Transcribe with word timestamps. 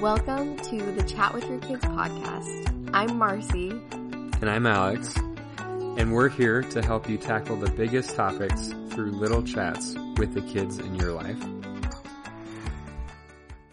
Welcome 0.00 0.56
to 0.56 0.92
the 0.92 1.02
Chat 1.02 1.34
with 1.34 1.46
Your 1.46 1.58
Kids 1.58 1.84
podcast. 1.84 2.90
I'm 2.94 3.18
Marcy. 3.18 3.68
And 4.40 4.48
I'm 4.48 4.66
Alex. 4.66 5.14
And 5.98 6.14
we're 6.14 6.30
here 6.30 6.62
to 6.62 6.80
help 6.80 7.06
you 7.06 7.18
tackle 7.18 7.56
the 7.56 7.70
biggest 7.72 8.16
topics 8.16 8.68
through 8.88 9.10
little 9.10 9.42
chats 9.42 9.94
with 10.16 10.32
the 10.32 10.40
kids 10.40 10.78
in 10.78 10.94
your 10.94 11.12
life. 11.12 11.36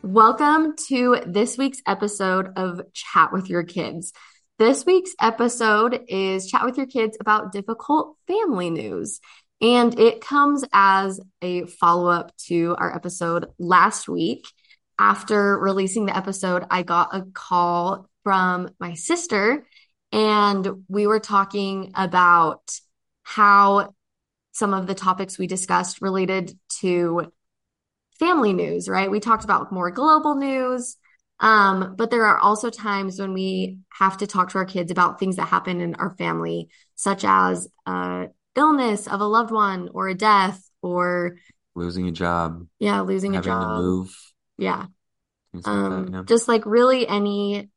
Welcome 0.01 0.75
to 0.89 1.21
this 1.25 1.57
week's 1.57 1.81
episode 1.87 2.49
of 2.57 2.81
Chat 2.91 3.31
with 3.31 3.49
Your 3.49 3.63
Kids. 3.63 4.11
This 4.59 4.85
week's 4.85 5.15
episode 5.21 6.01
is 6.09 6.51
Chat 6.51 6.65
with 6.65 6.75
Your 6.75 6.87
Kids 6.87 7.15
about 7.21 7.53
difficult 7.53 8.17
family 8.27 8.69
news. 8.69 9.21
And 9.61 9.97
it 9.97 10.19
comes 10.19 10.65
as 10.73 11.21
a 11.41 11.67
follow 11.67 12.09
up 12.09 12.35
to 12.47 12.75
our 12.77 12.93
episode 12.93 13.45
last 13.57 14.09
week. 14.09 14.45
After 14.99 15.57
releasing 15.57 16.05
the 16.05 16.17
episode, 16.17 16.65
I 16.71 16.83
got 16.83 17.15
a 17.15 17.23
call 17.33 18.09
from 18.23 18.69
my 18.79 18.95
sister, 18.95 19.65
and 20.11 20.67
we 20.87 21.05
were 21.07 21.19
talking 21.19 21.91
about 21.95 22.79
how 23.23 23.93
some 24.51 24.73
of 24.73 24.87
the 24.87 24.95
topics 24.95 25.37
we 25.37 25.45
discussed 25.45 26.01
related 26.01 26.57
to 26.79 27.31
family 28.19 28.53
news, 28.53 28.89
right? 28.89 29.11
We 29.11 29.19
talked 29.19 29.43
about 29.43 29.71
more 29.71 29.91
global 29.91 30.35
news. 30.35 30.97
Um, 31.39 31.93
but 31.95 32.09
there 32.09 32.25
are 32.25 32.39
also 32.39 32.69
times 32.69 33.19
when 33.19 33.33
we 33.33 33.77
have 33.89 34.17
to 34.17 34.27
talk 34.27 34.49
to 34.51 34.57
our 34.57 34.65
kids 34.65 34.89
about 34.89 35.19
things 35.19 35.35
that 35.35 35.47
happen 35.47 35.81
in 35.81 35.93
our 35.95 36.09
family, 36.17 36.69
such 36.95 37.23
as 37.23 37.67
uh, 37.85 38.25
illness 38.55 39.07
of 39.07 39.21
a 39.21 39.25
loved 39.25 39.51
one 39.51 39.89
or 39.93 40.09
a 40.09 40.15
death 40.15 40.67
or 40.81 41.37
losing 41.75 42.07
a 42.07 42.11
job. 42.11 42.65
Yeah, 42.79 43.01
losing 43.01 43.35
a 43.35 43.41
job. 43.41 43.83
move. 43.83 44.26
Yeah. 44.57 44.87
Like 45.53 45.67
um, 45.67 46.05
that, 46.05 46.11
yeah. 46.11 46.23
Just 46.25 46.47
like 46.47 46.65
really 46.65 47.07
any 47.07 47.69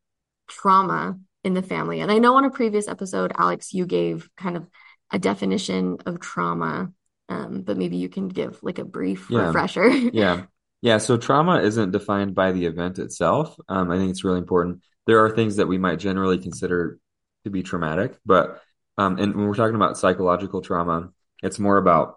trauma 0.48 1.18
in 1.44 1.54
the 1.54 1.62
family. 1.62 2.00
And 2.00 2.10
I 2.10 2.18
know 2.18 2.36
on 2.36 2.44
a 2.44 2.50
previous 2.50 2.88
episode, 2.88 3.32
Alex, 3.36 3.72
you 3.72 3.86
gave 3.86 4.28
kind 4.36 4.56
of 4.56 4.68
a 5.10 5.18
definition 5.18 5.98
of 6.06 6.20
trauma. 6.20 6.92
Um, 7.28 7.62
but 7.62 7.78
maybe 7.78 7.96
you 7.96 8.08
can 8.08 8.28
give 8.28 8.58
like 8.62 8.78
a 8.78 8.84
brief 8.84 9.28
yeah. 9.30 9.46
refresher. 9.46 9.88
yeah. 10.12 10.44
Yeah. 10.82 10.98
So 10.98 11.16
trauma 11.16 11.60
isn't 11.60 11.92
defined 11.92 12.34
by 12.34 12.52
the 12.52 12.66
event 12.66 12.98
itself. 12.98 13.56
Um, 13.68 13.90
I 13.90 13.96
think 13.96 14.10
it's 14.10 14.24
really 14.24 14.38
important. 14.38 14.82
There 15.06 15.24
are 15.24 15.30
things 15.30 15.56
that 15.56 15.68
we 15.68 15.78
might 15.78 15.98
generally 15.98 16.38
consider 16.38 16.98
to 17.44 17.50
be 17.50 17.62
traumatic, 17.62 18.18
but 18.26 18.60
um, 18.98 19.18
and 19.18 19.34
when 19.34 19.46
we're 19.46 19.54
talking 19.54 19.76
about 19.76 19.96
psychological 19.96 20.60
trauma, 20.60 21.10
it's 21.42 21.58
more 21.58 21.78
about 21.78 22.16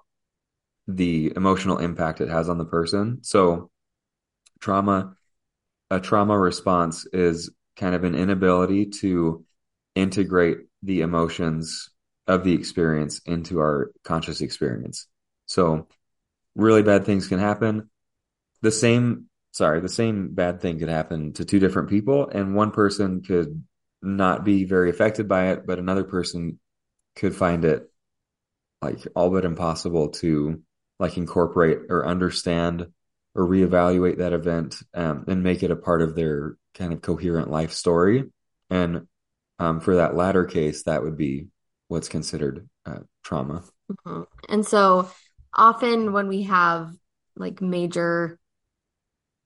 the 0.87 1.31
emotional 1.35 1.77
impact 1.77 2.19
it 2.19 2.29
has 2.29 2.49
on 2.49 2.57
the 2.57 2.65
person. 2.65 3.19
So 3.21 3.71
trauma, 4.63 5.13
a 5.91 5.99
trauma 5.99 6.39
response 6.39 7.05
is 7.11 7.51
kind 7.75 7.95
of 7.95 8.05
an 8.05 8.15
inability 8.15 8.85
to 9.01 9.45
integrate 9.93 10.59
the 10.81 11.01
emotions 11.01 11.89
of 12.27 12.45
the 12.45 12.53
experience 12.53 13.19
into 13.25 13.59
our 13.59 13.91
conscious 14.05 14.39
experience. 14.39 15.07
So 15.47 15.87
really 16.55 16.81
bad 16.81 17.05
things 17.05 17.27
can 17.27 17.39
happen. 17.39 17.89
The 18.61 18.71
same, 18.71 19.25
sorry, 19.51 19.81
the 19.81 19.89
same 19.89 20.33
bad 20.33 20.61
thing 20.61 20.79
could 20.79 20.87
happen 20.87 21.33
to 21.33 21.43
two 21.43 21.59
different 21.59 21.89
people 21.89 22.29
and 22.29 22.55
one 22.55 22.71
person 22.71 23.21
could 23.21 23.63
not 24.01 24.45
be 24.45 24.63
very 24.63 24.89
affected 24.89 25.27
by 25.27 25.51
it, 25.51 25.67
but 25.67 25.77
another 25.77 26.05
person 26.05 26.59
could 27.17 27.35
find 27.35 27.65
it 27.65 27.91
like 28.81 29.05
all 29.13 29.29
but 29.29 29.43
impossible 29.43 30.09
to 30.09 30.61
like 30.99 31.17
incorporate 31.17 31.79
or 31.89 32.07
understand 32.07 32.87
or 33.35 33.47
reevaluate 33.47 34.17
that 34.17 34.33
event 34.33 34.75
um, 34.93 35.25
and 35.27 35.43
make 35.43 35.63
it 35.63 35.71
a 35.71 35.75
part 35.75 36.01
of 36.01 36.15
their 36.15 36.57
kind 36.73 36.93
of 36.93 37.01
coherent 37.01 37.49
life 37.49 37.71
story. 37.73 38.25
And 38.69 39.07
um, 39.59 39.79
for 39.79 39.95
that 39.95 40.15
latter 40.15 40.45
case, 40.45 40.83
that 40.83 41.03
would 41.03 41.17
be 41.17 41.47
what's 41.87 42.09
considered 42.09 42.67
uh, 42.85 42.99
trauma. 43.23 43.63
Mm-hmm. 43.91 44.23
And 44.49 44.65
so 44.65 45.09
often 45.53 46.13
when 46.13 46.27
we 46.27 46.43
have 46.43 46.91
like 47.35 47.61
major 47.61 48.39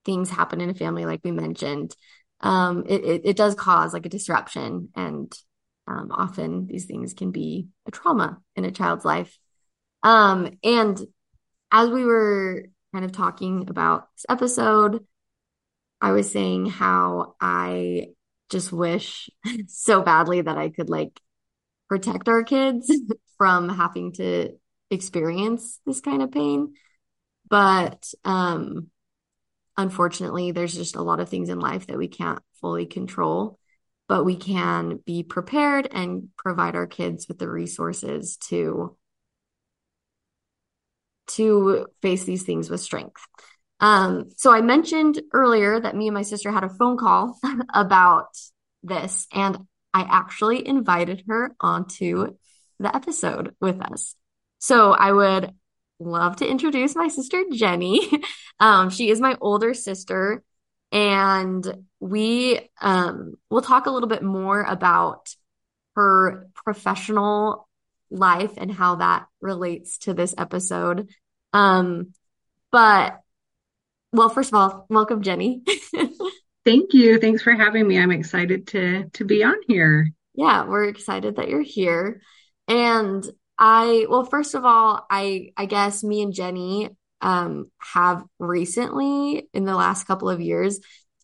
things 0.06 0.30
happen 0.30 0.62
in 0.62 0.70
a 0.70 0.74
family, 0.74 1.06
like 1.06 1.22
we 1.24 1.31
mentioned, 1.31 1.96
um, 2.42 2.84
it, 2.88 3.03
it, 3.03 3.22
it 3.26 3.38
does 3.38 3.56
cause 3.56 3.94
like 3.94 4.06
a 4.06 4.09
disruption. 4.09 4.90
And 4.96 5.34
um, 5.88 6.12
often 6.12 6.68
these 6.68 6.86
things 6.86 7.14
can 7.14 7.31
be 7.31 7.68
a 7.86 7.92
trauma 7.92 8.40
in 8.56 8.66
a 8.66 8.72
child's 8.72 9.06
life. 9.06 9.38
Um, 10.03 10.52
and 10.64 11.00
as 11.72 11.90
we 11.90 12.06
were 12.06 12.66
kind 12.94 13.06
of 13.06 13.12
talking 13.12 13.70
about 13.70 14.08
this 14.16 14.25
episode, 14.30 15.06
I 16.02 16.12
was 16.12 16.31
saying 16.31 16.68
how 16.68 17.36
I 17.42 18.08
just 18.50 18.72
wish 18.72 19.30
so 19.68 20.02
badly 20.02 20.42
that 20.42 20.58
I 20.58 20.70
could 20.70 20.90
like 20.90 21.20
protect 21.90 22.28
our 22.28 22.44
kids 22.44 22.92
from 23.38 23.70
having 23.70 24.14
to 24.14 24.53
experience 24.90 25.80
this 25.86 26.02
kind 26.02 26.22
of 26.22 26.31
pain. 26.31 26.74
But 27.50 28.12
um, 28.26 28.88
unfortunately, 29.78 30.52
there's 30.52 30.76
just 30.76 30.96
a 30.96 31.02
lot 31.02 31.20
of 31.20 31.30
things 31.30 31.50
in 31.50 31.59
life 31.59 31.88
that 31.88 31.97
we 31.97 32.08
can't 32.08 32.40
fully 32.59 32.86
control, 32.86 33.59
but 34.08 34.24
we 34.24 34.36
can 34.36 35.00
be 35.06 35.24
prepared 35.24 35.88
and 35.92 36.30
provide 36.38 36.76
our 36.76 36.88
kids 36.88 37.28
with 37.28 37.38
the 37.38 37.50
resources 37.50 38.38
to 38.50 38.97
to 41.28 41.88
face 42.02 42.24
these 42.24 42.44
things 42.44 42.70
with 42.70 42.82
strength. 42.82 43.22
Um, 43.80 44.30
so 44.36 44.52
I 44.52 44.62
mentioned 44.62 45.22
earlier 45.34 45.80
that 45.80 45.96
me 45.96 46.08
and 46.08 46.14
my 46.14 46.24
sister 46.24 46.52
had 46.52 46.64
a 46.64 46.70
phone 46.70 46.98
call 46.98 47.40
about 47.74 48.30
this, 48.84 49.28
and 49.32 49.58
I 49.94 50.02
actually 50.02 50.68
invited 50.68 51.24
her 51.28 51.56
onto 51.60 52.36
the 52.80 52.96
episode 52.96 53.56
with 53.60 53.82
us. 53.82 54.16
So 54.60 54.92
I 54.92 55.12
would 55.12 55.52
love 56.00 56.38
to 56.38 56.48
introduce 56.48 56.96
my 56.96 57.08
sister 57.08 57.44
Jenny. 57.52 58.09
um, 58.59 58.90
she 58.90 59.09
is 59.09 59.20
my 59.20 59.38
older 59.42 59.74
sister, 59.74 60.44
and 60.92 61.86
we 62.00 62.59
um, 62.82 63.36
will 63.50 63.62
talk 63.62 63.86
a 63.86 63.92
little 63.92 64.09
bit 64.09 64.24
more 64.24 64.62
about 64.62 65.36
her 65.96 66.50
professional 66.54 67.66
life 68.09 68.53
and 68.57 68.72
how 68.72 68.95
that 68.95 69.25
relates 69.41 70.00
to 70.00 70.13
this 70.13 70.34
episode. 70.38 71.09
Um, 71.53 72.13
but 72.72 73.19
well, 74.12 74.29
first 74.29 74.50
of 74.50 74.56
all, 74.56 74.85
welcome, 74.90 75.22
Jenny. 75.22 75.63
Thank 76.66 76.94
you. 76.94 77.19
Thanks 77.19 77.41
for 77.41 77.53
having 77.53 77.88
me. 77.88 77.97
I'm 77.97 78.12
excited 78.12 78.67
to 78.67 79.09
to 79.13 79.25
be 79.25 79.44
on 79.44 79.56
here. 79.67 80.12
Yeah, 80.34 80.66
we're 80.66 80.85
excited 80.85 81.38
that 81.38 81.50
you're 81.50 81.62
here. 81.62 82.22
And 82.67 83.25
I 83.57 84.06
well, 84.09 84.25
first 84.25 84.53
of 84.53 84.66
all, 84.66 85.06
I 85.09 85.51
I 85.56 85.66
guess 85.66 86.03
me 86.03 86.22
and 86.22 86.34
Jenny 86.34 86.90
um 87.22 87.72
have 87.79 88.23
recently 88.38 89.50
in 89.53 89.66
the 89.66 89.75
last 89.75 90.06
couple 90.06 90.29
of 90.29 90.40
years 90.40 90.79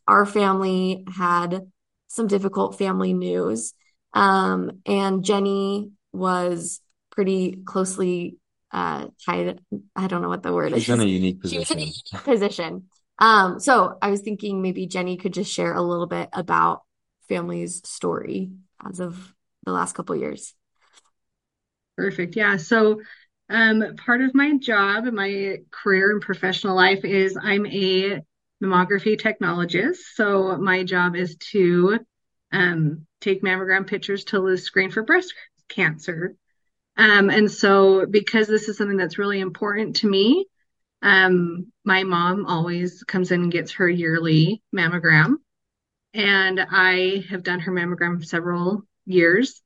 our 0.07 0.25
family 0.25 1.05
had 1.15 1.67
some 2.07 2.27
difficult 2.27 2.77
family 2.77 3.13
news. 3.13 3.73
Um 4.13 4.81
and 4.85 5.23
Jenny 5.23 5.91
was 6.13 6.79
pretty 7.11 7.59
closely 7.65 8.37
uh 8.71 9.07
tied 9.25 9.59
I 9.95 10.07
don't 10.07 10.21
know 10.21 10.29
what 10.29 10.43
the 10.43 10.53
word 10.53 10.73
She's 10.73 10.83
is. 10.83 10.89
in 10.89 11.01
a 11.01 11.05
unique 11.05 11.41
position. 11.41 11.55
She 11.55 11.59
was 11.59 11.71
in 11.71 11.77
a 11.77 11.81
unique 11.81 12.23
position. 12.23 12.83
Um, 13.19 13.59
so 13.59 13.97
I 14.01 14.09
was 14.09 14.21
thinking 14.21 14.61
maybe 14.61 14.87
Jenny 14.87 15.17
could 15.17 15.33
just 15.33 15.51
share 15.51 15.73
a 15.73 15.81
little 15.81 16.07
bit 16.07 16.29
about 16.33 16.81
family's 17.29 17.87
story 17.87 18.51
as 18.85 18.99
of 18.99 19.33
the 19.65 19.71
last 19.71 19.93
couple 19.93 20.15
years. 20.15 20.53
Perfect. 21.95 22.35
Yeah. 22.35 22.57
So 22.57 23.01
um, 23.49 23.95
part 24.03 24.21
of 24.21 24.33
my 24.33 24.57
job 24.57 25.05
and 25.05 25.15
my 25.15 25.57
career 25.69 26.11
and 26.11 26.21
professional 26.21 26.75
life 26.75 27.05
is 27.05 27.37
I'm 27.39 27.65
a 27.67 28.21
mammography 28.61 29.19
technologist. 29.19 29.97
So 30.15 30.57
my 30.57 30.83
job 30.83 31.15
is 31.15 31.35
to 31.51 31.99
um, 32.51 33.05
take 33.21 33.43
mammogram 33.43 33.85
pictures 33.85 34.23
to 34.25 34.41
the 34.41 34.57
screen 34.57 34.89
for 34.91 35.03
breast 35.03 35.33
cancer. 35.73 36.35
Um, 36.97 37.29
and 37.29 37.51
so 37.51 38.05
because 38.05 38.47
this 38.47 38.69
is 38.69 38.77
something 38.77 38.97
that's 38.97 39.17
really 39.17 39.39
important 39.39 39.97
to 39.97 40.07
me, 40.07 40.45
um, 41.01 41.71
my 41.83 42.03
mom 42.03 42.45
always 42.45 43.03
comes 43.03 43.31
in 43.31 43.43
and 43.43 43.51
gets 43.51 43.73
her 43.73 43.89
yearly 43.89 44.61
mammogram. 44.75 45.35
And 46.13 46.59
I 46.59 47.25
have 47.29 47.43
done 47.43 47.59
her 47.61 47.71
mammogram 47.71 48.23
several 48.25 48.83
years. 49.05 49.61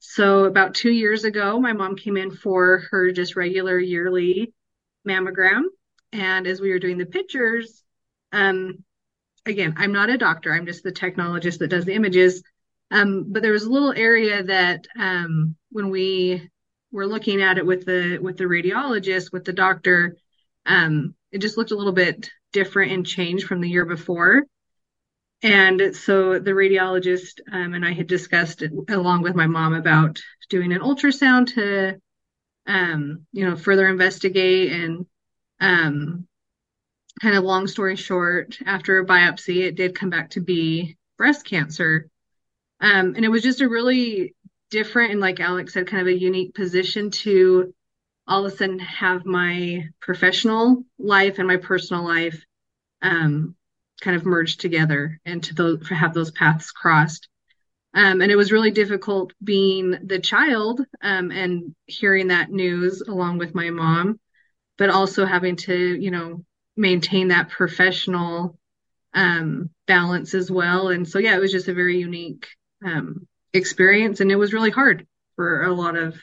So 0.00 0.44
about 0.44 0.74
two 0.74 0.90
years 0.90 1.24
ago, 1.24 1.58
my 1.60 1.72
mom 1.72 1.96
came 1.96 2.16
in 2.16 2.30
for 2.30 2.84
her 2.90 3.12
just 3.12 3.36
regular 3.36 3.78
yearly 3.78 4.52
mammogram. 5.08 5.62
And 6.12 6.46
as 6.46 6.60
we 6.60 6.70
were 6.70 6.78
doing 6.78 6.98
the 6.98 7.06
pictures, 7.06 7.82
um, 8.32 8.84
again, 9.46 9.74
I'm 9.76 9.92
not 9.92 10.10
a 10.10 10.18
doctor, 10.18 10.52
I'm 10.52 10.66
just 10.66 10.82
the 10.82 10.92
technologist 10.92 11.58
that 11.58 11.68
does 11.68 11.84
the 11.84 11.94
images. 11.94 12.42
Um, 12.90 13.26
but 13.28 13.42
there 13.42 13.52
was 13.52 13.64
a 13.64 13.70
little 13.70 13.92
area 13.92 14.42
that 14.44 14.86
um, 14.98 15.56
when 15.70 15.90
we 15.90 16.48
were 16.92 17.06
looking 17.06 17.42
at 17.42 17.58
it 17.58 17.66
with 17.66 17.84
the 17.84 18.18
with 18.18 18.36
the 18.36 18.44
radiologist, 18.44 19.32
with 19.32 19.44
the 19.44 19.52
doctor, 19.52 20.16
um, 20.66 21.14
it 21.32 21.38
just 21.38 21.56
looked 21.56 21.72
a 21.72 21.76
little 21.76 21.92
bit 21.92 22.30
different 22.52 22.92
and 22.92 23.06
changed 23.06 23.46
from 23.46 23.60
the 23.60 23.68
year 23.68 23.84
before. 23.84 24.44
And 25.42 25.94
so 25.94 26.38
the 26.38 26.52
radiologist 26.52 27.40
um, 27.52 27.74
and 27.74 27.84
I 27.84 27.92
had 27.92 28.06
discussed 28.06 28.62
it, 28.62 28.72
along 28.88 29.22
with 29.22 29.34
my 29.34 29.46
mom 29.46 29.74
about 29.74 30.20
doing 30.48 30.72
an 30.72 30.80
ultrasound 30.80 31.54
to, 31.54 32.00
um, 32.66 33.26
you 33.32 33.44
know, 33.44 33.56
further 33.56 33.86
investigate. 33.88 34.72
And 34.72 35.06
um, 35.60 36.26
kind 37.20 37.36
of 37.36 37.44
long 37.44 37.66
story 37.66 37.96
short, 37.96 38.58
after 38.64 38.98
a 38.98 39.06
biopsy, 39.06 39.64
it 39.64 39.74
did 39.74 39.94
come 39.94 40.10
back 40.10 40.30
to 40.30 40.40
be 40.40 40.96
breast 41.18 41.44
cancer. 41.44 42.08
Um, 42.80 43.14
and 43.14 43.24
it 43.24 43.30
was 43.30 43.42
just 43.42 43.60
a 43.60 43.68
really 43.68 44.34
different 44.70 45.12
and, 45.12 45.20
like 45.20 45.40
Alex 45.40 45.72
said, 45.72 45.86
kind 45.86 46.02
of 46.02 46.08
a 46.08 46.18
unique 46.18 46.54
position 46.54 47.10
to 47.10 47.74
all 48.26 48.44
of 48.44 48.52
a 48.52 48.56
sudden 48.56 48.78
have 48.80 49.24
my 49.24 49.88
professional 50.00 50.84
life 50.98 51.38
and 51.38 51.46
my 51.46 51.56
personal 51.56 52.04
life 52.04 52.44
um, 53.02 53.54
kind 54.00 54.16
of 54.16 54.26
merged 54.26 54.60
together 54.60 55.20
and 55.24 55.44
to 55.44 55.54
those, 55.54 55.88
have 55.88 56.12
those 56.12 56.32
paths 56.32 56.70
crossed. 56.72 57.28
Um, 57.94 58.20
and 58.20 58.30
it 58.30 58.36
was 58.36 58.52
really 58.52 58.72
difficult 58.72 59.32
being 59.42 59.96
the 60.04 60.18
child 60.18 60.82
um, 61.00 61.30
and 61.30 61.74
hearing 61.86 62.28
that 62.28 62.50
news 62.50 63.00
along 63.00 63.38
with 63.38 63.54
my 63.54 63.70
mom, 63.70 64.20
but 64.76 64.90
also 64.90 65.24
having 65.24 65.56
to, 65.56 65.74
you 65.74 66.10
know, 66.10 66.44
maintain 66.76 67.28
that 67.28 67.48
professional 67.48 68.58
um, 69.14 69.70
balance 69.86 70.34
as 70.34 70.50
well. 70.50 70.88
And 70.88 71.08
so, 71.08 71.18
yeah, 71.18 71.36
it 71.36 71.40
was 71.40 71.52
just 71.52 71.68
a 71.68 71.74
very 71.74 71.98
unique 71.98 72.48
um, 72.86 73.26
experience, 73.52 74.20
and 74.20 74.30
it 74.30 74.36
was 74.36 74.52
really 74.52 74.70
hard 74.70 75.06
for 75.34 75.62
a 75.62 75.72
lot 75.72 75.96
of 75.96 76.16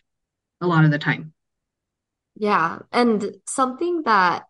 a 0.61 0.67
lot 0.67 0.85
of 0.85 0.91
the 0.91 0.99
time. 0.99 1.33
Yeah. 2.35 2.79
And 2.91 3.35
something 3.47 4.03
that 4.03 4.45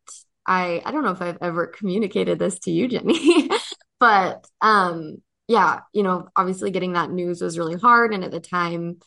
I 0.45 0.81
I 0.85 0.91
don't 0.91 1.03
know 1.03 1.11
if 1.11 1.21
I've 1.21 1.39
ever 1.41 1.67
communicated 1.67 2.39
this 2.39 2.59
to 2.59 2.71
you, 2.71 2.87
Jenny, 2.87 3.49
but 3.99 4.45
um 4.61 5.21
yeah, 5.47 5.81
you 5.91 6.03
know, 6.03 6.29
obviously 6.35 6.71
getting 6.71 6.93
that 6.93 7.11
news 7.11 7.41
was 7.41 7.57
really 7.57 7.75
hard. 7.75 8.13
And 8.13 8.23
at 8.23 8.31
the 8.31 8.39
time 8.39 8.99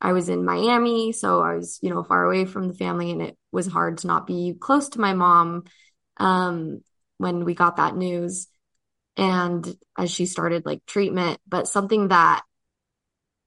I 0.00 0.12
was 0.12 0.28
in 0.28 0.44
Miami, 0.44 1.12
so 1.12 1.40
I 1.40 1.54
was, 1.54 1.78
you 1.82 1.90
know, 1.90 2.02
far 2.02 2.24
away 2.24 2.44
from 2.44 2.68
the 2.68 2.74
family 2.74 3.10
and 3.12 3.22
it 3.22 3.36
was 3.52 3.66
hard 3.66 3.98
to 3.98 4.08
not 4.08 4.26
be 4.26 4.54
close 4.58 4.88
to 4.90 5.00
my 5.00 5.14
mom 5.14 5.64
um 6.16 6.80
when 7.18 7.44
we 7.44 7.54
got 7.54 7.76
that 7.76 7.96
news 7.96 8.48
and 9.16 9.76
as 9.96 10.10
she 10.10 10.26
started 10.26 10.66
like 10.66 10.84
treatment. 10.86 11.38
But 11.46 11.68
something 11.68 12.08
that 12.08 12.42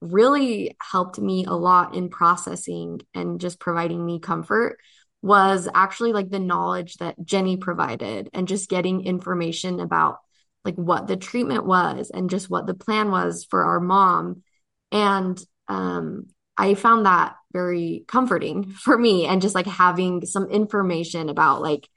really 0.01 0.75
helped 0.79 1.19
me 1.19 1.45
a 1.45 1.53
lot 1.53 1.95
in 1.95 2.09
processing 2.09 3.01
and 3.13 3.41
just 3.41 3.59
providing 3.59 4.05
me 4.05 4.19
comfort 4.19 4.77
was 5.21 5.67
actually 5.73 6.13
like 6.13 6.29
the 6.29 6.39
knowledge 6.39 6.97
that 6.97 7.15
Jenny 7.23 7.57
provided 7.57 8.29
and 8.33 8.47
just 8.47 8.69
getting 8.69 9.05
information 9.05 9.79
about 9.79 10.19
like 10.63 10.75
what 10.75 11.07
the 11.07 11.17
treatment 11.17 11.65
was 11.65 12.11
and 12.11 12.29
just 12.29 12.49
what 12.49 12.67
the 12.67 12.73
plan 12.73 13.09
was 13.09 13.45
for 13.49 13.63
our 13.65 13.79
mom. 13.79 14.44
And 14.91 15.39
um, 15.67 16.27
I 16.57 16.75
found 16.75 17.05
that 17.05 17.35
very 17.51 18.03
comforting 18.07 18.63
for 18.71 18.97
me 18.97 19.25
and 19.25 19.41
just 19.41 19.55
like 19.55 19.65
having 19.65 20.25
some 20.25 20.50
information 20.50 21.29
about 21.29 21.61
like 21.61 21.89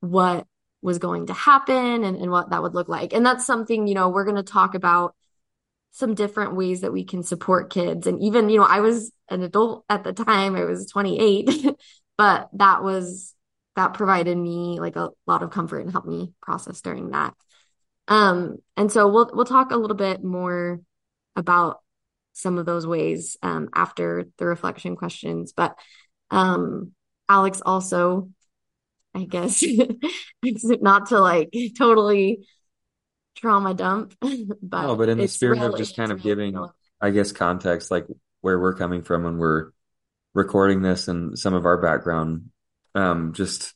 what 0.00 0.46
was 0.82 0.98
going 0.98 1.26
to 1.26 1.32
happen 1.32 2.04
and, 2.04 2.16
and 2.16 2.30
what 2.30 2.50
that 2.50 2.62
would 2.62 2.74
look 2.74 2.88
like. 2.88 3.12
And 3.12 3.26
that's 3.26 3.46
something, 3.46 3.88
you 3.88 3.94
know, 3.94 4.08
we're 4.08 4.24
going 4.24 4.36
to 4.36 4.42
talk 4.42 4.74
about 4.74 5.14
some 5.96 6.14
different 6.14 6.54
ways 6.54 6.82
that 6.82 6.92
we 6.92 7.04
can 7.04 7.22
support 7.22 7.70
kids. 7.70 8.06
And 8.06 8.22
even, 8.22 8.50
you 8.50 8.58
know, 8.58 8.66
I 8.66 8.80
was 8.80 9.12
an 9.30 9.42
adult 9.42 9.82
at 9.88 10.04
the 10.04 10.12
time, 10.12 10.54
I 10.54 10.64
was 10.64 10.90
28, 10.90 11.74
but 12.18 12.50
that 12.52 12.82
was, 12.82 13.34
that 13.76 13.94
provided 13.94 14.36
me 14.36 14.78
like 14.78 14.96
a 14.96 15.08
lot 15.26 15.42
of 15.42 15.50
comfort 15.50 15.78
and 15.78 15.90
helped 15.90 16.06
me 16.06 16.34
process 16.42 16.82
during 16.82 17.12
that. 17.12 17.32
Um, 18.08 18.58
and 18.76 18.92
so 18.92 19.08
we'll, 19.08 19.30
we'll 19.32 19.46
talk 19.46 19.70
a 19.70 19.78
little 19.78 19.96
bit 19.96 20.22
more 20.22 20.82
about 21.34 21.78
some 22.34 22.58
of 22.58 22.66
those 22.66 22.86
ways, 22.86 23.38
um, 23.42 23.70
after 23.74 24.26
the 24.36 24.44
reflection 24.44 24.96
questions, 24.96 25.54
but, 25.56 25.78
um, 26.30 26.92
Alex 27.26 27.62
also, 27.64 28.28
I 29.14 29.24
guess, 29.24 29.64
not 30.42 31.06
to 31.06 31.20
like 31.20 31.54
totally 31.78 32.46
trauma 33.36 33.74
dump, 33.74 34.14
but 34.20 34.82
No, 34.82 34.96
but 34.96 35.08
in 35.08 35.18
the 35.18 35.28
spirit 35.28 35.60
of 35.60 35.76
just 35.76 35.96
kind 35.96 36.10
of 36.12 36.24
really 36.24 36.36
giving, 36.36 36.54
cool. 36.54 36.74
I 37.00 37.10
guess, 37.10 37.32
context, 37.32 37.90
like 37.90 38.06
where 38.40 38.58
we're 38.58 38.74
coming 38.74 39.02
from 39.02 39.24
when 39.24 39.38
we're 39.38 39.70
recording 40.34 40.82
this 40.82 41.08
and 41.08 41.38
some 41.38 41.54
of 41.54 41.66
our 41.66 41.80
background, 41.80 42.50
um, 42.94 43.32
just 43.32 43.74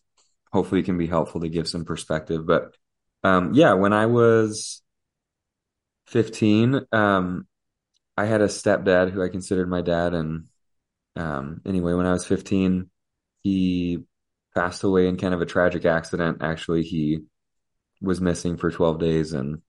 hopefully 0.53 0.83
can 0.83 0.99
be 0.99 1.07
helpful 1.07 1.41
to 1.43 1.49
give 1.49 1.69
some 1.69 1.85
perspective. 1.85 2.47
But 2.47 2.75
um, 3.23 3.55
yeah, 3.55 3.75
when 3.75 3.93
I 3.93 4.07
was 4.07 4.83
15, 6.07 6.87
um, 6.93 7.47
I 8.17 8.27
had 8.27 8.41
a 8.41 8.47
stepdad 8.47 9.11
who 9.11 9.23
I 9.23 9.29
considered 9.29 9.69
my 9.69 9.81
dad. 9.81 10.15
And 10.15 10.49
um, 11.17 11.61
anyway, 11.67 11.95
when 11.95 12.07
I 12.07 12.13
was 12.13 12.27
15, 12.27 12.91
he 13.43 14.05
passed 14.55 14.83
away 14.85 15.07
in 15.09 15.17
kind 15.17 15.35
of 15.35 15.41
a 15.41 15.47
tragic 15.47 15.85
accident. 15.85 16.39
Actually, 16.43 16.83
he 16.83 17.21
was 18.01 18.21
missing 18.21 18.57
for 18.57 18.71
12 18.71 18.99
days 18.99 19.33
and 19.33 19.61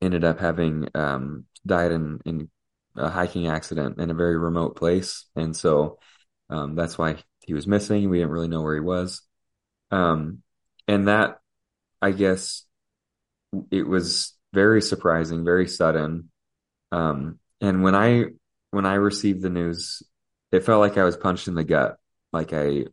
ended 0.00 0.24
up 0.24 0.40
having 0.40 0.88
um, 0.94 1.44
died 1.66 1.92
in, 1.92 2.20
in 2.24 2.50
a 2.96 3.08
hiking 3.08 3.48
accident 3.48 4.00
in 4.00 4.10
a 4.10 4.14
very 4.14 4.36
remote 4.38 4.76
place. 4.76 5.26
And 5.36 5.54
so 5.56 5.98
um, 6.50 6.74
that's 6.74 6.98
why 6.98 7.16
he 7.46 7.54
was 7.54 7.66
missing. 7.66 8.08
We 8.08 8.18
didn't 8.18 8.32
really 8.32 8.48
know 8.48 8.62
where 8.62 8.74
he 8.74 8.80
was. 8.80 9.22
Um, 9.90 10.42
and 10.88 11.08
that, 11.08 11.38
I 12.00 12.12
guess, 12.12 12.64
it 13.70 13.86
was 13.86 14.34
very 14.52 14.82
surprising, 14.82 15.44
very 15.44 15.68
sudden. 15.68 16.30
Um, 16.92 17.38
and 17.60 17.82
when 17.82 17.94
I 17.94 18.26
when 18.70 18.86
I 18.86 18.94
received 18.94 19.42
the 19.42 19.50
news, 19.50 20.02
it 20.52 20.64
felt 20.64 20.80
like 20.80 20.98
I 20.98 21.04
was 21.04 21.16
punched 21.16 21.48
in 21.48 21.54
the 21.54 21.64
gut. 21.64 21.96
Like 22.32 22.52
I 22.52 22.86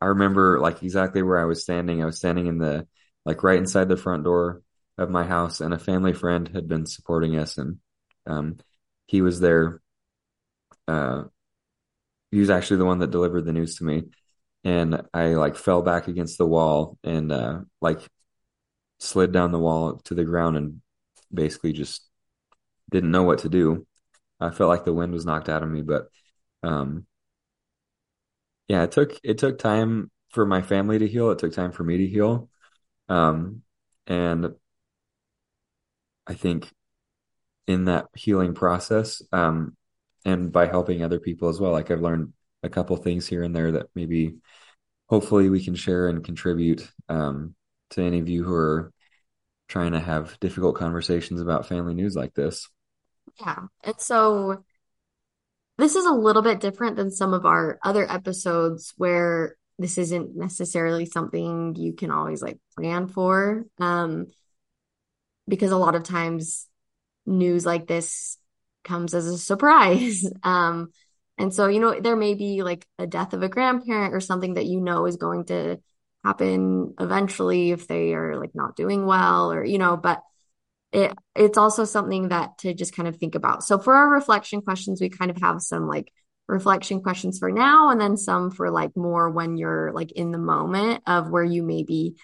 I 0.00 0.06
remember 0.06 0.60
like 0.60 0.82
exactly 0.82 1.22
where 1.22 1.38
I 1.38 1.44
was 1.44 1.62
standing. 1.62 2.02
I 2.02 2.06
was 2.06 2.18
standing 2.18 2.46
in 2.46 2.58
the 2.58 2.86
like 3.24 3.42
right 3.42 3.58
inside 3.58 3.88
the 3.88 3.96
front 3.96 4.24
door 4.24 4.62
of 4.98 5.10
my 5.10 5.24
house, 5.24 5.60
and 5.60 5.74
a 5.74 5.78
family 5.78 6.12
friend 6.12 6.48
had 6.48 6.68
been 6.68 6.86
supporting 6.86 7.36
us, 7.38 7.58
and 7.58 7.78
um, 8.26 8.58
he 9.06 9.22
was 9.22 9.40
there. 9.40 9.80
Uh, 10.88 11.24
he 12.30 12.38
was 12.38 12.50
actually 12.50 12.78
the 12.78 12.84
one 12.84 12.98
that 13.00 13.10
delivered 13.10 13.44
the 13.44 13.52
news 13.52 13.76
to 13.76 13.84
me, 13.84 14.04
and 14.64 15.02
I 15.12 15.34
like 15.34 15.56
fell 15.56 15.82
back 15.82 16.08
against 16.08 16.38
the 16.38 16.46
wall 16.46 16.98
and 17.04 17.30
uh, 17.32 17.60
like 17.80 18.00
slid 19.00 19.32
down 19.32 19.52
the 19.52 19.58
wall 19.58 19.98
to 20.04 20.14
the 20.14 20.24
ground 20.24 20.56
and 20.56 20.80
basically 21.32 21.72
just 21.72 22.08
didn't 22.90 23.12
know 23.12 23.24
what 23.24 23.40
to 23.40 23.48
do. 23.48 23.86
I 24.40 24.50
felt 24.50 24.70
like 24.70 24.84
the 24.84 24.94
wind 24.94 25.12
was 25.12 25.26
knocked 25.26 25.48
out 25.48 25.62
of 25.62 25.70
me, 25.70 25.82
but 25.82 26.08
um, 26.62 27.06
yeah, 28.68 28.84
it 28.84 28.92
took 28.92 29.18
it 29.22 29.38
took 29.38 29.58
time 29.58 30.10
for 30.30 30.46
my 30.46 30.62
family 30.62 30.98
to 30.98 31.08
heal. 31.08 31.30
It 31.30 31.38
took 31.38 31.52
time 31.52 31.72
for 31.72 31.84
me 31.84 31.98
to 31.98 32.06
heal. 32.06 32.48
Um, 33.12 33.62
and 34.06 34.54
I 36.26 36.32
think 36.32 36.72
in 37.66 37.84
that 37.84 38.06
healing 38.14 38.54
process, 38.54 39.20
um, 39.32 39.76
and 40.24 40.50
by 40.50 40.66
helping 40.66 41.02
other 41.02 41.20
people 41.20 41.50
as 41.50 41.60
well, 41.60 41.72
like 41.72 41.90
I've 41.90 42.00
learned 42.00 42.32
a 42.62 42.70
couple 42.70 42.96
things 42.96 43.26
here 43.26 43.42
and 43.42 43.54
there 43.54 43.72
that 43.72 43.88
maybe 43.94 44.36
hopefully 45.08 45.50
we 45.50 45.62
can 45.62 45.74
share 45.74 46.08
and 46.08 46.24
contribute 46.24 46.90
um, 47.10 47.54
to 47.90 48.02
any 48.02 48.18
of 48.18 48.30
you 48.30 48.44
who 48.44 48.54
are 48.54 48.92
trying 49.68 49.92
to 49.92 50.00
have 50.00 50.38
difficult 50.40 50.76
conversations 50.76 51.40
about 51.40 51.66
family 51.66 51.92
news 51.92 52.16
like 52.16 52.32
this. 52.32 52.66
Yeah. 53.38 53.58
And 53.84 54.00
so 54.00 54.64
this 55.76 55.96
is 55.96 56.06
a 56.06 56.12
little 56.12 56.42
bit 56.42 56.60
different 56.60 56.96
than 56.96 57.10
some 57.10 57.34
of 57.34 57.44
our 57.44 57.78
other 57.82 58.10
episodes 58.10 58.94
where 58.96 59.56
this 59.82 59.98
isn't 59.98 60.36
necessarily 60.36 61.06
something 61.06 61.74
you 61.76 61.92
can 61.92 62.10
always 62.10 62.42
like 62.42 62.58
plan 62.76 63.08
for. 63.08 63.66
Um, 63.78 64.26
because 65.48 65.72
a 65.72 65.76
lot 65.76 65.94
of 65.94 66.04
times 66.04 66.68
news 67.26 67.66
like 67.66 67.86
this 67.86 68.38
comes 68.84 69.14
as 69.14 69.26
a 69.26 69.38
surprise. 69.38 70.28
Um, 70.42 70.90
and 71.38 71.52
so, 71.52 71.66
you 71.66 71.80
know, 71.80 71.98
there 71.98 72.14
may 72.14 72.34
be 72.34 72.62
like 72.62 72.86
a 72.98 73.06
death 73.06 73.32
of 73.32 73.42
a 73.42 73.48
grandparent 73.48 74.14
or 74.14 74.20
something 74.20 74.54
that 74.54 74.66
you 74.66 74.80
know 74.80 75.06
is 75.06 75.16
going 75.16 75.46
to 75.46 75.80
happen 76.22 76.94
eventually 77.00 77.72
if 77.72 77.88
they 77.88 78.14
are 78.14 78.38
like 78.38 78.54
not 78.54 78.76
doing 78.76 79.06
well 79.06 79.50
or, 79.50 79.64
you 79.64 79.78
know, 79.78 79.96
but 79.96 80.20
it 80.92 81.12
it's 81.34 81.58
also 81.58 81.84
something 81.84 82.28
that 82.28 82.58
to 82.58 82.74
just 82.74 82.94
kind 82.94 83.08
of 83.08 83.16
think 83.16 83.34
about. 83.34 83.64
So 83.64 83.78
for 83.78 83.94
our 83.94 84.08
reflection 84.08 84.60
questions, 84.60 85.00
we 85.00 85.08
kind 85.08 85.30
of 85.30 85.38
have 85.38 85.62
some 85.62 85.88
like 85.88 86.12
reflection 86.48 87.00
questions 87.00 87.38
for 87.38 87.50
now 87.50 87.90
and 87.90 88.00
then 88.00 88.16
some 88.16 88.50
for 88.50 88.70
like 88.70 88.96
more 88.96 89.30
when 89.30 89.56
you're 89.56 89.92
like 89.92 90.12
in 90.12 90.32
the 90.32 90.38
moment 90.38 91.02
of 91.06 91.30
where 91.30 91.44
you 91.44 91.62
may 91.62 91.82
be 91.82 92.16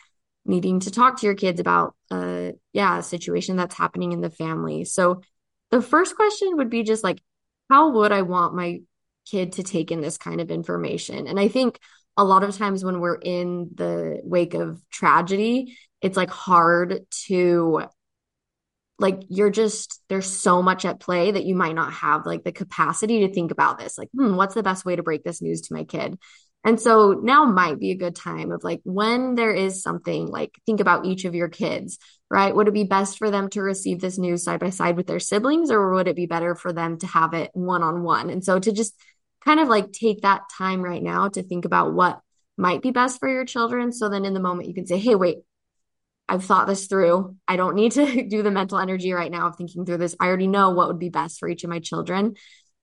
needing 0.44 0.80
to 0.80 0.90
talk 0.90 1.18
to 1.18 1.26
your 1.26 1.34
kids 1.34 1.60
about 1.60 1.94
uh 2.10 2.50
yeah, 2.72 2.98
a 2.98 3.02
situation 3.02 3.56
that's 3.56 3.74
happening 3.74 4.12
in 4.12 4.20
the 4.20 4.30
family. 4.30 4.84
So 4.84 5.22
the 5.70 5.82
first 5.82 6.16
question 6.16 6.56
would 6.56 6.70
be 6.70 6.82
just 6.82 7.04
like 7.04 7.20
how 7.70 7.90
would 7.92 8.12
I 8.12 8.22
want 8.22 8.54
my 8.54 8.80
kid 9.30 9.52
to 9.52 9.62
take 9.62 9.90
in 9.90 10.00
this 10.00 10.18
kind 10.18 10.40
of 10.40 10.50
information? 10.50 11.26
And 11.26 11.38
I 11.38 11.48
think 11.48 11.78
a 12.16 12.24
lot 12.24 12.42
of 12.42 12.56
times 12.56 12.84
when 12.84 13.00
we're 13.00 13.18
in 13.20 13.70
the 13.74 14.20
wake 14.24 14.54
of 14.54 14.82
tragedy, 14.90 15.76
it's 16.00 16.16
like 16.16 16.30
hard 16.30 17.00
to 17.26 17.82
like 18.98 19.20
you're 19.28 19.50
just 19.50 20.00
there's 20.08 20.30
so 20.30 20.62
much 20.62 20.84
at 20.84 21.00
play 21.00 21.30
that 21.30 21.44
you 21.44 21.54
might 21.54 21.74
not 21.74 21.92
have 21.92 22.26
like 22.26 22.44
the 22.44 22.52
capacity 22.52 23.20
to 23.20 23.32
think 23.32 23.50
about 23.50 23.78
this. 23.78 23.96
Like 23.98 24.08
hmm, 24.16 24.36
what's 24.36 24.54
the 24.54 24.62
best 24.62 24.84
way 24.84 24.96
to 24.96 25.02
break 25.02 25.24
this 25.24 25.42
news 25.42 25.62
to 25.62 25.74
my 25.74 25.84
kid? 25.84 26.18
And 26.64 26.80
so 26.80 27.12
now 27.12 27.44
might 27.44 27.78
be 27.78 27.92
a 27.92 27.96
good 27.96 28.16
time 28.16 28.50
of 28.50 28.64
like 28.64 28.80
when 28.82 29.36
there 29.36 29.54
is 29.54 29.82
something 29.82 30.26
like 30.26 30.50
think 30.66 30.80
about 30.80 31.06
each 31.06 31.24
of 31.24 31.34
your 31.34 31.48
kids 31.48 31.98
right? 32.30 32.54
Would 32.54 32.68
it 32.68 32.74
be 32.74 32.84
best 32.84 33.18
for 33.18 33.30
them 33.30 33.48
to 33.50 33.62
receive 33.62 34.00
this 34.00 34.18
news 34.18 34.44
side 34.44 34.60
by 34.60 34.70
side 34.70 34.96
with 34.96 35.06
their 35.06 35.20
siblings 35.20 35.70
or 35.70 35.94
would 35.94 36.08
it 36.08 36.16
be 36.16 36.26
better 36.26 36.54
for 36.54 36.72
them 36.72 36.98
to 36.98 37.06
have 37.06 37.34
it 37.34 37.50
one 37.54 37.82
on 37.82 38.02
one 38.02 38.30
and 38.30 38.44
so 38.44 38.58
to 38.58 38.72
just 38.72 38.94
kind 39.44 39.60
of 39.60 39.68
like 39.68 39.92
take 39.92 40.22
that 40.22 40.42
time 40.56 40.82
right 40.82 41.02
now 41.02 41.28
to 41.28 41.42
think 41.42 41.64
about 41.64 41.94
what 41.94 42.20
might 42.56 42.82
be 42.82 42.90
best 42.90 43.18
for 43.18 43.28
your 43.28 43.44
children 43.44 43.92
so 43.92 44.08
then 44.08 44.24
in 44.24 44.34
the 44.34 44.40
moment 44.40 44.68
you 44.68 44.74
can 44.74 44.86
say 44.86 44.98
hey 44.98 45.14
wait 45.14 45.38
I've 46.28 46.44
thought 46.44 46.66
this 46.66 46.86
through. 46.86 47.36
I 47.46 47.56
don't 47.56 47.74
need 47.74 47.92
to 47.92 48.24
do 48.28 48.42
the 48.42 48.50
mental 48.50 48.78
energy 48.78 49.12
right 49.12 49.30
now 49.30 49.48
of 49.48 49.56
thinking 49.56 49.86
through 49.86 49.98
this. 49.98 50.16
I 50.20 50.26
already 50.26 50.46
know 50.46 50.70
what 50.70 50.88
would 50.88 50.98
be 50.98 51.08
best 51.08 51.38
for 51.38 51.48
each 51.48 51.64
of 51.64 51.70
my 51.70 51.80
children. 51.80 52.34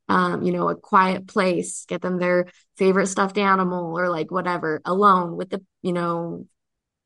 Um, 0.08 0.44
you 0.44 0.52
know, 0.52 0.70
a 0.70 0.76
quiet 0.76 1.28
place, 1.28 1.86
get 1.88 2.02
them 2.02 2.20
their 2.20 2.48
favorite 2.78 3.08
stuffed 3.08 3.40
animal 3.40 3.98
or 3.98 4.10
like 4.10 4.30
whatever, 4.30 4.82
alone 4.86 5.36
with 5.36 5.50
the, 5.50 5.64
you 5.82 5.94
know, 5.94 6.46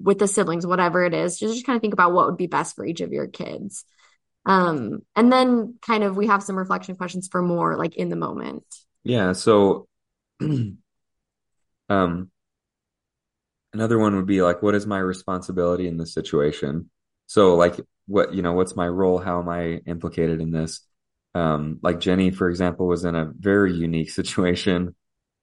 with 0.01 0.19
the 0.19 0.27
siblings, 0.27 0.67
whatever 0.67 1.05
it 1.05 1.13
is. 1.13 1.39
Just, 1.39 1.53
just 1.53 1.65
kind 1.65 1.77
of 1.77 1.81
think 1.81 1.93
about 1.93 2.11
what 2.13 2.25
would 2.27 2.37
be 2.37 2.47
best 2.47 2.75
for 2.75 2.85
each 2.85 3.01
of 3.01 3.13
your 3.13 3.27
kids. 3.27 3.85
Um, 4.45 4.99
and 5.15 5.31
then 5.31 5.75
kind 5.81 6.03
of 6.03 6.17
we 6.17 6.27
have 6.27 6.43
some 6.43 6.57
reflection 6.57 6.95
questions 6.95 7.29
for 7.31 7.41
more 7.41 7.77
like 7.77 7.95
in 7.95 8.09
the 8.09 8.15
moment. 8.15 8.63
Yeah. 9.03 9.33
So, 9.33 9.87
um, 10.41 10.77
Another 13.73 13.99
one 13.99 14.15
would 14.15 14.25
be 14.25 14.41
like, 14.41 14.61
what 14.61 14.75
is 14.75 14.87
my 14.87 14.99
responsibility 14.99 15.87
in 15.87 15.97
this 15.97 16.13
situation? 16.13 16.89
So 17.27 17.55
like 17.55 17.79
what, 18.07 18.33
you 18.33 18.41
know, 18.41 18.53
what's 18.53 18.75
my 18.75 18.87
role? 18.87 19.19
How 19.19 19.39
am 19.39 19.49
I 19.49 19.81
implicated 19.85 20.41
in 20.41 20.51
this? 20.51 20.81
Um, 21.35 21.79
like 21.83 21.99
Jenny, 21.99 22.31
for 22.31 22.49
example, 22.49 22.87
was 22.87 23.05
in 23.05 23.15
a 23.15 23.31
very 23.37 23.73
unique 23.73 24.09
situation, 24.19 24.95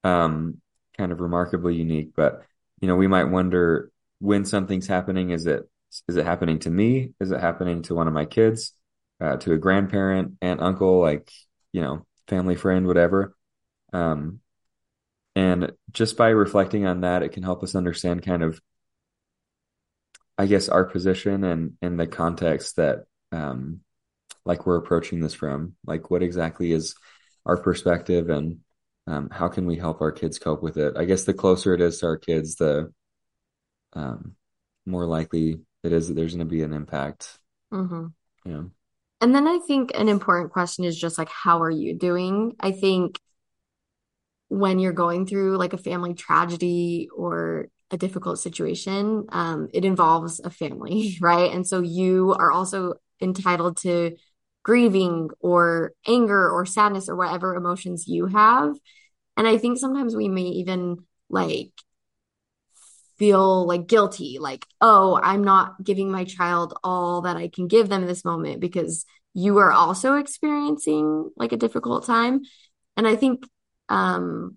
um, 0.02 0.60
kind 0.98 1.12
of 1.12 1.20
remarkably 1.20 1.76
unique, 1.76 2.10
but 2.16 2.42
you 2.80 2.88
know, 2.88 2.96
we 2.96 3.06
might 3.06 3.24
wonder 3.24 3.90
when 4.18 4.44
something's 4.44 4.86
happening, 4.86 5.30
is 5.30 5.46
it, 5.46 5.62
is 6.08 6.16
it 6.16 6.26
happening 6.26 6.58
to 6.60 6.70
me? 6.70 7.12
Is 7.20 7.30
it 7.30 7.40
happening 7.40 7.82
to 7.82 7.94
one 7.94 8.08
of 8.08 8.14
my 8.14 8.24
kids, 8.24 8.72
uh, 9.20 9.36
to 9.38 9.52
a 9.52 9.58
grandparent, 9.58 10.36
aunt, 10.42 10.60
uncle, 10.60 11.00
like, 11.00 11.30
you 11.72 11.80
know, 11.80 12.04
family 12.28 12.56
friend, 12.56 12.86
whatever? 12.86 13.34
Um, 13.92 14.40
and 15.36 15.72
just 15.92 16.16
by 16.16 16.30
reflecting 16.30 16.86
on 16.86 17.02
that, 17.02 17.22
it 17.22 17.32
can 17.32 17.42
help 17.42 17.62
us 17.62 17.74
understand 17.74 18.24
kind 18.24 18.42
of, 18.42 18.58
I 20.38 20.46
guess, 20.46 20.70
our 20.70 20.84
position 20.84 21.44
and 21.44 21.74
in 21.82 21.98
the 21.98 22.06
context 22.06 22.76
that, 22.76 23.04
um, 23.32 23.80
like 24.46 24.66
we're 24.66 24.78
approaching 24.78 25.20
this 25.20 25.34
from. 25.34 25.74
Like, 25.84 26.10
what 26.10 26.22
exactly 26.22 26.72
is 26.72 26.94
our 27.44 27.58
perspective, 27.58 28.30
and 28.30 28.60
um, 29.06 29.28
how 29.30 29.48
can 29.48 29.66
we 29.66 29.76
help 29.76 30.00
our 30.00 30.10
kids 30.10 30.38
cope 30.38 30.62
with 30.62 30.78
it? 30.78 30.96
I 30.96 31.04
guess 31.04 31.24
the 31.24 31.34
closer 31.34 31.74
it 31.74 31.82
is 31.82 32.00
to 32.00 32.06
our 32.06 32.16
kids, 32.16 32.56
the 32.56 32.92
um, 33.92 34.36
more 34.86 35.04
likely 35.04 35.60
it 35.84 35.92
is 35.92 36.08
that 36.08 36.14
there's 36.14 36.34
going 36.34 36.46
to 36.46 36.50
be 36.50 36.62
an 36.62 36.72
impact. 36.72 37.38
Mm-hmm. 37.72 38.06
Yeah. 38.46 38.62
And 39.20 39.34
then 39.34 39.46
I 39.46 39.58
think 39.66 39.92
an 39.94 40.08
important 40.08 40.52
question 40.52 40.84
is 40.84 40.98
just 40.98 41.18
like, 41.18 41.28
how 41.28 41.62
are 41.62 41.70
you 41.70 41.94
doing? 41.94 42.54
I 42.60 42.72
think 42.72 43.18
when 44.48 44.78
you're 44.78 44.92
going 44.92 45.26
through 45.26 45.56
like 45.56 45.72
a 45.72 45.78
family 45.78 46.14
tragedy 46.14 47.08
or 47.14 47.68
a 47.90 47.96
difficult 47.96 48.38
situation, 48.38 49.26
um, 49.30 49.68
it 49.72 49.84
involves 49.84 50.40
a 50.40 50.50
family, 50.50 51.16
right? 51.20 51.52
And 51.52 51.66
so 51.66 51.80
you 51.80 52.34
are 52.38 52.50
also 52.50 52.94
entitled 53.20 53.78
to 53.78 54.16
grieving 54.62 55.30
or 55.40 55.92
anger 56.06 56.50
or 56.50 56.66
sadness 56.66 57.08
or 57.08 57.16
whatever 57.16 57.54
emotions 57.54 58.08
you 58.08 58.26
have. 58.26 58.74
And 59.36 59.46
I 59.46 59.58
think 59.58 59.78
sometimes 59.78 60.16
we 60.16 60.28
may 60.28 60.42
even 60.42 60.98
like 61.28 61.70
feel 63.18 63.66
like 63.66 63.86
guilty, 63.86 64.38
like, 64.40 64.66
oh, 64.80 65.18
I'm 65.22 65.42
not 65.42 65.82
giving 65.82 66.10
my 66.10 66.24
child 66.24 66.76
all 66.84 67.22
that 67.22 67.36
I 67.36 67.48
can 67.48 67.66
give 67.68 67.88
them 67.88 68.02
in 68.02 68.08
this 68.08 68.24
moment 68.24 68.60
because 68.60 69.06
you 69.34 69.58
are 69.58 69.72
also 69.72 70.16
experiencing 70.16 71.30
like 71.36 71.52
a 71.52 71.56
difficult 71.56 72.06
time. 72.06 72.42
And 72.96 73.06
I 73.06 73.16
think 73.16 73.44
um 73.88 74.56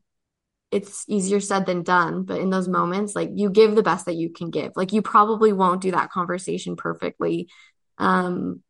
it's 0.72 1.04
easier 1.08 1.40
said 1.40 1.66
than 1.66 1.82
done 1.82 2.24
but 2.24 2.40
in 2.40 2.50
those 2.52 2.68
moments 2.68 3.16
like 3.16 3.30
you 3.34 3.50
give 3.50 3.76
the 3.76 3.84
best 3.84 4.06
that 4.06 4.16
you 4.16 4.30
can 4.32 4.50
give. 4.52 4.72
Like 4.76 4.94
you 4.94 5.02
probably 5.02 5.52
won't 5.52 5.82
do 5.82 5.92
that 5.92 6.12
conversation 6.12 6.76
perfectly 6.76 7.50
um 7.98 8.62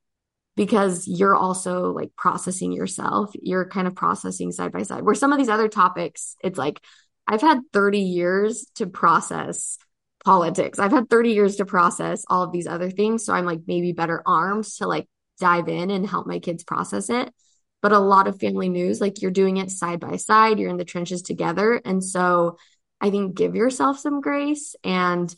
because 0.56 1.08
you're 1.08 1.36
also 1.36 1.92
like 1.94 2.14
processing 2.18 2.74
yourself. 2.74 3.32
You're 3.42 3.70
kind 3.70 3.88
of 3.88 3.96
processing 3.96 4.52
side 4.52 4.74
by 4.74 4.84
side. 4.84 5.04
Where 5.04 5.16
some 5.16 5.32
of 5.32 5.38
these 5.38 5.50
other 5.50 5.68
topics 5.68 6.36
it's 6.44 6.58
like 6.58 6.80
i've 7.28 7.42
had 7.42 7.60
30 7.74 8.00
years 8.00 8.66
to 8.76 8.88
process 8.88 9.78
politics. 10.26 10.80
I've 10.80 10.92
had 10.92 11.10
30 11.10 11.32
years 11.32 11.56
to 11.58 11.66
process 11.66 12.24
all 12.30 12.44
of 12.44 12.52
these 12.52 12.68
other 12.68 12.90
things 12.90 13.26
so 13.26 13.34
i'm 13.34 13.46
like 13.46 13.62
maybe 13.68 13.94
better 13.94 14.22
armed 14.26 14.66
to 14.78 14.88
like 14.88 15.08
dive 15.40 15.70
in 15.70 15.90
and 15.92 16.08
help 16.08 16.28
my 16.28 16.40
kids 16.40 16.64
process 16.64 17.10
it 17.10 17.34
but 17.82 17.92
a 17.92 18.00
lot 18.00 18.28
of 18.28 18.40
family 18.40 18.70
news, 18.70 19.00
like 19.00 19.22
you're 19.22 19.32
doing 19.32 19.58
it 19.58 19.72
side 19.72 20.00
by 20.00 20.18
side, 20.18 20.60
you're 20.60 20.70
in 20.70 20.78
the 20.78 20.86
trenches 20.86 21.22
together. 21.22 21.82
And 21.86 22.04
so 22.04 22.58
I 23.00 23.10
think 23.10 23.36
give 23.36 23.56
yourself 23.56 24.00
some 24.00 24.22
grace 24.22 24.76
and, 24.84 25.34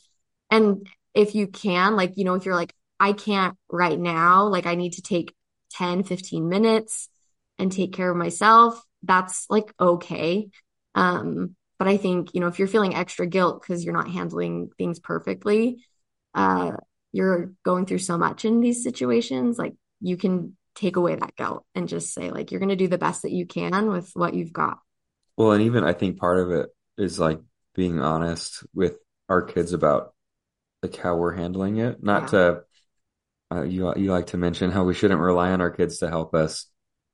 and 0.49 0.87
if 1.13 1.35
you 1.35 1.47
can, 1.47 1.95
like, 1.95 2.13
you 2.17 2.23
know, 2.23 2.35
if 2.35 2.45
you're 2.45 2.55
like, 2.55 2.73
I 2.99 3.13
can't 3.13 3.57
right 3.69 3.99
now, 3.99 4.47
like 4.47 4.65
I 4.65 4.75
need 4.75 4.93
to 4.93 5.01
take 5.01 5.33
10, 5.71 6.03
15 6.03 6.49
minutes 6.49 7.09
and 7.57 7.71
take 7.71 7.93
care 7.93 8.09
of 8.09 8.17
myself, 8.17 8.81
that's 9.03 9.45
like 9.49 9.73
okay. 9.79 10.49
Um, 10.95 11.55
but 11.79 11.87
I 11.87 11.97
think, 11.97 12.33
you 12.33 12.41
know, 12.41 12.47
if 12.47 12.59
you're 12.59 12.67
feeling 12.67 12.93
extra 12.93 13.25
guilt 13.25 13.61
because 13.61 13.83
you're 13.83 13.93
not 13.93 14.09
handling 14.09 14.69
things 14.77 14.99
perfectly, 14.99 15.83
uh, 16.35 16.73
you're 17.11 17.53
going 17.63 17.85
through 17.85 17.99
so 17.99 18.17
much 18.17 18.45
in 18.45 18.61
these 18.61 18.83
situations, 18.83 19.57
like 19.57 19.73
you 19.99 20.15
can 20.15 20.55
take 20.75 20.95
away 20.95 21.15
that 21.15 21.35
guilt 21.35 21.65
and 21.75 21.87
just 21.87 22.13
say 22.13 22.31
like 22.31 22.51
you're 22.51 22.59
going 22.59 22.69
to 22.69 22.75
do 22.75 22.87
the 22.87 22.97
best 22.97 23.23
that 23.23 23.31
you 23.31 23.45
can 23.45 23.89
with 23.89 24.11
what 24.13 24.33
you've 24.33 24.53
got. 24.53 24.79
Well, 25.37 25.51
and 25.51 25.63
even 25.63 25.83
I 25.83 25.93
think 25.93 26.17
part 26.17 26.39
of 26.39 26.51
it 26.51 26.69
is 26.97 27.19
like 27.19 27.39
being 27.75 27.99
honest 27.99 28.63
with 28.73 28.95
our 29.29 29.41
kids 29.41 29.73
about 29.73 30.13
like 30.83 30.95
how 30.95 31.15
we're 31.15 31.35
handling 31.35 31.77
it. 31.77 32.03
Not 32.03 32.23
yeah. 32.23 32.27
to 32.27 32.61
uh, 33.53 33.63
you 33.63 33.93
you 33.95 34.11
like 34.11 34.27
to 34.27 34.37
mention 34.37 34.71
how 34.71 34.83
we 34.83 34.93
shouldn't 34.93 35.19
rely 35.19 35.51
on 35.51 35.61
our 35.61 35.71
kids 35.71 35.99
to 35.99 36.09
help 36.09 36.33
us 36.33 36.67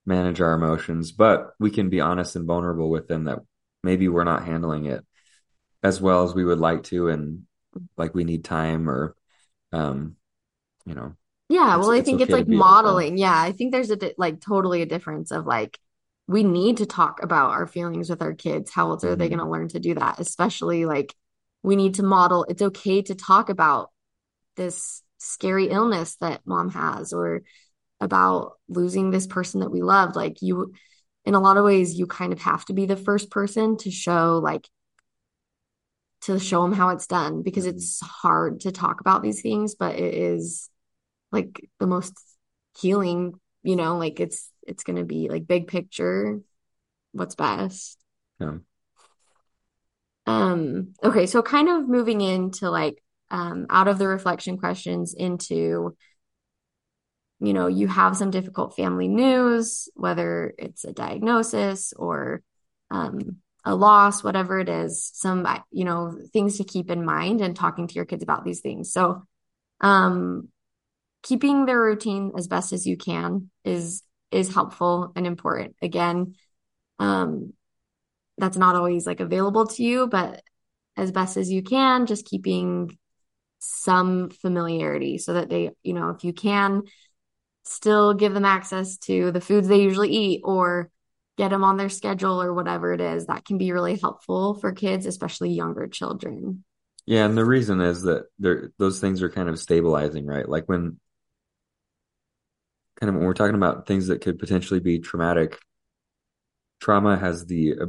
manage 0.06 0.40
our 0.40 0.54
emotions, 0.54 1.12
but 1.12 1.52
we 1.60 1.72
can 1.72 1.90
be 1.90 2.00
honest 2.00 2.36
and 2.36 2.46
vulnerable 2.46 2.90
with 2.90 3.08
them 3.08 3.26
that 3.26 3.40
maybe 3.84 4.08
we're 4.08 4.24
not 4.24 4.46
handling 4.46 4.86
it 4.86 5.04
as 5.84 6.02
well 6.02 6.24
as 6.24 6.34
we 6.34 6.46
would 6.46 6.60
like 6.60 6.84
to 6.84 7.10
and 7.10 7.44
like 7.98 8.16
we 8.16 8.24
need 8.24 8.44
time 8.44 8.90
or 8.90 9.16
um 9.72 10.16
you 10.86 10.96
know 10.96 11.16
yeah, 11.50 11.78
well, 11.78 11.92
I 11.92 12.02
think 12.02 12.22
it's, 12.22 12.30
it's 12.30 12.38
like 12.38 12.48
modeling. 12.48 13.18
Yeah, 13.18 13.40
I 13.40 13.54
think 13.54 13.72
there's 13.72 13.92
a 13.92 13.98
like 14.18 14.42
totally 14.42 14.82
a 14.82 14.86
difference 14.86 15.32
of 15.32 15.46
like 15.46 15.80
we 16.28 16.44
need 16.44 16.78
to 16.78 16.86
talk 16.86 17.24
about 17.24 17.52
our 17.52 17.68
feelings 17.68 18.10
with 18.10 18.22
our 18.22 18.34
kids. 18.34 18.70
How 18.70 18.90
else 18.90 19.04
are 19.04 19.10
mm-hmm. 19.10 19.20
they 19.20 19.30
going 19.30 19.40
to 19.40 19.50
learn 19.50 19.70
to 19.70 19.80
do 19.80 19.96
that? 19.96 20.20
Especially 20.20 20.86
like 20.86 21.16
we 21.64 21.78
need 21.78 21.96
to 21.96 22.04
model. 22.04 22.46
It's 22.50 22.62
okay 22.62 23.02
to 23.04 23.16
talk 23.16 23.50
about 23.50 23.92
this 24.58 25.04
scary 25.20 25.70
illness 25.70 26.16
that 26.18 26.42
mom 26.46 26.70
has 26.72 27.14
or 27.14 27.44
about 28.02 28.54
losing 28.68 29.10
this 29.10 29.26
person 29.26 29.62
that 29.62 29.72
we 29.72 29.82
loved. 29.82 30.18
Like 30.18 30.42
you, 30.42 30.74
in 31.24 31.34
a 31.34 31.40
lot 31.40 31.56
of 31.56 31.64
ways, 31.64 31.98
you 31.98 32.08
kind 32.08 32.34
of 32.34 32.42
have 32.42 32.66
to 32.66 32.74
be 32.74 32.86
the 32.86 32.98
first 32.98 33.32
person 33.32 33.78
to 33.78 33.92
show 33.92 34.40
like 34.44 34.68
to 36.22 36.40
show 36.40 36.62
them 36.64 36.74
how 36.74 36.90
it's 36.90 37.08
done 37.08 37.42
because 37.42 37.66
mm-hmm. 37.66 37.78
it's 37.78 38.02
hard 38.02 38.60
to 38.62 38.72
talk 38.74 39.00
about 39.00 39.24
these 39.24 39.42
things, 39.42 39.76
but 39.76 39.96
it 39.96 40.14
is 40.14 40.70
like 41.38 41.70
the 41.80 41.88
most 41.88 42.14
healing, 42.80 43.40
you 43.64 43.76
know, 43.76 43.98
like 43.98 44.20
it's 44.20 44.50
it's 44.64 44.84
going 44.84 44.98
to 44.98 45.04
be 45.04 45.30
like 45.30 45.48
big 45.48 45.68
picture 45.68 46.40
what's 47.12 47.36
best. 47.36 47.98
Yeah. 48.40 48.58
Um 50.26 50.94
okay, 51.04 51.26
so 51.26 51.42
kind 51.42 51.70
of 51.70 51.88
moving 51.88 52.22
into 52.22 52.70
like 52.70 53.02
um 53.30 53.66
out 53.70 53.88
of 53.88 53.98
the 53.98 54.08
reflection 54.08 54.58
questions 54.58 55.14
into 55.14 55.96
you 57.40 57.54
know, 57.54 57.68
you 57.68 57.88
have 57.88 58.18
some 58.18 58.32
difficult 58.32 58.76
family 58.76 59.08
news, 59.08 59.90
whether 59.94 60.54
it's 60.58 60.84
a 60.86 60.94
diagnosis 60.94 61.94
or 61.94 62.42
um 62.92 63.38
a 63.64 63.76
loss, 63.76 64.24
whatever 64.24 64.60
it 64.60 64.70
is, 64.70 65.12
some 65.14 65.46
you 65.72 65.84
know, 65.84 66.18
things 66.32 66.58
to 66.58 66.64
keep 66.64 66.90
in 66.90 67.04
mind 67.06 67.42
and 67.42 67.56
talking 67.56 67.88
to 67.88 67.96
your 67.96 68.06
kids 68.06 68.24
about 68.24 68.44
these 68.44 68.62
things. 68.62 68.92
So 68.92 69.24
um 69.82 70.50
keeping 71.24 71.66
their 71.66 71.80
routine 71.80 72.32
as 72.38 72.48
best 72.48 72.74
as 72.74 72.86
you 72.86 72.98
can 72.98 73.50
is 73.64 74.04
is 74.32 74.54
helpful 74.54 75.12
and 75.16 75.26
important. 75.26 75.76
Again, 75.82 76.36
um, 77.00 77.54
that's 78.38 78.58
not 78.58 78.76
always 78.76 79.08
like 79.08 79.20
available 79.20 79.68
to 79.68 79.84
you, 79.84 80.08
but 80.08 80.42
as 80.96 81.12
best 81.12 81.38
as 81.38 81.50
you 81.50 81.64
can, 81.64 82.06
just 82.06 82.26
keeping 82.26 82.98
some 83.60 84.30
familiarity 84.30 85.18
so 85.18 85.34
that 85.34 85.50
they, 85.50 85.72
you 85.84 85.94
know, 85.94 86.10
if 86.10 86.24
you 86.24 86.34
can 86.34 86.84
still 87.64 88.14
give 88.14 88.34
them 88.34 88.46
access 88.46 88.98
to 88.98 89.32
the 89.32 89.42
foods 89.42 89.68
they 89.68 89.82
usually 89.82 90.10
eat 90.10 90.42
or 90.44 90.90
get 91.38 91.50
them 91.50 91.64
on 91.64 91.78
their 91.78 91.90
schedule 91.90 92.42
or 92.42 92.54
whatever 92.54 92.94
it 92.94 93.02
is. 93.02 93.28
That 93.28 93.46
can 93.46 93.58
be 93.58 93.72
really 93.72 93.98
helpful 93.98 94.56
for 94.56 94.72
kids, 94.72 95.06
especially 95.06 95.52
younger 95.52 95.88
children. 95.88 96.64
Yeah, 97.06 97.26
and 97.26 97.38
the 97.38 97.46
reason 97.46 97.80
is 97.80 98.02
that 98.04 98.26
those 98.78 99.00
things 99.00 99.22
are 99.22 99.30
kind 99.30 99.48
of 99.48 99.60
stabilizing, 99.60 100.26
right? 100.26 100.48
Like 100.48 100.66
when 100.66 101.00
kind 103.00 103.10
of 103.10 103.16
when 103.16 103.26
we're 103.26 103.34
talking 103.34 103.56
about 103.56 103.88
things 103.88 104.08
that 104.08 104.22
could 104.22 104.40
potentially 104.40 104.80
be 104.80 105.00
traumatic, 105.00 105.60
trauma 106.80 107.18
has 107.18 107.46
the 107.46 107.76
uh, 107.82 107.86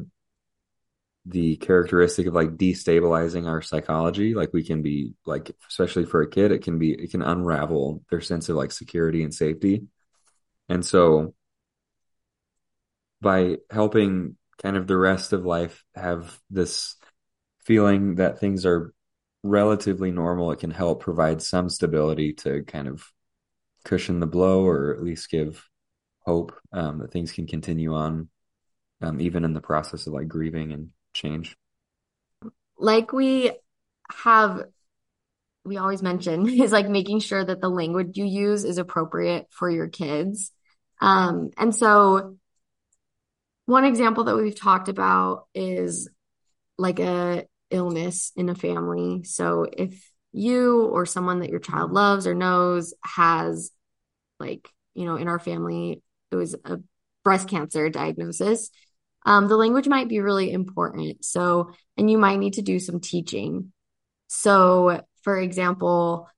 the 1.27 1.57
characteristic 1.57 2.27
of 2.27 2.35
like 2.35 2.57
destabilizing 2.57 3.47
our 3.47 3.61
psychology. 3.61 4.35
Like 4.35 4.53
we 4.53 4.65
can 4.65 4.83
be 4.83 5.13
like, 5.27 5.51
especially 5.69 6.07
for 6.07 6.23
a 6.23 6.31
kid, 6.31 6.53
it 6.53 6.63
can 6.63 6.79
be 6.79 6.93
it 6.93 7.11
can 7.11 7.23
unravel 7.23 8.03
their 8.11 8.21
sense 8.21 8.49
of 8.49 8.57
like 8.57 8.73
security 8.73 9.23
and 9.23 9.35
safety. 9.35 9.87
And 10.69 10.85
so 10.85 11.35
by 13.21 13.57
helping 13.71 14.37
kind 14.63 14.77
of 14.77 14.87
the 14.87 14.97
rest 14.97 15.33
of 15.33 15.45
life 15.45 15.85
have 15.95 16.39
this 16.51 16.97
feeling 17.65 18.17
that 18.17 18.39
things 18.39 18.65
are 18.65 18.95
relatively 19.43 20.11
normal, 20.11 20.53
it 20.53 20.61
can 20.61 20.71
help 20.71 21.03
provide 21.03 21.43
some 21.43 21.69
stability 21.69 22.33
to 22.35 22.63
kind 22.65 22.89
of 22.89 23.05
cushion 23.85 24.21
the 24.21 24.27
blow 24.27 24.65
or 24.65 24.95
at 24.95 25.03
least 25.03 25.31
give 25.31 25.65
hope 26.25 26.53
um, 26.73 26.99
that 26.99 27.11
things 27.11 27.33
can 27.33 27.47
continue 27.47 27.95
on 27.95 28.29
um, 29.01 29.21
even 29.21 29.45
in 29.45 29.55
the 29.55 29.61
process 29.61 30.07
of 30.07 30.13
like 30.13 30.29
grieving 30.29 30.73
and 30.73 30.91
change. 31.15 31.57
Like 32.79 33.13
we 33.13 33.53
have 34.11 34.65
we 35.65 35.77
always 35.77 36.03
mention 36.03 36.49
is 36.63 36.73
like 36.73 36.89
making 36.89 37.21
sure 37.21 37.45
that 37.45 37.61
the 37.61 37.69
language 37.69 38.17
you 38.17 38.25
use 38.25 38.65
is 38.65 38.79
appropriate 38.79 39.47
for 39.51 39.71
your 39.71 39.89
kids. 39.89 40.53
Um 41.01 41.51
and 41.57 41.75
so 41.75 42.37
one 43.67 43.85
example 43.85 44.25
that 44.25 44.37
we've 44.37 44.59
talked 44.59 44.89
about 44.89 45.47
is 45.55 46.09
like 46.79 47.01
a 47.01 47.47
illness 47.71 48.33
in 48.35 48.49
a 48.49 48.55
family. 48.55 49.25
So 49.25 49.67
if 49.71 50.08
you 50.33 50.87
or 50.87 51.07
someone 51.07 51.41
that 51.41 51.51
your 51.51 51.61
child 51.61 51.93
loves 51.93 52.27
or 52.27 52.35
knows 52.35 52.95
has 53.05 53.71
like 54.39 54.69
you 54.95 55.05
know 55.05 55.17
in 55.17 55.29
our 55.29 55.39
family 55.39 56.03
it 56.31 56.37
was 56.37 56.55
a 56.65 56.79
breast 57.25 57.49
cancer 57.49 57.89
diagnosis 57.89 58.71
um, 59.29 59.47
the 59.47 59.57
language 59.57 59.87
might 59.87 60.09
be 60.09 60.21
really 60.21 60.51
important. 60.51 61.25
So 61.25 61.73
and 61.99 62.11
you 62.11 62.17
might 62.17 62.39
need 62.39 62.55
to 62.55 62.63
do 62.63 62.79
some 62.79 62.99
teaching. 62.99 63.73
So 64.29 65.03
for 65.23 65.39
example 65.39 66.29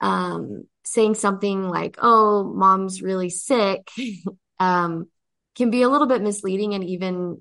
um, 0.00 0.64
saying 0.84 1.14
something 1.14 1.68
like 1.68 1.96
oh 2.00 2.44
mom's 2.44 3.02
really 3.02 3.30
sick 3.30 3.88
um, 4.60 5.06
can 5.56 5.70
be 5.70 5.82
a 5.82 5.88
little 5.88 6.06
bit 6.06 6.22
misleading 6.22 6.74
and 6.74 6.84
even 6.84 7.40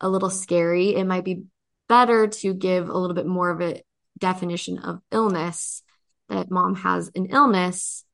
a 0.00 0.08
little 0.08 0.30
scary. 0.30 0.94
It 0.94 1.04
might 1.04 1.24
be 1.24 1.44
better 1.88 2.28
to 2.28 2.54
give 2.54 2.88
a 2.88 2.96
little 2.96 3.14
bit 3.14 3.26
more 3.26 3.50
of 3.50 3.60
a 3.60 3.82
definition 4.20 4.78
of 4.78 5.00
illness 5.10 5.82
that 6.28 6.50
mom 6.50 6.76
has 6.76 7.10
an 7.14 7.26
illness 7.26 8.04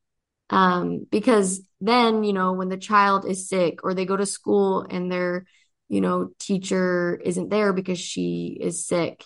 um, 0.51 1.07
because 1.11 1.61
then, 1.81 2.25
you 2.25 2.33
know, 2.33 2.53
when 2.53 2.69
the 2.69 2.77
child 2.77 3.25
is 3.27 3.49
sick 3.49 3.81
or 3.83 3.95
they 3.95 4.05
go 4.05 4.17
to 4.17 4.27
school 4.27 4.87
and 4.89 5.11
their, 5.11 5.47
you 5.89 6.01
know, 6.01 6.31
teacher 6.39 7.21
isn't 7.23 7.51
there 7.51 7.73
because 7.73 7.99
she 7.99 8.57
is 8.61 8.87
sick, 8.87 9.25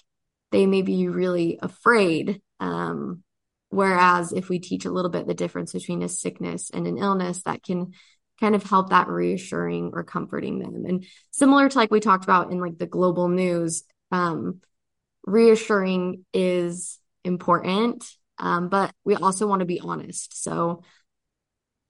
they 0.51 0.67
may 0.67 0.83
be 0.83 1.09
really 1.09 1.59
afraid. 1.61 2.41
Um, 2.59 3.23
whereas 3.69 4.33
if 4.33 4.49
we 4.49 4.59
teach 4.59 4.85
a 4.85 4.91
little 4.91 5.11
bit 5.11 5.27
the 5.27 5.35
difference 5.35 5.73
between 5.73 6.03
a 6.03 6.09
sickness 6.09 6.71
and 6.71 6.87
an 6.87 6.99
illness, 6.99 7.43
that 7.43 7.63
can 7.63 7.93
kind 8.41 8.55
of 8.55 8.63
help 8.63 8.89
that 8.89 9.09
reassuring 9.09 9.91
or 9.93 10.03
comforting 10.03 10.59
them. 10.59 10.85
And 10.87 11.07
similar 11.31 11.69
to 11.69 11.79
like 11.79 11.91
we 11.91 12.01
talked 12.01 12.25
about 12.25 12.51
in 12.51 12.61
like 12.61 12.79
the 12.79 12.87
global 12.87 13.29
news, 13.29 13.85
um, 14.11 14.61
reassuring 15.25 16.25
is 16.33 16.99
important, 17.25 18.05
um, 18.39 18.69
but 18.69 18.93
we 19.05 19.15
also 19.17 19.47
want 19.47 19.61
to 19.61 19.67
be 19.67 19.81
honest. 19.81 20.43
So 20.43 20.83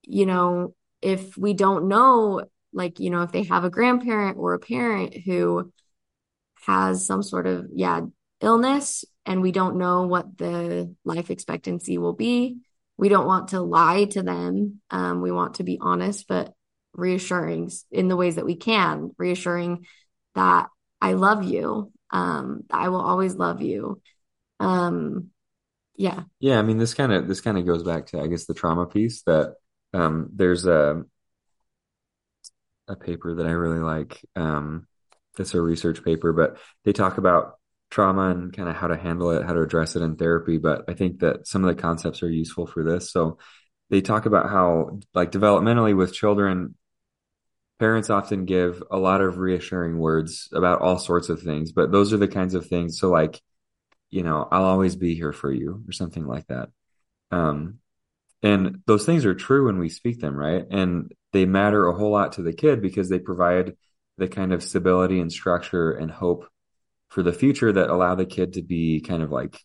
you 0.03 0.27
know, 0.27 0.75
if 1.03 1.37
we 1.37 1.55
don't 1.55 1.89
know, 1.89 2.45
like, 2.73 3.01
you 3.01 3.11
know, 3.11 3.23
if 3.23 3.33
they 3.33 3.45
have 3.45 3.65
a 3.65 3.71
grandparent 3.71 4.39
or 4.39 4.55
a 4.55 4.59
parent 4.59 5.17
who 5.25 5.73
has 6.67 7.07
some 7.07 7.23
sort 7.23 7.47
of, 7.47 7.67
yeah, 7.75 8.01
illness 8.41 9.05
and 9.27 9.43
we 9.43 9.53
don't 9.53 9.77
know 9.77 10.07
what 10.07 10.39
the 10.39 10.95
life 11.05 11.31
expectancy 11.31 11.99
will 11.99 12.13
be, 12.13 12.59
we 12.97 13.09
don't 13.09 13.27
want 13.27 13.49
to 13.49 13.61
lie 13.61 14.05
to 14.05 14.23
them. 14.23 14.81
Um, 14.91 15.21
we 15.21 15.33
want 15.33 15.55
to 15.55 15.65
be 15.65 15.79
honest, 15.81 16.27
but 16.29 16.53
reassuring 16.93 17.71
in 17.91 18.09
the 18.09 18.17
ways 18.17 18.37
that 18.37 18.45
we 18.45 18.57
can, 18.57 19.11
reassuring 19.17 19.87
that 20.35 20.69
I 21.01 21.15
love 21.15 21.45
you. 21.45 21.93
Um, 22.13 22.65
I 22.71 22.89
will 22.89 23.01
always 23.01 23.35
love 23.35 23.63
you. 23.63 24.01
Um, 24.59 25.29
yeah. 25.97 26.25
Yeah. 26.39 26.59
I 26.59 26.63
mean, 26.63 26.79
this 26.79 26.95
kind 26.95 27.13
of, 27.13 27.29
this 27.29 27.41
kind 27.41 27.59
of 27.59 27.67
goes 27.67 27.83
back 27.83 28.07
to, 28.07 28.21
I 28.21 28.27
guess, 28.27 28.47
the 28.47 28.55
trauma 28.55 28.87
piece 28.87 29.23
that 29.23 29.55
um, 29.93 30.31
there's 30.35 30.67
a 30.67 31.03
a 32.89 32.97
paper 32.97 33.37
that 33.37 33.47
I 33.47 33.53
really 33.53 33.79
like. 33.79 34.21
Um, 34.35 34.87
it's 35.39 35.55
a 35.55 35.61
research 35.61 36.05
paper, 36.05 36.33
but 36.33 36.59
they 36.85 36.93
talk 36.93 37.19
about 37.19 37.55
trauma 37.89 38.31
and 38.31 38.53
kind 38.53 38.69
of 38.69 38.75
how 38.75 38.89
to 38.89 38.97
handle 38.97 39.31
it, 39.31 39.45
how 39.45 39.53
to 39.53 39.63
address 39.63 39.95
it 39.95 40.03
in 40.03 40.17
therapy. 40.17 40.59
But 40.59 40.85
I 40.89 40.95
think 40.95 41.21
that 41.21 41.47
some 41.47 41.65
of 41.65 41.75
the 41.75 41.81
concepts 41.81 42.23
are 42.23 42.31
useful 42.31 42.67
for 42.67 42.83
this. 42.83 43.13
So 43.13 43.39
they 43.91 44.01
talk 44.01 44.27
about 44.27 44.51
how, 44.51 44.99
like, 45.15 45.31
developmentally 45.31 45.97
with 45.97 46.13
children, 46.13 46.75
parents 47.81 48.11
often 48.11 48.45
give 48.45 48.83
a 48.91 48.99
lot 48.99 49.23
of 49.23 49.39
reassuring 49.39 49.99
words 49.99 50.51
about 50.53 50.83
all 50.83 50.99
sorts 50.99 51.31
of 51.31 51.43
things, 51.43 51.73
but 51.73 51.91
those 51.91 52.13
are 52.13 52.19
the 52.19 52.29
kinds 52.29 52.55
of 52.55 52.67
things. 52.67 53.01
So, 53.01 53.09
like, 53.09 53.41
you 54.11 54.23
know, 54.23 54.47
I'll 54.53 54.65
always 54.65 54.97
be 54.97 55.15
here 55.15 55.33
for 55.33 55.51
you 55.51 55.83
or 55.89 55.93
something 55.93 56.27
like 56.27 56.47
that. 56.49 56.69
Um, 57.31 57.79
and 58.43 58.83
those 58.87 59.07
things 59.07 59.25
are 59.25 59.35
true 59.35 59.67
when 59.67 59.79
we 59.79 59.89
speak 59.89 60.21
them, 60.21 60.37
right? 60.37 60.65
And 60.71 61.13
they 61.33 61.47
matter 61.47 61.87
a 61.87 61.97
whole 61.97 62.11
lot 62.11 62.33
to 62.33 62.43
the 62.43 62.53
kid 62.53 62.83
because 62.83 63.09
they 63.09 63.19
provide 63.19 63.77
the 64.19 64.29
kind 64.29 64.53
of 64.53 64.63
stability 64.63 65.19
and 65.19 65.33
structure 65.33 65.93
and 65.93 66.11
hope 66.11 66.47
for 67.09 67.23
the 67.23 67.33
future 67.33 67.73
that 67.73 67.89
allow 67.89 68.15
the 68.15 68.27
kid 68.27 68.55
to 68.55 68.63
be 68.63 69.01
kind 69.01 69.23
of 69.23 69.31
like 69.31 69.59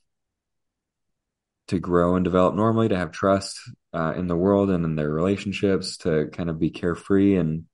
to 1.68 1.80
grow 1.80 2.16
and 2.16 2.24
develop 2.24 2.56
normally, 2.56 2.88
to 2.88 2.98
have 2.98 3.12
trust 3.12 3.60
uh, 3.94 4.14
in 4.16 4.28
the 4.28 4.38
world 4.38 4.70
and 4.70 4.86
in 4.86 4.96
their 4.96 5.10
relationships, 5.10 5.98
to 5.98 6.28
kind 6.32 6.50
of 6.50 6.60
be 6.60 6.70
carefree 6.70 7.36
and 7.36 7.66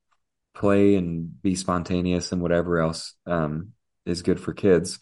play 0.53 0.95
and 0.95 1.41
be 1.41 1.55
spontaneous 1.55 2.31
and 2.31 2.41
whatever 2.41 2.79
else 2.79 3.13
um, 3.25 3.69
is 4.05 4.21
good 4.21 4.39
for 4.39 4.53
kids. 4.53 4.99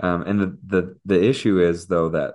Um, 0.00 0.22
and 0.22 0.40
the, 0.40 0.58
the 0.66 0.98
the 1.04 1.28
issue 1.28 1.60
is 1.60 1.86
though 1.86 2.10
that 2.10 2.34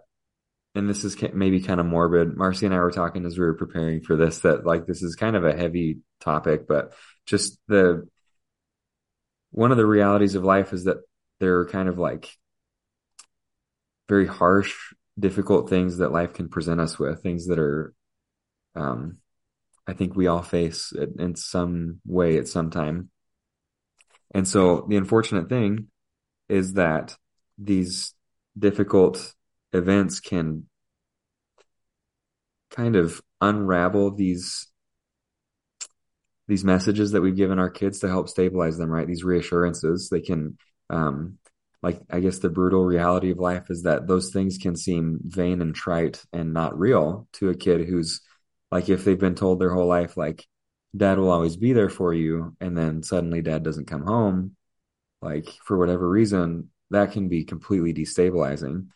and 0.75 0.89
this 0.89 1.03
is 1.03 1.15
maybe 1.33 1.61
kind 1.61 1.79
of 1.79 1.85
morbid. 1.85 2.35
Marcy 2.35 2.65
and 2.65 2.73
I 2.73 2.79
were 2.79 2.91
talking 2.91 3.25
as 3.25 3.37
we 3.37 3.45
were 3.45 3.53
preparing 3.53 4.01
for 4.01 4.15
this 4.15 4.39
that 4.39 4.65
like 4.65 4.85
this 4.85 5.03
is 5.03 5.15
kind 5.15 5.35
of 5.35 5.45
a 5.45 5.55
heavy 5.55 5.99
topic, 6.19 6.67
but 6.67 6.93
just 7.25 7.59
the 7.67 8.07
one 9.51 9.71
of 9.71 9.77
the 9.77 9.85
realities 9.85 10.35
of 10.35 10.43
life 10.43 10.73
is 10.73 10.85
that 10.85 10.97
there 11.39 11.59
are 11.59 11.67
kind 11.67 11.87
of 11.87 11.99
like 11.99 12.29
very 14.09 14.25
harsh, 14.25 14.73
difficult 15.17 15.69
things 15.69 15.97
that 15.97 16.11
life 16.11 16.33
can 16.33 16.49
present 16.49 16.81
us 16.81 16.97
with, 16.97 17.21
things 17.21 17.47
that 17.47 17.59
are, 17.59 17.93
um, 18.75 19.17
I 19.87 19.93
think 19.93 20.15
we 20.15 20.27
all 20.27 20.41
face 20.41 20.93
in 21.19 21.35
some 21.35 21.99
way 22.05 22.37
at 22.37 22.47
some 22.47 22.69
time. 22.69 23.09
And 24.33 24.47
so 24.47 24.85
the 24.87 24.97
unfortunate 24.97 25.49
thing 25.49 25.87
is 26.49 26.73
that 26.73 27.15
these 27.57 28.13
difficult 28.57 29.33
events 29.73 30.19
can 30.19 30.67
kind 32.69 32.95
of 32.95 33.21
unravel 33.41 34.11
these 34.11 34.67
these 36.47 36.63
messages 36.63 37.11
that 37.11 37.21
we've 37.21 37.35
given 37.35 37.59
our 37.59 37.69
kids 37.69 37.99
to 37.99 38.07
help 38.07 38.27
stabilize 38.27 38.77
them 38.77 38.89
right 38.89 39.07
these 39.07 39.23
reassurances 39.23 40.09
they 40.09 40.21
can 40.21 40.57
um 40.89 41.37
like 41.81 41.99
i 42.09 42.19
guess 42.19 42.39
the 42.39 42.49
brutal 42.49 42.83
reality 42.83 43.31
of 43.31 43.37
life 43.37 43.69
is 43.69 43.83
that 43.83 44.07
those 44.07 44.31
things 44.31 44.57
can 44.57 44.75
seem 44.75 45.19
vain 45.23 45.61
and 45.61 45.75
trite 45.75 46.23
and 46.33 46.53
not 46.53 46.77
real 46.77 47.27
to 47.33 47.49
a 47.49 47.55
kid 47.55 47.87
who's 47.87 48.21
like 48.73 48.89
if 48.89 49.05
they've 49.05 49.19
been 49.19 49.35
told 49.35 49.59
their 49.59 49.73
whole 49.73 49.87
life 49.87 50.17
like 50.17 50.45
dad 50.95 51.17
will 51.17 51.31
always 51.31 51.55
be 51.55 51.73
there 51.73 51.89
for 51.89 52.13
you 52.13 52.55
and 52.59 52.77
then 52.77 53.03
suddenly 53.03 53.41
dad 53.41 53.63
doesn't 53.63 53.87
come 53.87 54.03
home 54.03 54.55
like 55.21 55.47
for 55.63 55.77
whatever 55.77 56.07
reason 56.07 56.69
that 56.93 57.11
can 57.11 57.27
be 57.27 57.43
completely 57.43 57.93
destabilizing. 57.93 58.87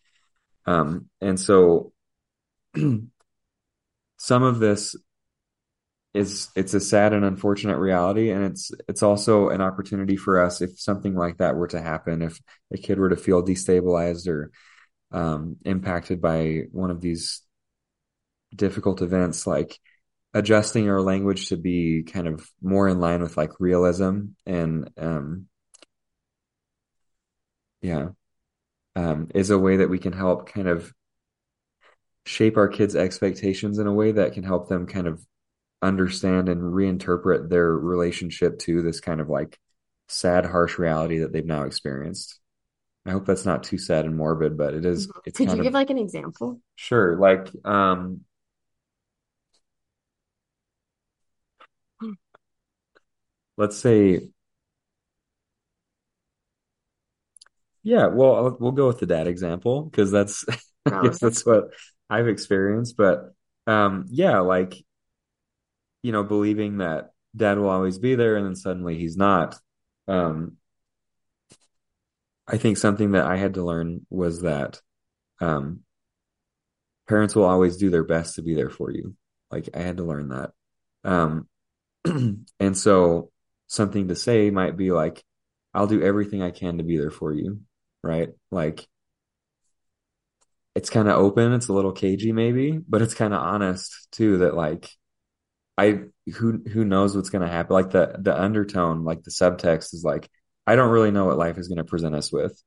Um, 0.66 1.10
and 1.20 1.40
so 1.40 1.94
some 4.18 4.44
of 4.44 4.60
this 4.60 4.96
is 6.14 6.50
it's 6.56 6.74
a 6.74 6.80
sad 6.80 7.14
and 7.14 7.26
unfortunate 7.26 7.78
reality 7.78 8.32
and 8.32 8.44
it's 8.44 8.72
it's 8.88 9.04
also 9.04 9.50
an 9.50 9.62
opportunity 9.62 10.16
for 10.16 10.42
us 10.42 10.62
if 10.62 10.80
something 10.80 11.14
like 11.14 11.38
that 11.38 11.56
were 11.56 11.68
to 11.68 11.82
happen 11.82 12.22
if 12.22 12.40
a 12.74 12.78
kid 12.78 12.98
were 12.98 13.10
to 13.10 13.16
feel 13.16 13.44
destabilized 13.44 14.28
or 14.28 14.52
um, 15.12 15.58
impacted 15.64 16.22
by 16.22 16.64
one 16.72 16.90
of 16.90 17.02
these 17.02 17.42
difficult 18.56 19.02
events 19.02 19.46
like 19.48 19.78
adjusting 20.34 20.90
our 20.90 21.02
language 21.02 21.50
to 21.50 21.58
be 21.58 22.04
kind 22.04 22.28
of 22.28 22.50
more 22.62 22.88
in 22.90 23.00
line 23.00 23.22
with 23.22 23.38
like 23.38 23.52
realism 23.60 24.28
and 24.46 24.90
um 24.98 25.48
yeah 27.82 28.10
um 28.96 29.30
is 29.36 29.50
a 29.52 29.60
way 29.60 29.78
that 29.78 29.90
we 29.90 30.00
can 30.00 30.14
help 30.14 30.50
kind 30.50 30.68
of 30.68 30.94
shape 32.26 32.58
our 32.58 32.68
kids' 32.68 32.96
expectations 32.96 33.80
in 33.80 33.88
a 33.88 33.94
way 33.94 34.12
that 34.12 34.34
can 34.34 34.44
help 34.44 34.68
them 34.68 34.86
kind 34.86 35.08
of 35.08 35.26
understand 35.82 36.50
and 36.50 36.62
reinterpret 36.62 37.50
their 37.50 37.72
relationship 37.72 38.60
to 38.60 38.82
this 38.82 39.00
kind 39.00 39.22
of 39.22 39.30
like 39.30 39.58
sad, 40.08 40.46
harsh 40.46 40.78
reality 40.78 41.20
that 41.20 41.32
they've 41.32 41.46
now 41.46 41.64
experienced. 41.64 42.40
I 43.06 43.12
hope 43.12 43.26
that's 43.26 43.46
not 43.46 43.64
too 43.64 43.78
sad 43.78 44.06
and 44.06 44.16
morbid, 44.16 44.58
but 44.58 44.74
it 44.74 44.86
is. 44.86 45.08
Mhm. 45.08 45.12
It's 45.26 45.38
Could 45.38 45.52
you 45.54 45.60
of 45.60 45.66
give 45.66 45.74
like 45.74 45.90
an 45.90 45.98
example? 45.98 46.60
sure. 46.76 47.18
Like, 47.18 47.50
um, 47.66 48.22
let's 53.58 53.78
say, 53.78 54.30
yeah. 57.84 58.08
Well, 58.08 58.36
I'll, 58.36 58.58
we'll 58.60 58.72
go 58.72 58.88
with 58.88 59.00
the 59.00 59.06
dad 59.06 59.28
example 59.28 59.84
because 59.84 60.12
that's, 60.12 60.46
I 60.86 61.02
guess 61.04 61.20
that's 61.20 61.46
what 61.46 61.66
I've 62.10 62.28
experienced. 62.28 62.98
But, 62.98 63.34
um, 63.66 64.06
yeah, 64.10 64.40
like 64.40 64.76
you 66.08 66.12
know, 66.12 66.24
believing 66.24 66.78
that 66.78 67.12
dad 67.36 67.58
will 67.58 67.70
always 67.70 68.00
be 68.00 68.16
there 68.16 68.38
and 68.38 68.46
then 68.46 68.56
suddenly 68.56 68.98
he's 68.98 69.18
not. 69.18 69.58
Um, 70.08 70.58
I 72.48 72.58
think 72.58 72.78
something 72.78 73.12
that 73.12 73.26
I 73.26 73.36
had 73.36 73.56
to 73.56 73.64
learn 73.64 74.06
was 74.10 74.42
that 74.42 74.80
um, 75.42 75.82
parents 77.08 77.36
will 77.36 77.44
always 77.44 77.78
do 77.78 77.90
their 77.90 78.04
best 78.04 78.36
to 78.36 78.42
be 78.42 78.54
there 78.54 78.70
for 78.70 78.92
you. 78.92 79.16
Like 79.52 79.70
I 79.74 79.80
had 79.82 79.98
to 79.98 80.04
learn 80.04 80.30
that. 80.30 80.52
Um, 81.04 81.48
and 82.60 82.78
so 82.78 83.32
something 83.68 84.08
to 84.10 84.16
say 84.16 84.50
might 84.50 84.78
be 84.78 84.92
like, 84.92 85.24
I'll 85.74 85.88
do 85.88 86.02
everything 86.02 86.42
I 86.42 86.52
can 86.52 86.78
to 86.80 86.84
be 86.84 86.98
there 86.98 87.12
for 87.12 87.34
you, 87.34 87.62
right? 88.04 88.30
Like 88.52 88.88
it's 90.76 90.90
kind 90.90 91.08
of 91.08 91.18
open, 91.18 91.54
it's 91.54 91.70
a 91.70 91.74
little 91.74 91.92
cagey 91.92 92.32
maybe, 92.32 92.78
but 92.78 93.02
it's 93.02 93.14
kind 93.14 93.34
of 93.34 93.42
honest 93.42 94.08
too 94.12 94.40
that 94.40 94.56
like 94.56 94.90
I 95.78 96.02
who 96.36 96.64
who 96.72 96.84
knows 96.86 97.16
what's 97.16 97.30
going 97.30 97.44
to 97.44 97.52
happen? 97.52 97.74
Like 97.74 97.92
the 97.92 98.16
the 98.20 98.40
undertone, 98.40 99.04
like 99.04 99.24
the 99.24 99.32
subtext 99.32 99.94
is 99.94 100.04
like 100.04 100.30
I 100.66 100.76
don't 100.76 100.92
really 100.92 101.12
know 101.12 101.26
what 101.26 101.38
life 101.38 101.58
is 101.58 101.68
going 101.68 101.78
to 101.78 101.84
present 101.84 102.16
us 102.16 102.32
with, 102.32 102.62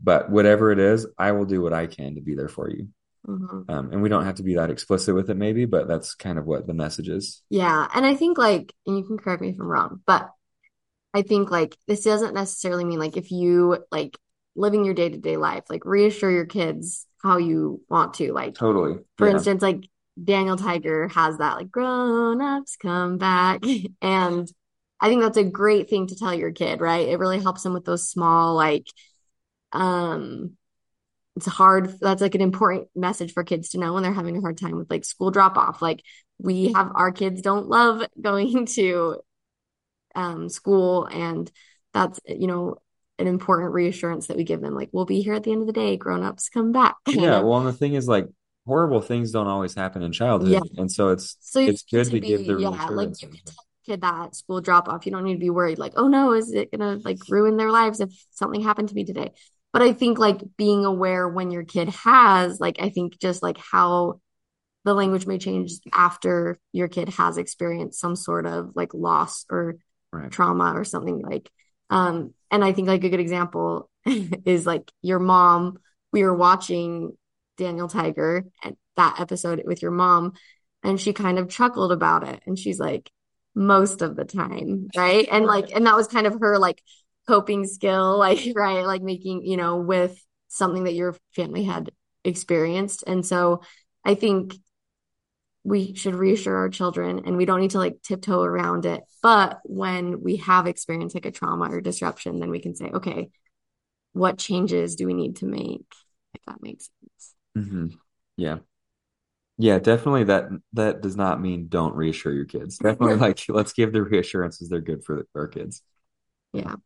but 0.00 0.30
whatever 0.30 0.72
it 0.72 0.78
is, 0.78 1.06
I 1.18 1.32
will 1.32 1.44
do 1.44 1.60
what 1.60 1.72
I 1.72 1.86
can 1.86 2.14
to 2.14 2.20
be 2.20 2.34
there 2.34 2.48
for 2.48 2.70
you. 2.70 2.88
Mhm. 3.26 3.70
Um, 3.70 3.92
and 3.92 4.02
we 4.02 4.08
don't 4.08 4.24
have 4.24 4.36
to 4.36 4.42
be 4.42 4.54
that 4.56 4.70
explicit 4.70 5.14
with 5.14 5.30
it, 5.30 5.36
maybe, 5.36 5.64
but 5.64 5.86
that's 5.86 6.14
kind 6.14 6.38
of 6.38 6.46
what 6.46 6.66
the 6.66 6.74
message 6.74 7.08
is. 7.08 7.42
Yeah, 7.50 7.86
and 7.94 8.04
I 8.04 8.14
think 8.14 8.38
like, 8.38 8.72
and 8.86 8.98
you 8.98 9.04
can 9.04 9.18
correct 9.18 9.42
me 9.42 9.50
if 9.50 9.60
I'm 9.60 9.66
wrong, 9.66 10.00
but 10.06 10.30
I 11.14 11.22
think 11.22 11.50
like 11.50 11.76
this 11.86 12.04
doesn't 12.04 12.34
necessarily 12.34 12.84
mean 12.84 12.98
like 12.98 13.16
if 13.16 13.30
you 13.30 13.84
like 13.90 14.16
living 14.56 14.84
your 14.84 14.94
day-to-day 14.94 15.36
life, 15.36 15.64
like 15.68 15.84
reassure 15.84 16.30
your 16.30 16.46
kids 16.46 17.06
how 17.22 17.38
you 17.38 17.80
want 17.88 18.14
to. 18.14 18.32
Like 18.32 18.56
Totally. 18.56 19.04
for 19.18 19.26
Yeah. 19.26 19.32
instance, 19.34 19.62
like 19.62 19.88
Daniel 20.22 20.56
Tiger 20.56 21.08
has 21.08 21.38
that 21.38 21.56
like 21.56 21.70
grown-ups 21.70 22.76
come 22.76 23.18
back. 23.18 23.62
And 24.02 24.50
I 25.00 25.08
think 25.08 25.22
that's 25.22 25.36
a 25.38 25.44
great 25.44 25.90
thing 25.90 26.06
to 26.08 26.16
tell 26.16 26.34
your 26.34 26.52
kid, 26.52 26.80
right? 26.80 27.08
It 27.08 27.18
really 27.18 27.40
helps 27.40 27.62
them 27.62 27.72
with 27.74 27.84
those 27.84 28.08
small 28.08 28.54
like 28.54 28.86
um 29.72 30.52
it's 31.36 31.46
hard 31.46 31.98
that's 32.00 32.20
like 32.22 32.34
an 32.34 32.40
important 32.42 32.88
message 32.94 33.32
for 33.32 33.44
kids 33.44 33.70
to 33.70 33.78
know 33.78 33.94
when 33.94 34.02
they're 34.02 34.12
having 34.12 34.36
a 34.36 34.40
hard 34.40 34.58
time 34.58 34.76
with 34.76 34.90
like 34.90 35.04
school 35.04 35.30
drop 35.30 35.56
off. 35.56 35.80
Like 35.80 36.02
we 36.38 36.72
have 36.74 36.92
our 36.94 37.12
kids 37.12 37.42
don't 37.42 37.68
love 37.68 38.06
going 38.20 38.66
to 38.74 39.18
um, 40.14 40.48
school, 40.48 41.06
and 41.06 41.50
that's 41.94 42.20
you 42.26 42.46
know 42.46 42.76
an 43.18 43.26
important 43.26 43.72
reassurance 43.72 44.26
that 44.28 44.36
we 44.36 44.44
give 44.44 44.60
them. 44.60 44.74
Like 44.74 44.90
we'll 44.92 45.04
be 45.06 45.22
here 45.22 45.34
at 45.34 45.44
the 45.44 45.52
end 45.52 45.60
of 45.62 45.66
the 45.66 45.72
day. 45.72 45.96
Grown-ups 45.96 46.48
come 46.48 46.72
back, 46.72 46.96
Yeah. 47.10 47.40
Well, 47.40 47.58
and 47.58 47.66
the 47.66 47.72
thing 47.72 47.94
is 47.94 48.08
like 48.08 48.28
horrible 48.66 49.00
things 49.00 49.32
don't 49.32 49.46
always 49.48 49.74
happen 49.74 50.02
in 50.02 50.12
Yeah. 50.38 50.60
childhood. 50.60 50.70
And 50.76 50.90
so 50.90 51.08
it's 51.10 51.36
So 51.40 51.60
it's 51.66 51.82
good 51.82 52.10
to 52.10 52.10
to 52.10 52.18
give 52.20 52.46
the 52.46 52.56
be, 52.56 52.58
yeah, 52.58 52.88
like 52.90 53.10
reassurance. 53.10 53.22
you 53.22 53.28
can 53.28 53.40
tell 53.44 53.64
kid 53.86 54.00
that 54.02 54.34
school 54.36 54.60
drop 54.60 54.88
off. 54.88 55.06
You 55.06 55.12
don't 55.12 55.24
need 55.24 55.34
to 55.34 55.40
be 55.40 55.50
worried, 55.50 55.78
like, 55.78 55.94
oh 55.96 56.08
no, 56.08 56.32
is 56.32 56.52
it 56.52 56.70
gonna 56.72 57.00
like 57.04 57.18
ruin 57.28 57.56
their 57.56 57.70
lives 57.70 58.00
if 58.00 58.10
something 58.30 58.62
happened 58.62 58.88
to 58.90 58.94
me 58.94 59.04
today? 59.04 59.32
But 59.72 59.82
I 59.82 59.92
think 59.92 60.18
like 60.18 60.40
being 60.56 60.84
aware 60.84 61.28
when 61.28 61.50
your 61.50 61.64
kid 61.64 61.88
has, 61.90 62.60
like, 62.60 62.76
I 62.80 62.90
think 62.90 63.18
just 63.20 63.42
like 63.42 63.58
how 63.58 64.20
the 64.84 64.94
language 64.94 65.26
may 65.26 65.38
change 65.38 65.72
after 65.92 66.58
your 66.72 66.88
kid 66.88 67.08
has 67.10 67.38
experienced 67.38 68.00
some 68.00 68.16
sort 68.16 68.46
of 68.46 68.72
like 68.76 68.94
loss 68.94 69.46
or 69.50 69.76
Right. 70.12 70.30
trauma 70.30 70.74
or 70.74 70.84
something 70.84 71.22
like 71.22 71.50
um 71.88 72.34
and 72.50 72.62
I 72.62 72.72
think 72.72 72.86
like 72.88 73.02
a 73.02 73.08
good 73.08 73.20
example 73.20 73.88
is 74.06 74.66
like 74.66 74.90
your 75.00 75.18
mom 75.18 75.78
we 76.12 76.22
were 76.22 76.34
watching 76.34 77.16
Daniel 77.56 77.88
Tiger 77.88 78.44
and 78.62 78.76
that 78.96 79.20
episode 79.20 79.62
with 79.64 79.80
your 79.80 79.90
mom 79.90 80.34
and 80.82 81.00
she 81.00 81.12
kind 81.12 81.38
of 81.38 81.48
chuckled 81.48 81.92
about 81.92 82.26
it 82.28 82.42
and 82.46 82.58
she's 82.58 82.78
like 82.78 83.10
most 83.54 84.02
of 84.02 84.16
the 84.16 84.24
time 84.24 84.88
right? 84.96 85.26
And 85.30 85.46
like 85.46 85.70
and 85.74 85.86
that 85.86 85.96
was 85.96 86.08
kind 86.08 86.26
of 86.26 86.38
her 86.40 86.58
like 86.58 86.82
coping 87.26 87.64
skill 87.66 88.18
like 88.18 88.40
right? 88.54 88.84
Like 88.84 89.02
making 89.02 89.44
you 89.44 89.56
know 89.56 89.78
with 89.78 90.22
something 90.48 90.84
that 90.84 90.94
your 90.94 91.16
family 91.34 91.64
had 91.64 91.90
experienced. 92.24 93.04
And 93.06 93.24
so 93.24 93.62
I 94.04 94.14
think 94.14 94.54
we 95.64 95.94
should 95.94 96.14
reassure 96.14 96.56
our 96.56 96.68
children 96.68 97.22
and 97.24 97.36
we 97.36 97.44
don't 97.44 97.60
need 97.60 97.70
to 97.72 97.78
like 97.78 98.02
tiptoe 98.02 98.42
around 98.42 98.84
it. 98.86 99.02
But 99.22 99.60
when 99.64 100.22
we 100.22 100.36
have 100.38 100.66
experienced 100.66 101.14
like 101.14 101.26
a 101.26 101.30
trauma 101.30 101.70
or 101.70 101.80
disruption, 101.80 102.40
then 102.40 102.50
we 102.50 102.60
can 102.60 102.74
say, 102.74 102.86
okay, 102.86 103.30
what 104.12 104.38
changes 104.38 104.96
do 104.96 105.06
we 105.06 105.14
need 105.14 105.36
to 105.36 105.46
make? 105.46 105.86
If 106.34 106.42
that 106.46 106.62
makes 106.62 106.90
sense. 107.00 107.34
hmm 107.68 107.86
Yeah. 108.36 108.58
Yeah, 109.58 109.78
definitely 109.78 110.24
that 110.24 110.48
that 110.72 111.02
does 111.02 111.14
not 111.16 111.40
mean 111.40 111.68
don't 111.68 111.94
reassure 111.94 112.32
your 112.32 112.46
kids. 112.46 112.78
Definitely 112.78 113.16
like 113.18 113.40
let's 113.48 113.72
give 113.72 113.92
the 113.92 114.02
reassurances 114.02 114.68
they're 114.68 114.80
good 114.80 115.04
for 115.04 115.26
our 115.34 115.46
kids. 115.46 115.82
Yeah. 116.52 116.76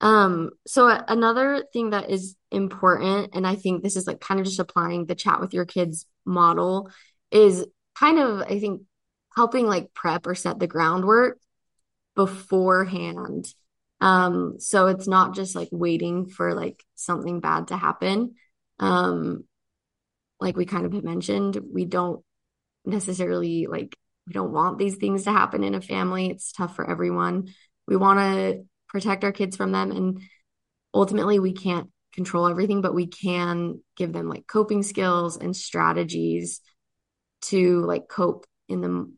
Um, 0.00 0.50
so 0.66 0.86
another 1.08 1.64
thing 1.72 1.90
that 1.90 2.10
is 2.10 2.36
important, 2.50 3.30
and 3.32 3.46
I 3.46 3.54
think 3.54 3.82
this 3.82 3.96
is 3.96 4.06
like 4.06 4.20
kind 4.20 4.38
of 4.40 4.46
just 4.46 4.58
applying 4.58 5.06
the 5.06 5.14
chat 5.14 5.40
with 5.40 5.54
your 5.54 5.64
kids 5.64 6.06
model, 6.24 6.90
is 7.30 7.66
kind 7.98 8.18
of, 8.18 8.40
I 8.42 8.58
think, 8.58 8.82
helping 9.34 9.66
like 9.66 9.92
prep 9.94 10.26
or 10.26 10.34
set 10.34 10.58
the 10.58 10.66
groundwork 10.66 11.38
beforehand. 12.14 13.52
Um, 14.00 14.56
so 14.58 14.86
it's 14.88 15.08
not 15.08 15.34
just 15.34 15.54
like 15.54 15.68
waiting 15.72 16.26
for 16.26 16.54
like 16.54 16.82
something 16.94 17.40
bad 17.40 17.68
to 17.68 17.76
happen. 17.76 18.34
Um, 18.78 19.44
like 20.40 20.56
we 20.56 20.66
kind 20.66 20.86
of 20.86 20.92
had 20.92 21.04
mentioned, 21.04 21.58
we 21.72 21.84
don't 21.84 22.22
necessarily 22.84 23.66
like 23.66 23.96
we 24.26 24.32
don't 24.32 24.52
want 24.52 24.78
these 24.78 24.96
things 24.96 25.24
to 25.24 25.32
happen 25.32 25.64
in 25.64 25.74
a 25.74 25.80
family. 25.80 26.30
It's 26.30 26.52
tough 26.52 26.76
for 26.76 26.88
everyone. 26.88 27.48
We 27.86 27.96
want 27.96 28.18
to 28.20 28.64
protect 28.88 29.24
our 29.24 29.32
kids 29.32 29.56
from 29.56 29.72
them 29.72 29.90
and 29.90 30.20
ultimately 30.92 31.38
we 31.38 31.52
can't 31.52 31.90
control 32.12 32.46
everything, 32.46 32.80
but 32.80 32.94
we 32.94 33.06
can 33.06 33.80
give 33.96 34.12
them 34.12 34.28
like 34.28 34.46
coping 34.46 34.82
skills 34.82 35.36
and 35.36 35.56
strategies 35.56 36.60
to 37.48 37.80
like 37.84 38.08
cope 38.08 38.46
in 38.68 38.80
the 38.80 39.12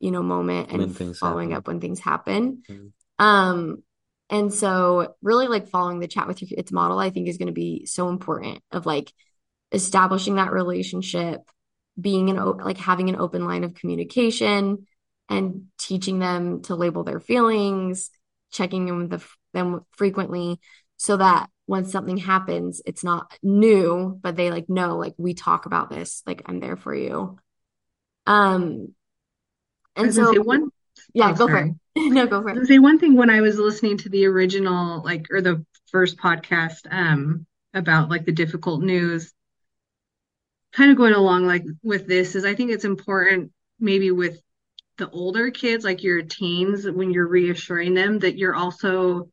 you 0.00 0.10
know 0.10 0.22
moment 0.22 0.70
and 0.70 1.16
following 1.16 1.50
happen. 1.50 1.56
up 1.58 1.66
when 1.66 1.80
things 1.80 2.00
happen. 2.00 2.62
Mhm. 2.68 2.92
Um 3.18 3.82
and 4.30 4.52
so 4.52 5.14
really 5.22 5.48
like 5.48 5.68
following 5.68 6.00
the 6.00 6.08
chat 6.08 6.28
with 6.28 6.42
your 6.42 6.48
kids 6.48 6.70
model 6.70 6.98
I 6.98 7.10
think 7.10 7.28
is 7.28 7.38
going 7.38 7.46
to 7.46 7.52
be 7.52 7.86
so 7.86 8.08
important 8.08 8.62
of 8.70 8.84
like 8.86 9.12
establishing 9.72 10.36
that 10.36 10.52
relationship, 10.52 11.40
being 12.00 12.30
an 12.30 12.38
o- 12.38 12.58
like 12.62 12.78
having 12.78 13.08
an 13.08 13.16
open 13.16 13.44
line 13.46 13.64
of 13.64 13.74
communication 13.74 14.86
and 15.28 15.66
teaching 15.78 16.18
them 16.18 16.62
to 16.62 16.74
label 16.74 17.04
their 17.04 17.20
feelings, 17.20 18.10
checking 18.50 18.88
in 18.88 18.98
with 18.98 19.10
the, 19.10 19.24
them 19.52 19.84
frequently 19.92 20.60
so 20.96 21.16
that 21.16 21.48
when 21.66 21.84
something 21.84 22.16
happens, 22.16 22.80
it's 22.86 23.04
not 23.04 23.30
new, 23.42 24.18
but 24.22 24.36
they 24.36 24.50
like 24.50 24.68
know 24.68 24.96
like 24.96 25.14
we 25.18 25.34
talk 25.34 25.66
about 25.66 25.90
this, 25.90 26.22
like 26.26 26.42
I'm 26.46 26.60
there 26.60 26.76
for 26.76 26.94
you. 26.94 27.38
Um 28.28 28.94
and 29.96 30.14
so 30.14 30.40
one, 30.42 30.70
yeah, 31.12 31.30
oh, 31.30 31.34
go 31.34 31.48
for 31.48 31.58
it. 31.58 31.74
No, 31.96 32.26
go 32.28 32.42
for 32.42 32.50
it. 32.50 32.66
say 32.68 32.78
one 32.78 33.00
thing 33.00 33.16
when 33.16 33.30
I 33.30 33.40
was 33.40 33.58
listening 33.58 33.96
to 33.98 34.08
the 34.08 34.26
original, 34.26 35.02
like, 35.02 35.26
or 35.32 35.40
the 35.40 35.64
first 35.90 36.16
podcast, 36.16 36.86
um, 36.90 37.44
about 37.74 38.08
like 38.08 38.24
the 38.24 38.32
difficult 38.32 38.82
news, 38.82 39.32
kind 40.72 40.90
of 40.90 40.96
going 40.96 41.14
along 41.14 41.46
like 41.46 41.64
with 41.82 42.06
this 42.06 42.34
is 42.34 42.44
I 42.44 42.54
think 42.54 42.70
it's 42.70 42.84
important 42.84 43.50
maybe 43.80 44.10
with 44.10 44.40
the 44.98 45.10
older 45.10 45.50
kids, 45.50 45.84
like 45.84 46.02
your 46.02 46.22
teens, 46.22 46.88
when 46.88 47.12
you're 47.12 47.26
reassuring 47.26 47.94
them 47.94 48.18
that 48.20 48.36
you're 48.36 48.54
also 48.54 49.30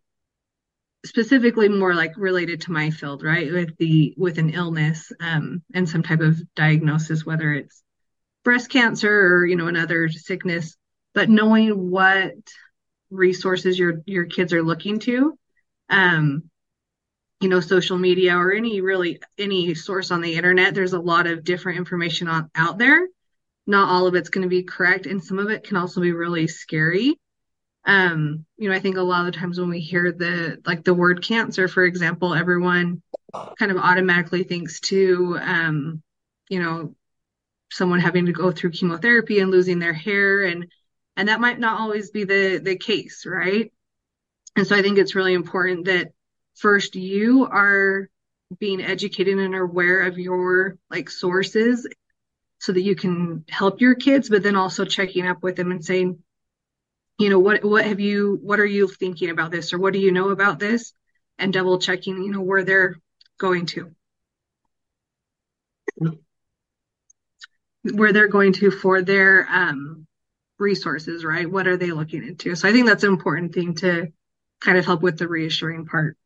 specifically 1.06 1.70
more 1.70 1.94
like 1.94 2.14
related 2.18 2.62
to 2.62 2.72
my 2.72 2.90
field, 2.90 3.24
right? 3.24 3.52
With 3.52 3.78
the 3.78 4.14
with 4.18 4.38
an 4.38 4.52
illness, 4.52 5.12
um, 5.20 5.64
and 5.74 5.88
some 5.88 6.04
type 6.04 6.22
of 6.22 6.42
diagnosis, 6.56 7.26
whether 7.26 7.54
it's 7.54 7.84
breast 8.46 8.70
cancer 8.70 9.12
or, 9.12 9.46
you 9.46 9.58
know, 9.58 9.68
another 9.68 10.08
sickness, 10.08 10.78
but 11.14 11.30
knowing 11.30 11.90
what 11.90 12.34
resources 13.10 13.78
your 13.78 14.02
your 14.06 14.26
kids 14.26 14.54
are 14.54 14.64
looking 14.64 15.00
to, 15.00 15.38
um, 15.90 16.44
you 17.42 17.50
know, 17.50 17.60
social 17.60 17.98
media 17.98 18.38
or 18.38 18.54
any 18.54 18.80
really 18.80 19.20
any 19.38 19.74
source 19.74 20.12
on 20.12 20.22
the 20.22 20.36
internet, 20.36 20.74
there's 20.74 20.94
a 20.94 21.00
lot 21.00 21.28
of 21.28 21.44
different 21.44 21.80
information 21.80 22.28
on 22.30 22.50
out 22.56 22.78
there. 22.78 23.08
Not 23.68 23.90
all 23.90 24.08
of 24.08 24.16
it's 24.16 24.30
going 24.30 24.44
to 24.44 24.50
be 24.50 24.64
correct, 24.64 25.08
and 25.08 25.24
some 25.24 25.40
of 25.40 25.50
it 25.50 25.64
can 25.64 25.76
also 25.76 26.00
be 26.00 26.14
really 26.14 26.48
scary. 26.48 27.20
Um, 27.84 28.46
you 28.58 28.70
know, 28.70 28.76
I 28.76 28.80
think 28.80 28.98
a 28.98 29.02
lot 29.02 29.26
of 29.26 29.34
the 29.34 29.40
times 29.40 29.60
when 29.60 29.70
we 29.70 29.80
hear 29.80 30.12
the 30.12 30.62
like 30.66 30.84
the 30.84 30.94
word 30.94 31.24
cancer, 31.24 31.68
for 31.68 31.84
example, 31.84 32.34
everyone 32.34 33.02
kind 33.58 33.72
of 33.72 33.78
automatically 33.78 34.44
thinks 34.44 34.80
to 34.82 35.38
um, 35.42 36.04
you 36.50 36.62
know, 36.62 36.96
someone 37.76 38.00
having 38.00 38.26
to 38.28 38.32
go 38.32 38.52
through 38.52 38.72
chemotherapy 38.72 39.40
and 39.40 39.52
losing 39.52 39.80
their 39.80 39.94
hair 39.94 40.44
and 40.44 40.72
and 41.18 41.28
that 41.28 41.42
might 41.42 41.60
not 41.60 41.80
always 41.80 42.10
be 42.10 42.24
the 42.24 42.58
the 42.58 42.78
case, 42.78 43.26
right? 43.26 43.72
And 44.56 44.66
so 44.66 44.76
I 44.76 44.82
think 44.82 44.98
it's 44.98 45.16
really 45.16 45.34
important 45.34 45.86
that 45.86 46.14
first 46.56 46.96
you 46.96 47.46
are 47.46 48.10
being 48.60 48.82
educated 48.82 49.38
and 49.38 49.54
are 49.56 49.64
aware 49.64 50.04
of 50.04 50.18
your 50.18 50.78
like 50.90 51.10
sources 51.10 51.86
so 52.60 52.72
that 52.72 52.82
you 52.82 52.96
can 52.96 53.44
help 53.50 53.82
your 53.82 53.96
kids, 53.96 54.30
but 54.30 54.42
then 54.42 54.56
also 54.56 54.86
checking 54.86 55.28
up 55.28 55.44
with 55.44 55.58
them 55.58 55.72
and 55.72 55.84
saying, 55.84 56.20
you 57.20 57.30
know, 57.30 57.40
what 57.40 57.64
what 57.66 57.86
have 57.86 58.00
you 58.00 58.40
what 58.42 58.62
are 58.62 58.66
you 58.66 58.88
thinking 58.88 59.30
about 59.30 59.52
this 59.52 59.74
or 59.74 59.80
what 59.80 59.92
do 59.92 60.00
you 60.00 60.12
know 60.14 60.30
about 60.30 60.60
this? 60.60 60.94
And 61.38 61.52
double 61.52 61.80
checking, 61.80 62.24
you 62.24 62.32
know, 62.32 62.42
where 62.42 62.64
they're 62.64 62.96
going 63.38 63.66
to. 63.68 63.94
Where 67.94 68.14
they're 68.14 68.28
going 68.28 68.54
to 68.54 68.72
for 68.72 69.02
their 69.02 69.48
um 69.50 70.08
resources, 70.58 71.24
right? 71.24 71.50
What 71.50 71.68
are 71.68 71.78
they 71.78 71.92
looking 71.92 72.26
into? 72.26 72.56
So 72.56 72.68
I 72.68 72.72
think 72.72 72.88
that's 72.88 73.04
an 73.04 73.12
important 73.12 73.54
thing 73.54 73.76
to 73.76 74.08
kind 74.62 74.78
of 74.78 74.86
help 74.86 75.02
with 75.02 75.18
the 75.18 75.28
reassuring 75.28 75.86
part. 75.86 76.18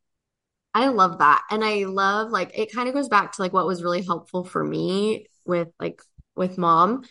I 0.73 0.87
love 0.89 1.17
that. 1.19 1.43
And 1.49 1.63
I 1.63 1.85
love 1.85 2.29
like 2.29 2.57
it 2.57 2.71
kind 2.71 2.87
of 2.87 2.95
goes 2.95 3.09
back 3.09 3.33
to 3.33 3.41
like 3.41 3.53
what 3.53 3.65
was 3.65 3.83
really 3.83 4.03
helpful 4.03 4.43
for 4.43 4.63
me 4.63 5.25
with 5.45 5.69
like 5.79 6.01
with 6.35 6.57
mom 6.57 7.03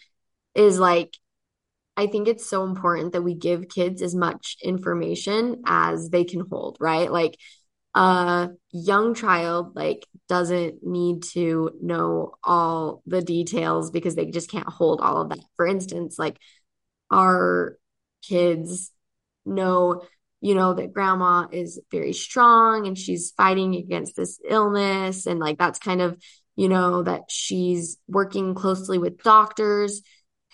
is 0.55 0.79
like 0.79 1.15
I 1.97 2.07
think 2.07 2.29
it's 2.29 2.49
so 2.49 2.65
important 2.65 3.13
that 3.13 3.23
we 3.23 3.35
give 3.35 3.69
kids 3.69 4.03
as 4.03 4.15
much 4.15 4.57
information 4.63 5.63
as 5.67 6.11
they 6.11 6.23
can 6.25 6.47
hold, 6.49 6.77
right? 6.81 7.11
Like 7.11 7.37
a 7.99 8.51
young 8.71 9.15
child 9.15 9.75
like 9.75 10.07
doesn't 10.29 10.87
need 10.87 11.23
to 11.23 11.71
know 11.83 12.35
all 12.45 13.03
the 13.07 13.23
details 13.23 13.91
because 13.91 14.15
they 14.15 14.27
just 14.27 14.51
can't 14.51 14.69
hold 14.69 15.01
all 15.01 15.23
of 15.23 15.31
that. 15.31 15.41
For 15.57 15.67
instance, 15.67 16.19
like 16.19 16.39
our 17.11 17.77
kids 18.23 18.93
know 19.45 20.03
you 20.41 20.55
know, 20.55 20.75
that 20.75 20.93
grandma 20.93 21.47
is 21.51 21.81
very 21.91 22.13
strong 22.13 22.87
and 22.87 22.97
she's 22.97 23.33
fighting 23.37 23.75
against 23.75 24.15
this 24.17 24.41
illness. 24.49 25.27
And 25.27 25.41
like 25.41 25.59
that's 25.59 25.79
kind 25.79 26.01
of, 26.01 26.17
you 26.57 26.69
know, 26.69 27.03
that 27.03 27.23
she's 27.29 27.99
working 28.07 28.55
closely 28.55 28.99
with 28.99 29.23
doctors 29.23 30.03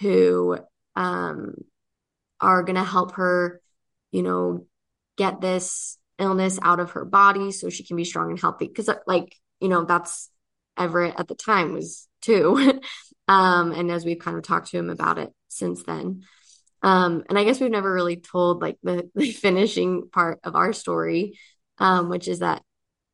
who 0.00 0.58
um, 0.96 1.54
are 2.40 2.62
going 2.62 2.76
to 2.76 2.84
help 2.84 3.12
her, 3.16 3.60
you 4.10 4.22
know, 4.22 4.66
get 5.16 5.40
this 5.40 5.98
illness 6.18 6.58
out 6.62 6.80
of 6.80 6.92
her 6.92 7.04
body 7.04 7.50
so 7.50 7.70
she 7.70 7.84
can 7.84 7.96
be 7.96 8.04
strong 8.04 8.30
and 8.30 8.40
healthy. 8.40 8.68
Cause 8.68 8.88
like, 9.06 9.36
you 9.60 9.68
know, 9.68 9.84
that's 9.84 10.30
Everett 10.76 11.14
at 11.18 11.28
the 11.28 11.34
time 11.34 11.72
was 11.72 12.08
two. 12.20 12.80
um, 13.28 13.72
and 13.72 13.90
as 13.90 14.04
we've 14.04 14.18
kind 14.18 14.36
of 14.36 14.42
talked 14.42 14.70
to 14.70 14.78
him 14.78 14.90
about 14.90 15.18
it 15.18 15.30
since 15.48 15.82
then. 15.84 16.22
Um, 16.82 17.24
and 17.28 17.38
I 17.38 17.44
guess 17.44 17.60
we've 17.60 17.70
never 17.70 17.92
really 17.92 18.16
told 18.16 18.60
like 18.60 18.76
the, 18.82 19.10
the 19.14 19.32
finishing 19.32 20.08
part 20.10 20.40
of 20.44 20.54
our 20.54 20.72
story, 20.72 21.38
um, 21.78 22.08
which 22.08 22.28
is 22.28 22.40
that, 22.40 22.62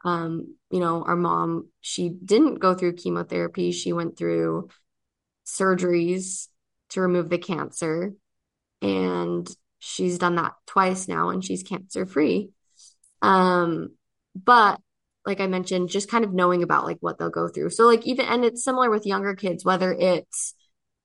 um, 0.04 0.56
you 0.70 0.80
know, 0.80 1.04
our 1.04 1.16
mom, 1.16 1.68
she 1.80 2.08
didn't 2.08 2.54
go 2.54 2.74
through 2.74 2.94
chemotherapy. 2.94 3.70
She 3.72 3.92
went 3.92 4.16
through 4.16 4.70
surgeries 5.46 6.48
to 6.90 7.00
remove 7.00 7.28
the 7.28 7.38
cancer. 7.38 8.14
And 8.82 9.48
she's 9.78 10.18
done 10.18 10.36
that 10.36 10.52
twice 10.66 11.06
now 11.06 11.30
and 11.30 11.44
she's 11.44 11.62
cancer 11.62 12.06
free. 12.06 12.50
Um, 13.22 13.90
but 14.35 14.80
like 15.26 15.40
I 15.40 15.46
mentioned, 15.46 15.90
just 15.90 16.11
kind 16.11 16.24
of 16.24 16.33
knowing 16.33 16.62
about 16.62 16.87
like 16.87 16.98
what 17.00 17.18
they'll 17.18 17.30
go 17.30 17.48
through. 17.48 17.70
So 17.70 17.87
like 17.87 18.06
even, 18.06 18.26
and 18.26 18.44
it's 18.44 18.64
similar 18.64 18.90
with 18.90 19.06
younger 19.06 19.35
kids, 19.35 19.64
whether 19.64 19.92
it's, 19.92 20.54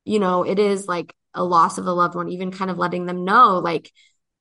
you 0.06 0.19
know, 0.19 0.43
it 0.43 0.60
is 0.60 0.88
like 0.88 1.13
a 1.34 1.43
loss 1.43 1.78
of 1.78 1.86
a 1.86 1.91
loved 1.91 2.15
one, 2.15 2.30
even 2.30 2.51
kind 2.51 2.71
of 2.71 2.78
letting 2.78 3.06
them 3.06 3.25
know, 3.25 3.60
like, 3.60 3.91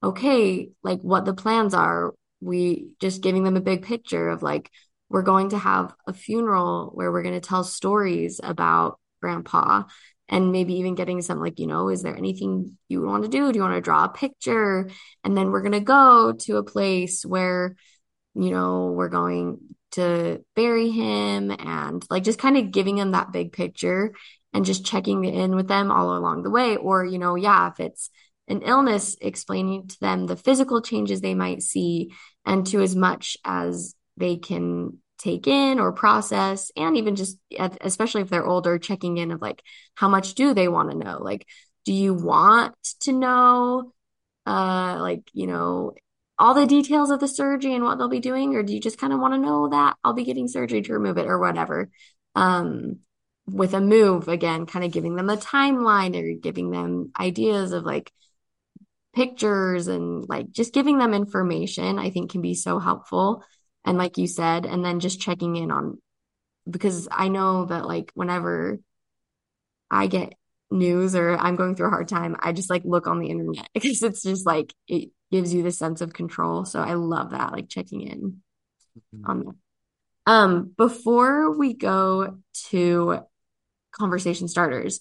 okay, 0.03 0.69
like 0.83 1.01
what 1.01 1.25
the 1.25 1.35
plans 1.35 1.75
are. 1.75 2.15
We 2.41 2.89
just 3.01 3.23
giving 3.23 3.43
them 3.43 3.57
a 3.57 3.61
big 3.63 3.85
picture 3.85 4.29
of 4.29 4.43
like, 4.43 4.71
we're 5.09 5.23
going 5.23 5.51
to 5.51 5.59
have 5.59 5.95
a 6.07 6.13
funeral 6.13 6.91
where 6.95 7.11
we're 7.11 7.23
going 7.23 7.41
to 7.41 7.47
tell 7.47 7.65
stories 7.65 8.41
about 8.43 8.99
grandpa 9.21 9.85
and 10.29 10.53
maybe 10.53 10.75
even 10.75 10.95
getting 10.95 11.23
some 11.23 11.41
like 11.41 11.59
you 11.59 11.67
know 11.67 11.89
is 11.89 12.03
there 12.03 12.17
anything 12.17 12.77
you 12.89 13.03
want 13.03 13.23
to 13.23 13.29
do 13.29 13.53
do 13.53 13.59
you 13.59 13.63
want 13.63 13.75
to 13.75 13.81
draw 13.81 14.05
a 14.05 14.09
picture 14.09 14.89
and 15.23 15.37
then 15.37 15.51
we're 15.51 15.63
going 15.63 15.73
to 15.73 15.81
go 15.81 16.33
to 16.33 16.57
a 16.57 16.65
place 16.65 17.25
where 17.25 17.77
you 18.35 18.51
know 18.51 18.93
we're 18.93 19.09
going 19.09 19.59
to 19.95 20.45
bury 20.57 20.91
him 20.91 21.53
and 21.53 22.05
like 22.11 22.25
just 22.25 22.39
kind 22.39 22.57
of 22.57 22.73
giving 22.73 22.97
them 22.97 23.13
that 23.13 23.33
big 23.33 23.53
picture 23.53 24.13
and 24.53 24.65
just 24.65 24.85
checking 24.85 25.25
in 25.25 25.55
with 25.55 25.69
them 25.69 25.91
all 25.91 26.17
along 26.17 26.43
the 26.43 26.51
way. 26.51 26.77
Or, 26.77 27.05
you 27.05 27.19
know, 27.19 27.37
yeah, 27.37 27.69
if 27.69 27.81
it's 27.81 28.11
an 28.49 28.63
illness, 28.63 29.17
explaining 29.21 29.89
to 29.89 30.01
them 30.01 30.27
the 30.27 30.37
physical 30.37 30.83
changes 30.83 31.21
they 31.21 31.35
might 31.35 31.63
see 31.63 32.13
and 32.45 32.67
to 32.69 32.81
as 32.83 32.97
much 32.97 33.37
as 33.45 33.95
they 34.17 34.37
can 34.37 34.99
take 35.25 35.47
in 35.47 35.81
or 35.81 35.93
process 35.93 36.71
and 36.77 36.97
even 36.97 37.17
just 37.17 37.39
especially 37.81 38.23
if 38.23 38.29
they're 38.31 38.47
older 38.47 38.79
checking 38.79 39.17
in 39.17 39.33
of 39.33 39.41
like 39.41 39.63
how 39.95 40.09
much 40.09 40.35
do 40.35 40.55
they 40.55 40.69
want 40.69 40.91
to 40.91 40.97
know? 40.97 41.19
Like 41.21 41.47
do 41.85 41.93
you 41.93 42.15
want 42.15 42.75
to 43.01 43.13
know 43.13 43.93
uh 44.47 44.99
like 45.01 45.31
you 45.33 45.47
know 45.47 45.93
all 46.39 46.55
the 46.55 46.67
details 46.67 47.11
of 47.11 47.21
the 47.21 47.29
surgery 47.29 47.75
and 47.75 47.85
what 47.85 47.97
they'll 47.99 48.09
be 48.09 48.21
doing? 48.21 48.55
Or 48.55 48.63
do 48.63 48.75
you 48.75 48.81
just 48.81 48.99
kind 48.99 49.13
of 49.13 49.21
want 49.21 49.35
to 49.35 49.41
know 49.41 49.69
that 49.71 49.97
I'll 50.05 50.15
be 50.15 50.25
getting 50.25 50.49
surgery 50.49 50.83
to 50.83 50.93
remove 50.93 51.19
it 51.19 51.27
or 51.27 51.39
whatever? 51.39 51.91
Um 52.35 53.01
with 53.47 53.75
a 53.75 53.81
move 53.81 54.29
again 54.29 54.67
kind 54.67 54.85
of 54.85 54.91
giving 54.91 55.17
them 55.17 55.29
a 55.31 55.37
timeline 55.37 56.17
or 56.17 56.39
giving 56.41 56.71
them 56.71 57.13
ideas 57.19 57.73
of 57.73 57.85
like 57.85 58.11
pictures 59.15 59.87
and 59.87 60.29
like 60.29 60.51
just 60.51 60.75
giving 60.75 60.99
them 60.99 61.15
information 61.15 61.99
i 61.99 62.11
think 62.11 62.33
can 62.33 62.41
be 62.41 62.55
so 62.55 62.79
helpful 62.81 63.45
and 63.85 63.99
like 63.99 64.19
you 64.19 64.27
said 64.27 64.67
and 64.67 64.85
then 64.85 65.01
just 65.01 65.21
checking 65.21 65.57
in 65.57 65.71
on 65.71 65.99
because 66.69 67.09
i 67.11 67.29
know 67.29 67.67
that 67.67 67.87
like 67.87 68.11
whenever 68.15 68.79
i 69.91 70.07
get 70.07 70.35
news 70.71 71.15
or 71.15 71.37
i'm 71.37 71.57
going 71.57 71.75
through 71.75 71.87
a 71.87 71.91
hard 71.91 72.09
time 72.09 72.37
i 72.41 72.53
just 72.53 72.71
like 72.71 72.83
look 72.85 73.07
on 73.07 73.19
the 73.19 73.29
internet 73.29 73.69
because 73.75 74.03
it's 74.03 74.23
just 74.23 74.47
like 74.47 74.73
it 74.89 75.11
gives 75.31 75.53
you 75.53 75.63
the 75.63 75.71
sense 75.71 76.01
of 76.01 76.13
control 76.13 76.65
so 76.65 76.81
i 76.81 76.95
love 76.95 77.31
that 77.31 77.53
like 77.53 77.69
checking 77.69 78.01
in 78.01 78.43
mm-hmm. 79.15 79.31
on 79.31 79.45
that 79.45 79.55
um 80.27 80.73
before 80.77 81.57
we 81.57 81.75
go 81.75 82.39
to 82.71 83.21
conversation 83.93 84.49
starters 84.49 85.01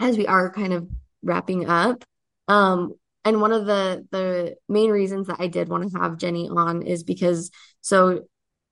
as 0.00 0.16
we 0.16 0.26
are 0.26 0.50
kind 0.50 0.72
of 0.72 0.88
wrapping 1.22 1.68
up. 1.68 2.04
Um, 2.48 2.94
and 3.26 3.40
one 3.40 3.52
of 3.52 3.66
the 3.66 4.06
the 4.12 4.56
main 4.68 4.90
reasons 4.90 5.26
that 5.26 5.40
I 5.40 5.48
did 5.48 5.68
want 5.68 5.90
to 5.90 5.98
have 5.98 6.16
Jenny 6.16 6.48
on 6.48 6.82
is 6.82 7.02
because 7.02 7.50
so 7.80 8.22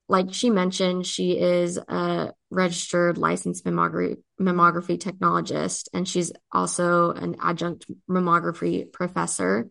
like 0.07 0.33
she 0.33 0.49
mentioned, 0.49 1.05
she 1.05 1.37
is 1.37 1.77
a 1.77 2.31
registered 2.51 3.17
licensed 3.17 3.65
mammography 3.65 4.17
mammography 4.39 4.97
technologist, 4.97 5.89
and 5.93 6.07
she's 6.07 6.31
also 6.51 7.11
an 7.11 7.35
adjunct 7.41 7.85
mammography 8.09 8.91
professor. 8.91 9.69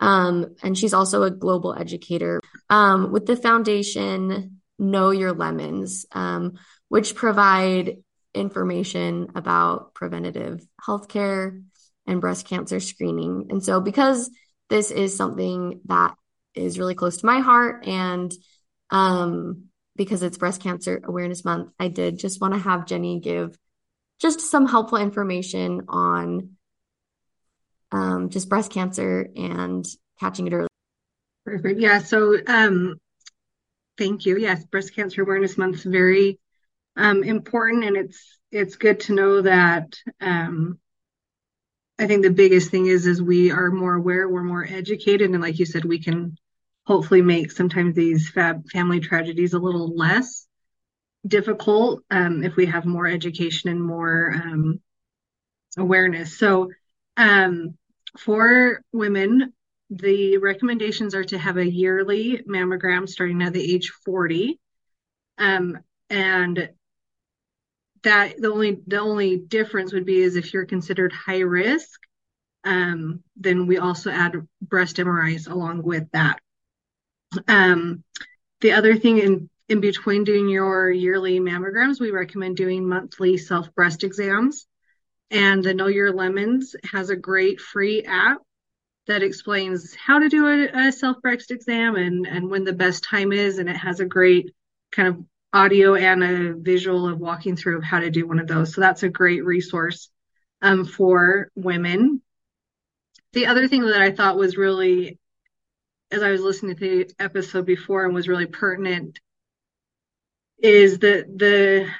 Um, 0.00 0.56
and 0.62 0.76
she's 0.76 0.94
also 0.94 1.22
a 1.22 1.30
global 1.30 1.74
educator 1.74 2.40
um, 2.68 3.12
with 3.12 3.24
the 3.24 3.36
foundation 3.36 4.60
Know 4.78 5.10
Your 5.10 5.32
Lemons, 5.32 6.06
um, 6.10 6.54
which 6.88 7.14
provide 7.14 7.98
information 8.34 9.28
about 9.36 9.94
preventative 9.94 10.66
healthcare 10.84 11.62
and 12.06 12.20
breast 12.20 12.46
cancer 12.46 12.80
screening. 12.80 13.46
And 13.50 13.64
so, 13.64 13.80
because 13.80 14.30
this 14.68 14.90
is 14.90 15.16
something 15.16 15.80
that 15.86 16.14
is 16.54 16.78
really 16.78 16.94
close 16.94 17.18
to 17.18 17.26
my 17.26 17.40
heart 17.40 17.86
and 17.86 18.32
um, 18.90 19.64
because 19.96 20.22
it's 20.22 20.38
Breast 20.38 20.62
Cancer 20.62 21.00
Awareness 21.04 21.44
Month, 21.44 21.70
I 21.78 21.88
did 21.88 22.18
just 22.18 22.40
want 22.40 22.54
to 22.54 22.60
have 22.60 22.86
Jenny 22.86 23.20
give 23.20 23.56
just 24.20 24.40
some 24.40 24.66
helpful 24.66 24.98
information 24.98 25.82
on 25.88 26.50
um, 27.90 28.30
just 28.30 28.48
breast 28.48 28.70
cancer 28.70 29.28
and 29.36 29.84
catching 30.20 30.46
it 30.46 30.52
early. 30.52 30.68
Perfect. 31.44 31.80
Yeah. 31.80 31.98
So, 31.98 32.36
um, 32.46 33.00
thank 33.98 34.24
you. 34.24 34.38
Yes, 34.38 34.64
Breast 34.64 34.94
Cancer 34.94 35.22
Awareness 35.22 35.58
Month 35.58 35.76
is 35.76 35.84
very 35.84 36.38
um, 36.96 37.24
important, 37.24 37.84
and 37.84 37.96
it's 37.96 38.38
it's 38.50 38.76
good 38.76 39.00
to 39.00 39.14
know 39.14 39.42
that. 39.42 39.94
Um, 40.20 40.78
I 42.02 42.08
think 42.08 42.24
the 42.24 42.30
biggest 42.30 42.72
thing 42.72 42.86
is 42.86 43.06
is 43.06 43.22
we 43.22 43.52
are 43.52 43.70
more 43.70 43.94
aware, 43.94 44.28
we're 44.28 44.42
more 44.42 44.66
educated, 44.68 45.30
and 45.30 45.40
like 45.40 45.60
you 45.60 45.64
said, 45.64 45.84
we 45.84 46.00
can 46.00 46.36
hopefully 46.84 47.22
make 47.22 47.52
sometimes 47.52 47.94
these 47.94 48.28
fab 48.28 48.68
family 48.70 48.98
tragedies 48.98 49.52
a 49.52 49.60
little 49.60 49.94
less 49.94 50.48
difficult 51.24 52.02
um, 52.10 52.42
if 52.42 52.56
we 52.56 52.66
have 52.66 52.84
more 52.84 53.06
education 53.06 53.70
and 53.70 53.80
more 53.80 54.32
um, 54.34 54.80
awareness. 55.78 56.36
So, 56.36 56.72
um, 57.16 57.78
for 58.18 58.82
women, 58.92 59.52
the 59.88 60.38
recommendations 60.38 61.14
are 61.14 61.22
to 61.22 61.38
have 61.38 61.56
a 61.56 61.70
yearly 61.70 62.42
mammogram 62.48 63.08
starting 63.08 63.42
at 63.42 63.52
the 63.52 63.74
age 63.74 63.92
40. 64.04 64.58
Um, 65.38 65.78
and 66.10 66.68
that 68.02 68.40
the 68.40 68.50
only 68.50 68.80
the 68.86 68.98
only 68.98 69.36
difference 69.36 69.92
would 69.92 70.06
be 70.06 70.20
is 70.20 70.36
if 70.36 70.52
you're 70.52 70.66
considered 70.66 71.12
high 71.12 71.40
risk, 71.40 72.00
um, 72.64 73.22
then 73.36 73.66
we 73.66 73.78
also 73.78 74.10
add 74.10 74.46
breast 74.60 74.96
MRIs 74.96 75.50
along 75.50 75.82
with 75.82 76.10
that. 76.12 76.40
Um, 77.48 78.04
the 78.60 78.72
other 78.72 78.96
thing 78.96 79.18
in 79.18 79.50
in 79.68 79.80
between 79.80 80.24
doing 80.24 80.48
your 80.48 80.90
yearly 80.90 81.40
mammograms, 81.40 82.00
we 82.00 82.10
recommend 82.10 82.56
doing 82.56 82.86
monthly 82.86 83.38
self 83.38 83.74
breast 83.74 84.04
exams. 84.04 84.66
And 85.30 85.64
the 85.64 85.72
Know 85.72 85.86
Your 85.86 86.12
Lemons 86.12 86.76
has 86.84 87.08
a 87.08 87.16
great 87.16 87.58
free 87.58 88.02
app 88.02 88.42
that 89.06 89.22
explains 89.22 89.94
how 89.94 90.18
to 90.18 90.28
do 90.28 90.46
a, 90.46 90.88
a 90.88 90.92
self 90.92 91.22
breast 91.22 91.50
exam 91.50 91.96
and, 91.96 92.26
and 92.26 92.50
when 92.50 92.64
the 92.64 92.72
best 92.72 93.04
time 93.04 93.32
is. 93.32 93.58
And 93.58 93.68
it 93.68 93.76
has 93.76 94.00
a 94.00 94.04
great 94.04 94.52
kind 94.90 95.08
of 95.08 95.24
audio 95.52 95.94
and 95.94 96.22
a 96.22 96.54
visual 96.54 97.08
of 97.08 97.18
walking 97.18 97.56
through 97.56 97.78
of 97.78 97.84
how 97.84 98.00
to 98.00 98.10
do 98.10 98.26
one 98.26 98.38
of 98.38 98.46
those. 98.46 98.74
So 98.74 98.80
that's 98.80 99.02
a 99.02 99.08
great 99.08 99.44
resource 99.44 100.10
um, 100.62 100.84
for 100.84 101.50
women. 101.54 102.22
The 103.32 103.46
other 103.46 103.68
thing 103.68 103.82
that 103.86 104.00
I 104.00 104.12
thought 104.12 104.38
was 104.38 104.56
really, 104.56 105.18
as 106.10 106.22
I 106.22 106.30
was 106.30 106.40
listening 106.40 106.76
to 106.76 106.80
the 106.80 107.14
episode 107.18 107.66
before 107.66 108.04
and 108.04 108.14
was 108.14 108.28
really 108.28 108.46
pertinent, 108.46 109.18
is 110.58 111.00
that 111.00 111.26
the 111.36 111.90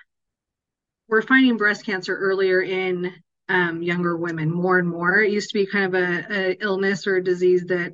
we're 1.08 1.22
finding 1.22 1.56
breast 1.56 1.84
cancer 1.84 2.16
earlier 2.16 2.62
in 2.62 3.12
um, 3.48 3.82
younger 3.82 4.16
women 4.16 4.50
more 4.50 4.78
and 4.78 4.88
more. 4.88 5.20
It 5.20 5.32
used 5.32 5.50
to 5.50 5.58
be 5.58 5.66
kind 5.66 5.84
of 5.84 5.94
a, 5.94 6.26
a 6.30 6.62
illness 6.62 7.06
or 7.06 7.16
a 7.16 7.24
disease 7.24 7.64
that 7.66 7.92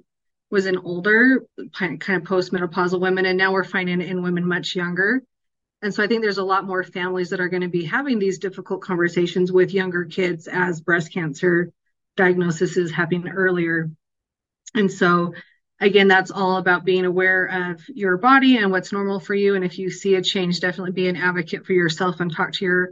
was 0.51 0.67
in 0.67 0.79
older, 0.79 1.45
kind 1.75 2.01
of 2.01 2.23
postmenopausal 2.23 3.01
women, 3.01 3.27
and 3.27 3.37
now 3.37 3.53
we're 3.53 3.65
finding 3.65 4.01
it 4.01 4.09
in 4.09 4.23
women 4.23 4.47
much 4.47 4.77
younger. 4.77 5.23
And 5.81 5.95
so 5.95 6.03
I 6.03 6.07
think 6.09 6.23
there's 6.23 6.39
a 6.39 6.45
lot 6.45 6.65
more 6.65 6.83
families 6.83 7.31
that 7.31 7.41
are 7.41 7.49
going 7.49 7.63
to 7.63 7.69
be 7.69 7.85
having 7.85 8.19
these 8.19 8.39
difficult 8.39 8.83
conversations 8.83 9.53
with 9.53 9.73
younger 9.73 10.05
kids 10.05 10.49
as 10.49 10.81
breast 10.81 11.13
cancer 11.13 11.73
diagnosis 12.17 12.77
is 12.77 12.91
happening 12.91 13.29
earlier. 13.29 13.91
And 14.75 14.91
so 14.91 15.35
again, 15.81 16.09
that's 16.09 16.31
all 16.31 16.57
about 16.57 16.85
being 16.85 17.05
aware 17.05 17.71
of 17.71 17.81
your 17.89 18.17
body 18.17 18.57
and 18.57 18.71
what's 18.71 18.93
normal 18.93 19.21
for 19.21 19.35
you. 19.35 19.55
And 19.55 19.65
if 19.65 19.79
you 19.79 19.91
see 19.91 20.17
a 20.17 20.23
change, 20.23 20.61
definitely 20.61 20.93
be 20.93 21.09
an 21.09 21.17
advocate 21.17 21.65
for 21.65 21.73
yourself 21.73 22.21
and 22.21 22.35
talk 22.35 22.53
to 22.55 22.65
your 22.65 22.91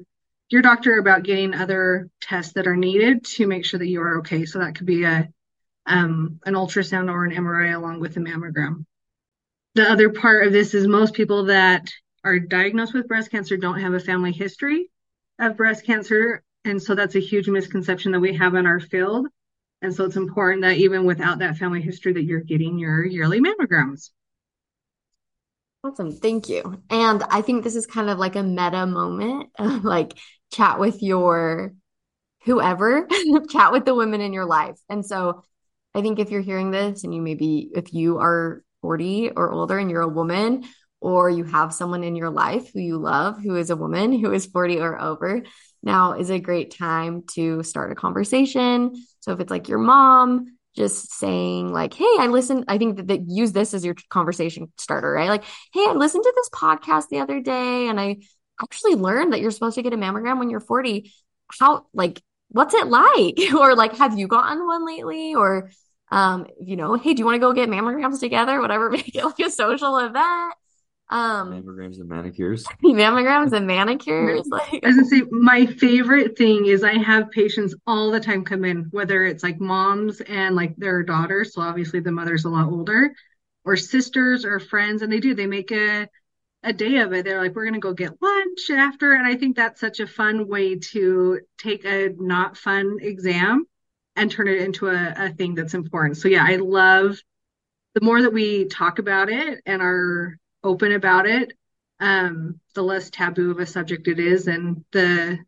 your 0.49 0.63
doctor 0.63 0.99
about 0.99 1.25
getting 1.25 1.55
other 1.55 2.09
tests 2.21 2.53
that 2.53 2.69
are 2.69 2.77
needed 2.77 3.25
to 3.25 3.49
make 3.49 3.65
sure 3.65 3.79
that 3.81 3.89
you 3.89 4.01
are 4.01 4.19
okay. 4.19 4.45
So 4.45 4.61
that 4.61 4.77
could 4.77 4.87
be 4.87 5.03
a 5.03 5.29
um, 5.87 6.41
an 6.47 6.55
ultrasound 6.55 7.11
or 7.11 7.25
an 7.25 7.33
MRI 7.35 7.75
along 7.75 8.01
with 8.01 8.17
a 8.17 8.21
mammogram. 8.21 8.85
The 9.75 9.91
other 9.91 10.11
part 10.11 10.47
of 10.47 10.53
this 10.53 10.73
is 10.75 10.87
most 10.87 11.15
people 11.15 11.47
that 11.47 11.93
are 12.27 12.41
diagnosed 12.41 12.93
with 12.93 13.07
breast 13.07 13.31
cancer 13.31 13.57
don't 13.57 13.79
have 13.79 13.95
a 13.95 14.01
family 14.01 14.33
history 14.33 14.91
of 15.39 15.57
breast 15.57 15.87
cancer. 15.87 16.43
And 16.65 16.83
so 16.83 16.97
that's 16.97 17.15
a 17.15 17.21
huge 17.21 17.49
misconception 17.49 18.11
that 18.13 18.21
we 18.21 18.35
have 18.35 18.57
in 18.57 18.67
our 18.67 18.81
field. 18.81 19.29
And 19.81 19.95
so 19.95 20.05
it's 20.05 20.17
important 20.17 20.63
that 20.63 20.77
even 20.79 21.05
without 21.05 21.39
that 21.39 21.57
family 21.57 21.81
history 21.81 22.13
that 22.15 22.25
you're 22.25 22.41
getting 22.41 22.79
your 22.79 23.07
yearly 23.07 23.41
mammograms. 23.41 24.11
Awesome. 25.85 26.11
Thank 26.11 26.49
you. 26.49 26.83
And 26.91 27.23
I 27.31 27.43
think 27.43 27.63
this 27.63 27.77
is 27.77 27.87
kind 27.87 28.11
of 28.11 28.19
like 28.19 28.35
a 28.35 28.43
meta 28.43 28.87
moment, 28.87 29.51
like 29.59 30.15
chat 30.53 30.81
with 30.81 31.03
your 31.03 31.75
whoever, 32.45 33.07
chat 33.51 33.71
with 33.71 33.85
the 33.85 33.95
women 33.95 34.21
in 34.21 34.33
your 34.33 34.47
life. 34.47 34.79
And 34.89 35.07
so 35.07 35.45
I 35.95 36.03
think 36.03 36.19
if 36.19 36.33
you're 36.33 36.41
hearing 36.41 36.73
this 36.73 37.05
and 37.05 37.15
you 37.15 37.23
maybe, 37.23 37.71
if 37.73 37.95
you 37.95 38.19
are 38.19 38.65
40 38.83 39.31
or 39.37 39.53
older 39.53 39.79
and 39.79 39.89
you're 39.89 40.03
a 40.03 40.09
woman, 40.09 40.65
or 41.01 41.31
you 41.31 41.45
have 41.45 41.73
someone 41.73 42.03
in 42.03 42.17
your 42.17 42.31
life 42.31 42.73
who 42.73 42.81
you 42.81 42.97
love 42.97 43.41
who 43.41 43.57
is 43.57 43.71
a 43.71 43.77
woman 43.77 44.13
who 44.19 44.33
is 44.33 44.47
40 44.47 44.81
or 44.81 45.01
over, 45.01 45.43
now 45.83 46.13
is 46.13 46.31
a 46.31 46.41
great 46.41 46.77
time 46.77 47.23
to 47.35 47.63
start 47.63 47.93
a 47.93 47.95
conversation. 47.95 48.95
So 49.21 49.33
if 49.33 49.41
it's 49.41 49.51
like 49.51 49.69
your 49.69 49.79
mom, 49.79 50.57
just 50.77 51.13
saying 51.13 51.73
like, 51.73 51.95
Hey, 51.95 52.05
I 52.19 52.27
listened. 52.27 52.67
I 52.69 52.79
think 52.79 52.97
that, 52.97 53.09
that 53.09 53.29
use 53.29 53.53
this 53.53 53.73
as 53.73 53.85
your 53.85 53.95
conversation 54.11 54.71
starter, 54.77 55.11
right? 55.11 55.29
Like, 55.29 55.45
Hey, 55.73 55.87
I 55.89 55.93
listened 55.93 56.25
to 56.25 56.33
this 56.37 56.51
podcast 56.51 57.09
the 57.09 57.21
other 57.21 57.41
day 57.41 57.89
and 57.89 57.99
I 57.99 58.19
actually 58.63 58.95
learned 58.95 59.33
that 59.33 59.41
you're 59.41 59.51
supposed 59.51 59.77
to 59.77 59.83
get 59.83 59.95
a 59.95 59.97
mammogram 59.97 60.39
when 60.39 60.51
you're 60.51 60.61
40. 60.61 61.13
How, 61.59 61.87
like, 61.95 62.21
what's 62.49 62.75
it 62.75 62.87
like? 62.87 63.39
or 63.55 63.75
like, 63.75 63.97
have 63.97 64.19
you 64.19 64.29
gotten 64.29 64.67
one 64.67 64.87
lately? 64.87 65.35
Or, 65.35 65.71
um, 66.11 66.47
you 66.61 66.77
know, 66.77 66.95
Hey, 66.95 67.15
do 67.15 67.21
you 67.21 67.25
want 67.25 67.37
to 67.37 67.41
go 67.41 67.53
get 67.53 67.69
mammograms 67.69 68.21
together? 68.21 68.61
Whatever, 68.61 68.91
make 68.91 69.15
it 69.15 69.25
like 69.25 69.39
a 69.41 69.51
social 69.51 69.99
event. 69.99 70.55
Um, 71.09 71.51
mammograms 71.53 72.01
and 72.01 72.09
manicures. 72.09 72.65
mammograms 72.85 73.53
and 73.53 73.67
manicures. 73.67 74.47
Like, 74.49 74.85
I 74.85 74.89
was 74.89 74.97
gonna 74.97 75.09
say, 75.09 75.23
my 75.31 75.67
favorite 75.67 76.37
thing 76.37 76.67
is 76.67 76.83
I 76.83 76.99
have 76.99 77.31
patients 77.31 77.75
all 77.87 78.11
the 78.11 78.21
time 78.21 78.45
come 78.45 78.65
in, 78.65 78.89
whether 78.91 79.25
it's 79.25 79.43
like 79.45 79.61
moms 79.61 80.21
and 80.21 80.57
like 80.57 80.77
their 80.77 81.03
daughters, 81.03 81.55
so 81.55 81.63
obviously 81.63 82.01
the 82.01 82.11
mother's 82.11 82.45
a 82.45 82.49
lot 82.51 82.69
older, 82.69 83.15
or 83.65 83.77
sisters 83.77 84.45
or 84.45 84.59
friends, 84.59 85.03
and 85.03 85.13
they 85.13 85.21
do 85.21 85.35
they 85.35 85.47
make 85.47 85.71
a 85.71 86.09
a 86.65 86.73
day 86.73 86.99
of 86.99 87.13
it. 87.13 87.25
They're 87.25 87.41
like, 87.41 87.55
we're 87.55 87.67
gonna 87.67 87.79
go 87.79 87.93
get 87.95 88.21
lunch 88.21 88.71
after, 88.71 89.13
and 89.13 89.27
I 89.27 89.37
think 89.37 89.55
that's 89.57 89.81
such 89.81 90.01
a 90.01 90.07
fun 90.09 90.49
way 90.49 90.77
to 90.77 91.41
take 91.59 91.85
a 91.85 92.09
not 92.19 92.57
fun 92.57 92.99
exam 93.01 93.67
and 94.17 94.31
turn 94.31 94.49
it 94.49 94.61
into 94.61 94.89
a, 94.89 95.15
a 95.17 95.31
thing 95.31 95.55
that's 95.55 95.75
important. 95.75 96.17
So 96.17 96.27
yeah, 96.29 96.45
I 96.45 96.57
love 96.57 97.21
the 97.95 98.01
more 98.01 98.21
that 98.23 98.33
we 98.33 98.65
talk 98.67 98.99
about 98.99 99.29
it 99.31 99.61
and 99.67 99.81
are 99.81 100.37
open 100.67 100.93
about 100.93 101.27
it, 101.27 101.53
um, 102.01 102.61
the 102.75 102.83
less 102.83 103.11
taboo 103.11 103.51
of 103.51 103.59
a 103.59 103.67
subject 103.67 104.09
it 104.09 104.19
is, 104.19 104.49
and 104.49 104.85
the 104.93 105.39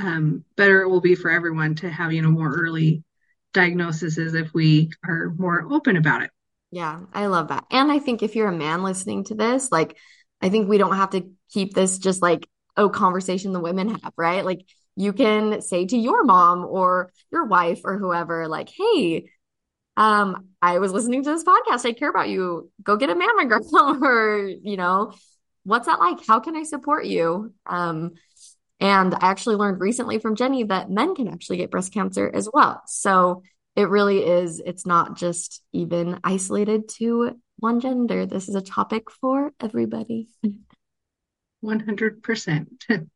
um, 0.00 0.44
better 0.56 0.82
it 0.82 0.88
will 0.88 1.00
be 1.00 1.14
for 1.14 1.30
everyone 1.30 1.74
to 1.76 1.90
have 1.90 2.12
you 2.12 2.22
know 2.22 2.30
more 2.30 2.52
early 2.52 3.04
diagnoses 3.54 4.18
if 4.34 4.52
we 4.52 4.90
are 5.06 5.32
more 5.38 5.66
open 5.70 5.96
about 5.96 6.22
it. 6.22 6.30
Yeah, 6.70 7.00
I 7.12 7.26
love 7.26 7.48
that. 7.48 7.64
And 7.70 7.90
I 7.90 7.98
think 8.00 8.22
if 8.22 8.34
you're 8.34 8.48
a 8.48 8.56
man 8.56 8.82
listening 8.82 9.24
to 9.24 9.34
this, 9.34 9.70
like 9.70 9.96
I 10.42 10.48
think 10.48 10.68
we 10.68 10.78
don't 10.78 10.96
have 10.96 11.10
to 11.10 11.30
keep 11.50 11.74
this 11.74 11.98
just 11.98 12.20
like 12.22 12.48
oh 12.76 12.88
conversation 12.88 13.52
the 13.52 13.60
women 13.60 13.88
have, 13.88 14.12
right? 14.16 14.44
Like 14.44 14.66
you 14.96 15.12
can 15.12 15.62
say 15.62 15.86
to 15.86 15.96
your 15.96 16.24
mom 16.24 16.64
or 16.64 17.12
your 17.30 17.46
wife 17.46 17.80
or 17.84 17.98
whoever 17.98 18.48
like, 18.48 18.68
"Hey, 18.68 19.30
um, 19.96 20.48
I 20.60 20.78
was 20.78 20.92
listening 20.92 21.22
to 21.24 21.30
this 21.30 21.44
podcast. 21.44 21.86
I 21.86 21.92
care 21.92 22.10
about 22.10 22.28
you. 22.28 22.70
Go 22.82 22.96
get 22.96 23.10
a 23.10 23.14
mammogram 23.14 24.02
or, 24.02 24.46
you 24.46 24.76
know, 24.76 25.12
what's 25.64 25.86
that 25.86 26.00
like? 26.00 26.18
How 26.26 26.40
can 26.40 26.56
I 26.56 26.64
support 26.64 27.06
you? 27.06 27.54
Um, 27.66 28.12
and 28.78 29.14
I 29.14 29.18
actually 29.30 29.56
learned 29.56 29.80
recently 29.80 30.18
from 30.18 30.36
Jenny 30.36 30.64
that 30.64 30.90
men 30.90 31.14
can 31.14 31.28
actually 31.28 31.56
get 31.58 31.70
breast 31.70 31.94
cancer 31.94 32.30
as 32.32 32.48
well. 32.52 32.82
So 32.86 33.42
it 33.74 33.88
really 33.88 34.24
is, 34.24 34.60
it's 34.64 34.86
not 34.86 35.16
just 35.16 35.62
even 35.72 36.20
isolated 36.24 36.88
to 36.98 37.40
one 37.58 37.80
gender. 37.80 38.26
This 38.26 38.48
is 38.48 38.54
a 38.54 38.60
topic 38.60 39.10
for 39.10 39.52
everybody. 39.60 40.28
100%. 41.64 42.66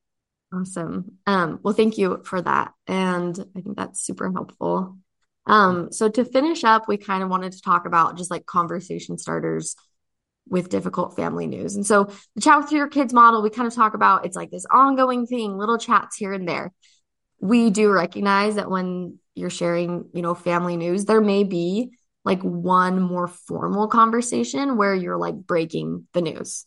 awesome. 0.55 1.13
Um, 1.27 1.61
well, 1.63 1.75
thank 1.75 1.99
you 1.99 2.23
for 2.25 2.41
that. 2.41 2.73
And 2.87 3.39
I 3.55 3.61
think 3.61 3.77
that's 3.77 4.01
super 4.01 4.33
helpful. 4.33 4.97
Um, 5.51 5.91
so 5.91 6.09
to 6.09 6.25
finish 6.25 6.63
up, 6.63 6.87
we 6.87 6.97
kind 6.97 7.25
of 7.25 7.29
wanted 7.29 7.51
to 7.53 7.61
talk 7.61 7.85
about 7.85 8.17
just 8.17 8.31
like 8.31 8.47
conversation 8.47 9.19
starters 9.19 9.75
with 10.49 10.69
difficult 10.69 11.17
family 11.17 11.49
news. 11.49 11.75
And 11.75 11.85
so 11.85 12.09
the 12.37 12.41
chat 12.41 12.61
with 12.61 12.71
your 12.71 12.87
kids 12.87 13.13
model, 13.13 13.43
we 13.43 13.51
kind 13.51 13.67
of 13.67 13.75
talk 13.75 13.95
about 13.95 14.25
it's 14.25 14.37
like 14.37 14.53
this 14.53 14.65
ongoing 14.71 15.27
thing, 15.27 15.59
little 15.59 15.77
chats 15.77 16.17
here 16.17 16.33
and 16.33 16.49
there. 16.49 16.73
We 17.41 17.71
do 17.71 17.91
recognize 17.91 18.55
that 18.55 18.71
when 18.71 19.19
you're 19.35 19.51
sharing, 19.51 20.09
you 20.15 20.23
know, 20.23 20.37
family 20.37 20.77
news, 20.77 21.07
there 21.07 21.21
may 21.21 21.43
be 21.43 21.95
like 22.25 22.43
one 22.43 23.01
more 23.01 23.27
formal 23.27 23.89
conversation 23.89 24.77
where 24.77 24.95
you're 24.95 25.19
like 25.19 25.35
breaking 25.35 26.07
the 26.13 26.23
news. 26.23 26.65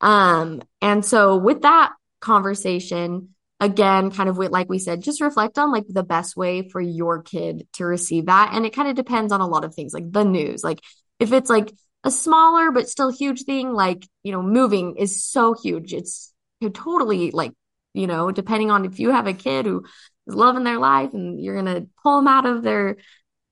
Um, 0.00 0.60
and 0.82 1.04
so 1.04 1.36
with 1.36 1.62
that 1.62 1.92
conversation, 2.20 3.28
again, 3.60 4.10
kind 4.10 4.28
of 4.28 4.36
like 4.36 4.68
we 4.68 4.78
said, 4.78 5.02
just 5.02 5.20
reflect 5.20 5.58
on 5.58 5.72
like 5.72 5.84
the 5.88 6.02
best 6.02 6.36
way 6.36 6.68
for 6.68 6.80
your 6.80 7.22
kid 7.22 7.66
to 7.74 7.84
receive 7.84 8.26
that. 8.26 8.50
And 8.52 8.66
it 8.66 8.74
kind 8.74 8.88
of 8.88 8.96
depends 8.96 9.32
on 9.32 9.40
a 9.40 9.46
lot 9.46 9.64
of 9.64 9.74
things 9.74 9.94
like 9.94 10.10
the 10.10 10.24
news. 10.24 10.64
Like 10.64 10.80
if 11.18 11.32
it's 11.32 11.50
like 11.50 11.72
a 12.02 12.10
smaller 12.10 12.70
but 12.70 12.88
still 12.88 13.10
huge 13.10 13.44
thing, 13.44 13.72
like, 13.72 14.06
you 14.22 14.32
know, 14.32 14.42
moving 14.42 14.96
is 14.96 15.24
so 15.24 15.54
huge. 15.54 15.94
It's 15.94 16.32
totally 16.72 17.30
like, 17.30 17.52
you 17.94 18.06
know, 18.06 18.30
depending 18.30 18.70
on 18.70 18.84
if 18.84 18.98
you 18.98 19.10
have 19.10 19.26
a 19.26 19.32
kid 19.32 19.66
who 19.66 19.84
is 20.26 20.34
loving 20.34 20.64
their 20.64 20.78
life 20.78 21.14
and 21.14 21.40
you're 21.40 21.56
gonna 21.56 21.86
pull 22.02 22.16
them 22.16 22.28
out 22.28 22.46
of 22.46 22.62
their 22.62 22.96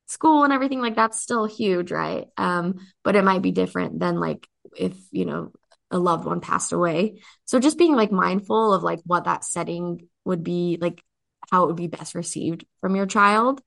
school 0.07 0.45
and 0.45 0.53
everything 0.53 0.81
like 0.81 0.97
that's 0.97 1.21
still 1.21 1.47
huge, 1.47 1.91
right? 1.91 2.27
Um, 2.37 2.87
but 3.05 3.17
it 3.17 3.25
might 3.25 3.43
be 3.43 3.53
different 3.53 3.99
than 4.01 4.21
like 4.21 4.47
if, 4.77 4.95
you 5.11 5.25
know, 5.25 5.53
a 5.93 5.99
loved 5.99 6.24
one 6.24 6.40
passed 6.40 6.72
away. 6.72 7.20
So 7.45 7.61
just 7.61 7.78
being 7.78 7.95
like 7.95 8.11
mindful 8.11 8.74
of 8.74 8.82
like 8.82 9.01
what 9.05 9.24
that 9.24 9.45
setting 9.45 10.09
would 10.24 10.43
be 10.43 10.78
like 10.80 11.03
how 11.51 11.64
it 11.64 11.66
would 11.66 11.76
be 11.76 11.86
best 11.86 12.14
received 12.14 12.64
from 12.80 12.97
your 12.97 13.07
child. 13.07 13.61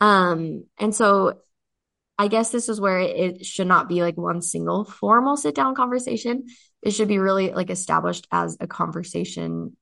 Um, 0.00 0.64
and 0.78 0.94
so 0.94 1.38
I 2.18 2.28
guess 2.28 2.50
this 2.50 2.68
is 2.68 2.80
where 2.80 3.00
it, 3.00 3.16
it 3.16 3.46
should 3.46 3.66
not 3.66 3.88
be 3.88 4.02
like 4.02 4.16
one 4.16 4.42
single 4.42 4.84
formal 4.84 5.36
sit 5.36 5.54
down 5.54 5.74
conversation. 5.74 6.46
It 6.82 6.90
should 6.90 7.08
be 7.08 7.18
really 7.18 7.52
like 7.52 7.70
established 7.70 8.26
as 8.30 8.56
a 8.60 8.66
conversation, 8.66 9.76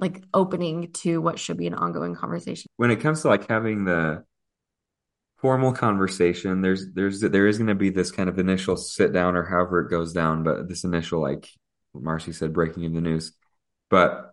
like 0.00 0.22
opening 0.34 0.92
to 0.92 1.20
what 1.20 1.38
should 1.38 1.56
be 1.56 1.66
an 1.66 1.74
ongoing 1.74 2.14
conversation. 2.14 2.68
When 2.76 2.90
it 2.90 3.00
comes 3.00 3.22
to 3.22 3.28
like 3.28 3.48
having 3.48 3.84
the 3.84 4.24
formal 5.44 5.74
conversation, 5.74 6.62
there's 6.62 6.90
there's 6.94 7.20
there 7.20 7.46
is 7.46 7.58
going 7.58 7.68
to 7.68 7.74
be 7.74 7.90
this 7.90 8.10
kind 8.10 8.30
of 8.30 8.38
initial 8.38 8.78
sit 8.78 9.12
down 9.12 9.36
or 9.36 9.44
however 9.44 9.80
it 9.80 9.90
goes 9.90 10.14
down, 10.14 10.42
but 10.42 10.70
this 10.70 10.84
initial 10.84 11.20
like 11.20 11.46
Marcy 11.92 12.32
said, 12.32 12.54
breaking 12.54 12.86
of 12.86 12.94
the 12.94 13.02
news. 13.02 13.34
But 13.90 14.32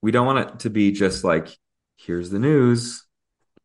we 0.00 0.12
don't 0.12 0.26
want 0.26 0.48
it 0.48 0.60
to 0.60 0.70
be 0.70 0.92
just 0.92 1.24
like 1.24 1.48
here's 1.96 2.30
the 2.30 2.38
news, 2.38 3.04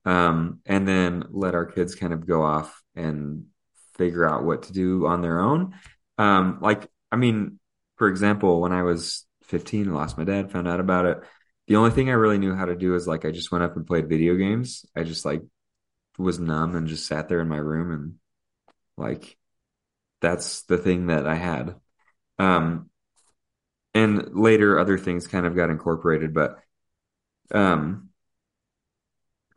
um, 0.03 0.61
and 0.65 0.87
then 0.87 1.25
let 1.29 1.53
our 1.53 1.67
kids 1.67 1.93
kind 1.93 2.11
of 2.11 2.25
go 2.25 2.41
off 2.41 2.81
and 2.95 3.45
figure 3.93 4.27
out 4.27 4.43
what 4.43 4.63
to 4.63 4.73
do 4.73 5.05
on 5.05 5.21
their 5.21 5.39
own. 5.41 5.75
Um, 6.17 6.57
like, 6.59 6.89
I 7.11 7.17
mean, 7.17 7.59
for 7.97 8.07
example, 8.07 8.61
when 8.61 8.71
I 8.71 8.81
was 8.81 9.27
15, 9.43 9.93
lost 9.93 10.17
my 10.17 10.23
dad, 10.23 10.51
found 10.51 10.67
out 10.67 10.79
about 10.79 11.05
it. 11.05 11.19
The 11.67 11.75
only 11.75 11.91
thing 11.91 12.09
I 12.09 12.13
really 12.13 12.39
knew 12.39 12.55
how 12.55 12.65
to 12.65 12.75
do 12.75 12.95
is 12.95 13.05
like 13.05 13.25
I 13.25 13.31
just 13.31 13.51
went 13.51 13.63
up 13.63 13.75
and 13.75 13.85
played 13.85 14.09
video 14.09 14.33
games. 14.33 14.87
I 14.97 15.03
just 15.03 15.23
like 15.23 15.43
was 16.19 16.39
numb 16.39 16.75
and 16.75 16.87
just 16.87 17.07
sat 17.07 17.29
there 17.29 17.39
in 17.39 17.47
my 17.47 17.57
room 17.57 17.91
and 17.91 18.15
like 18.97 19.37
that's 20.21 20.63
the 20.63 20.77
thing 20.77 21.07
that 21.07 21.25
I 21.25 21.35
had. 21.35 21.75
Um, 22.37 22.89
and 23.93 24.35
later 24.35 24.77
other 24.79 24.97
things 24.97 25.27
kind 25.27 25.45
of 25.45 25.55
got 25.55 25.69
incorporated, 25.69 26.33
but 26.33 26.59
um, 27.51 28.09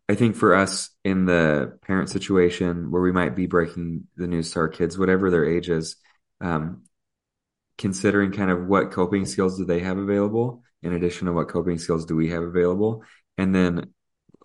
I 0.09 0.15
think 0.15 0.37
for 0.37 0.55
us 0.55 0.91
in 1.05 1.27
the 1.27 1.79
parent 1.83 2.11
situation 2.11 2.91
where 2.91 3.03
we 3.03 3.13
might 3.13 3.37
be 3.37 3.47
breaking 3.47 4.07
the 4.17 4.27
news 4.27 4.53
to 4.53 4.61
our 4.61 4.69
kids, 4.69 4.99
whatever 4.99 5.31
their 5.31 5.45
age 5.45 5.69
is, 5.69 5.97
um, 6.41 6.83
considering 7.79 8.33
kind 8.33 8.51
of 8.51 8.67
what 8.67 8.93
coping 8.93 9.27
skills 9.27 9.59
do 9.59 9.65
they 9.65 9.81
have 9.81 9.99
available 9.99 10.63
in 10.83 10.93
addition 10.93 11.27
to 11.27 11.33
what 11.33 11.49
coping 11.49 11.79
skills 11.79 12.05
do 12.05 12.17
we 12.17 12.31
have 12.31 12.43
available. 12.43 13.05
And 13.39 13.55
then 13.55 13.93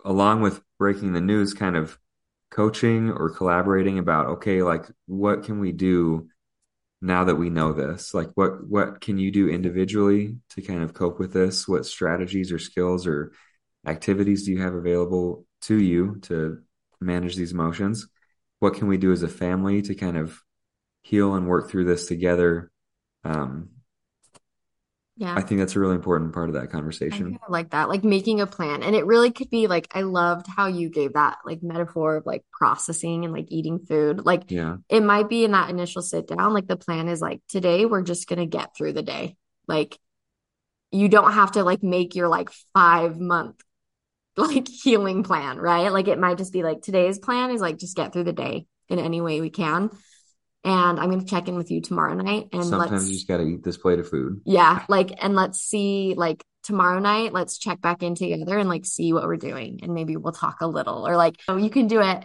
along 0.04 0.40
with 0.40 0.60
breaking 0.78 1.12
the 1.12 1.20
news, 1.20 1.54
kind 1.54 1.76
of 1.76 1.98
coaching 2.50 3.10
or 3.10 3.30
collaborating 3.30 3.98
about, 3.98 4.26
okay, 4.26 4.62
like 4.62 4.84
what 5.06 5.44
can 5.44 5.60
we 5.60 5.72
do 5.72 6.28
now 7.00 7.24
that 7.24 7.36
we 7.36 7.50
know 7.50 7.72
this? 7.72 8.14
Like 8.14 8.30
what, 8.34 8.66
what 8.66 9.00
can 9.00 9.18
you 9.18 9.30
do 9.30 9.48
individually 9.48 10.36
to 10.50 10.62
kind 10.62 10.82
of 10.82 10.94
cope 10.94 11.18
with 11.18 11.32
this? 11.32 11.68
What 11.68 11.86
strategies 11.86 12.50
or 12.52 12.58
skills 12.58 13.06
or 13.06 13.32
activities 13.86 14.44
do 14.44 14.52
you 14.52 14.62
have 14.62 14.74
available 14.74 15.46
to 15.62 15.76
you 15.76 16.18
to 16.22 16.58
manage 17.00 17.36
these 17.36 17.52
emotions? 17.52 18.06
What 18.58 18.74
can 18.74 18.88
we 18.88 18.96
do 18.96 19.12
as 19.12 19.22
a 19.22 19.28
family 19.28 19.82
to 19.82 19.94
kind 19.94 20.16
of 20.16 20.40
heal 21.02 21.34
and 21.34 21.46
work 21.46 21.70
through 21.70 21.84
this 21.84 22.06
together? 22.06 22.70
Um, 23.24 23.70
yeah. 25.18 25.34
I 25.34 25.42
think 25.42 25.58
that's 25.58 25.74
a 25.74 25.80
really 25.80 25.96
important 25.96 26.32
part 26.32 26.48
of 26.48 26.54
that 26.54 26.70
conversation. 26.70 27.40
I 27.42 27.50
like 27.50 27.70
that, 27.70 27.88
like 27.88 28.04
making 28.04 28.40
a 28.40 28.46
plan. 28.46 28.84
And 28.84 28.94
it 28.94 29.04
really 29.04 29.32
could 29.32 29.50
be 29.50 29.66
like, 29.66 29.88
I 29.92 30.02
loved 30.02 30.46
how 30.46 30.68
you 30.68 30.90
gave 30.90 31.14
that 31.14 31.38
like 31.44 31.60
metaphor 31.60 32.16
of 32.16 32.24
like 32.24 32.44
processing 32.52 33.24
and 33.24 33.32
like 33.32 33.46
eating 33.48 33.80
food. 33.80 34.24
Like, 34.24 34.44
yeah, 34.48 34.76
it 34.88 35.02
might 35.02 35.28
be 35.28 35.44
in 35.44 35.50
that 35.50 35.70
initial 35.70 36.02
sit 36.02 36.28
down. 36.28 36.54
Like, 36.54 36.68
the 36.68 36.76
plan 36.76 37.08
is 37.08 37.20
like, 37.20 37.40
today 37.48 37.84
we're 37.84 38.02
just 38.02 38.28
going 38.28 38.38
to 38.38 38.46
get 38.46 38.76
through 38.76 38.92
the 38.92 39.02
day. 39.02 39.36
Like, 39.66 39.98
you 40.92 41.08
don't 41.08 41.32
have 41.32 41.52
to 41.52 41.64
like 41.64 41.82
make 41.82 42.14
your 42.14 42.28
like 42.28 42.50
five 42.72 43.18
month 43.18 43.60
like 44.36 44.68
healing 44.68 45.24
plan, 45.24 45.58
right? 45.58 45.92
Like 45.92 46.06
it 46.06 46.20
might 46.20 46.38
just 46.38 46.52
be 46.52 46.62
like 46.62 46.80
today's 46.80 47.18
plan 47.18 47.50
is 47.50 47.60
like 47.60 47.76
just 47.76 47.96
get 47.96 48.12
through 48.12 48.24
the 48.24 48.32
day 48.32 48.66
in 48.88 49.00
any 49.00 49.20
way 49.20 49.40
we 49.40 49.50
can. 49.50 49.90
And 50.64 50.98
I'm 50.98 51.08
going 51.08 51.20
to 51.20 51.26
check 51.26 51.48
in 51.48 51.56
with 51.56 51.70
you 51.70 51.80
tomorrow 51.80 52.14
night. 52.14 52.48
And 52.52 52.64
sometimes 52.64 53.08
you 53.08 53.14
just 53.14 53.28
got 53.28 53.38
to 53.38 53.44
eat 53.44 53.62
this 53.62 53.76
plate 53.76 54.00
of 54.00 54.08
food. 54.08 54.40
Yeah. 54.44 54.84
Like, 54.88 55.12
and 55.22 55.34
let's 55.34 55.60
see, 55.60 56.14
like 56.16 56.44
tomorrow 56.64 56.98
night, 56.98 57.32
let's 57.32 57.58
check 57.58 57.80
back 57.80 58.02
in 58.02 58.14
together 58.14 58.58
and 58.58 58.68
like 58.68 58.84
see 58.84 59.12
what 59.12 59.24
we're 59.24 59.36
doing. 59.36 59.80
And 59.82 59.94
maybe 59.94 60.16
we'll 60.16 60.32
talk 60.32 60.60
a 60.60 60.66
little 60.66 61.06
or 61.06 61.16
like, 61.16 61.36
you, 61.48 61.58
you 61.58 61.70
can 61.70 61.86
do 61.86 62.00
it 62.00 62.24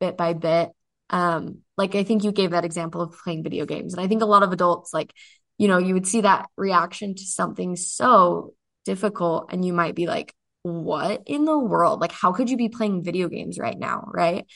bit 0.00 0.16
by 0.16 0.32
bit. 0.34 0.70
Um, 1.10 1.58
like 1.76 1.94
I 1.94 2.04
think 2.04 2.24
you 2.24 2.32
gave 2.32 2.52
that 2.52 2.64
example 2.64 3.00
of 3.02 3.18
playing 3.22 3.42
video 3.42 3.66
games. 3.66 3.92
And 3.92 4.02
I 4.02 4.08
think 4.08 4.22
a 4.22 4.26
lot 4.26 4.42
of 4.42 4.52
adults, 4.52 4.94
like, 4.94 5.12
you 5.58 5.68
know, 5.68 5.78
you 5.78 5.94
would 5.94 6.06
see 6.06 6.22
that 6.22 6.48
reaction 6.56 7.14
to 7.14 7.22
something 7.22 7.76
so 7.76 8.54
difficult 8.84 9.50
and 9.52 9.64
you 9.64 9.72
might 9.72 9.94
be 9.94 10.06
like, 10.06 10.34
what 10.62 11.24
in 11.26 11.44
the 11.44 11.58
world? 11.58 12.00
Like, 12.00 12.12
how 12.12 12.32
could 12.32 12.48
you 12.48 12.56
be 12.56 12.68
playing 12.68 13.04
video 13.04 13.28
games 13.28 13.58
right 13.58 13.78
now? 13.78 14.08
Right. 14.12 14.46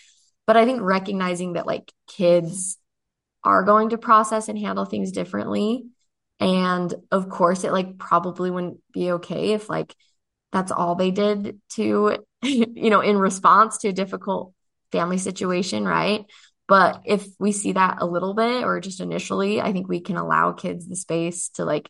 But 0.47 0.57
I 0.57 0.65
think 0.65 0.81
recognizing 0.81 1.53
that 1.53 1.67
like 1.67 1.93
kids 2.07 2.79
are 3.45 3.63
going 3.63 3.91
to 3.91 3.99
process 3.99 4.49
and 4.49 4.59
handle 4.59 4.85
things 4.85 5.13
differently. 5.13 5.85
And 6.41 6.93
of 7.11 7.29
course, 7.29 7.65
it 7.65 7.73
like 7.73 7.99
probably 7.99 8.51
wouldn't 8.51 8.81
be 8.93 9.13
okay 9.13 9.53
if 9.53 9.69
like 9.69 9.95
that's 10.53 10.73
all 10.73 10.95
they 10.95 11.11
did 11.11 11.61
to, 11.71 12.25
you 12.43 12.91
know, 12.91 13.01
in 13.01 13.19
response 13.19 13.79
to 13.79 13.89
a 13.89 13.93
difficult 13.93 14.53
family 14.93 15.19
situation. 15.19 15.85
Right. 15.85 16.25
But 16.67 17.03
if 17.07 17.27
we 17.39 17.53
see 17.53 17.73
that 17.73 17.99
a 18.01 18.07
little 18.07 18.35
bit 18.35 18.63
or 18.63 18.79
just 18.81 19.01
initially, 19.01 19.61
I 19.61 19.73
think 19.73 19.89
we 19.89 20.01
can 20.01 20.17
allow 20.17 20.53
kids 20.53 20.87
the 20.87 20.97
space 20.97 21.49
to 21.55 21.65
like 21.65 21.89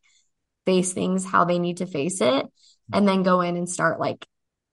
face 0.66 0.92
things 0.92 1.24
how 1.24 1.44
they 1.44 1.59
need 1.59 1.78
to 1.78 1.86
face 1.86 2.20
it 2.20 2.46
and 2.92 3.09
then 3.09 3.22
go 3.22 3.40
in 3.40 3.57
and 3.57 3.68
start 3.68 3.99
like 3.99 4.24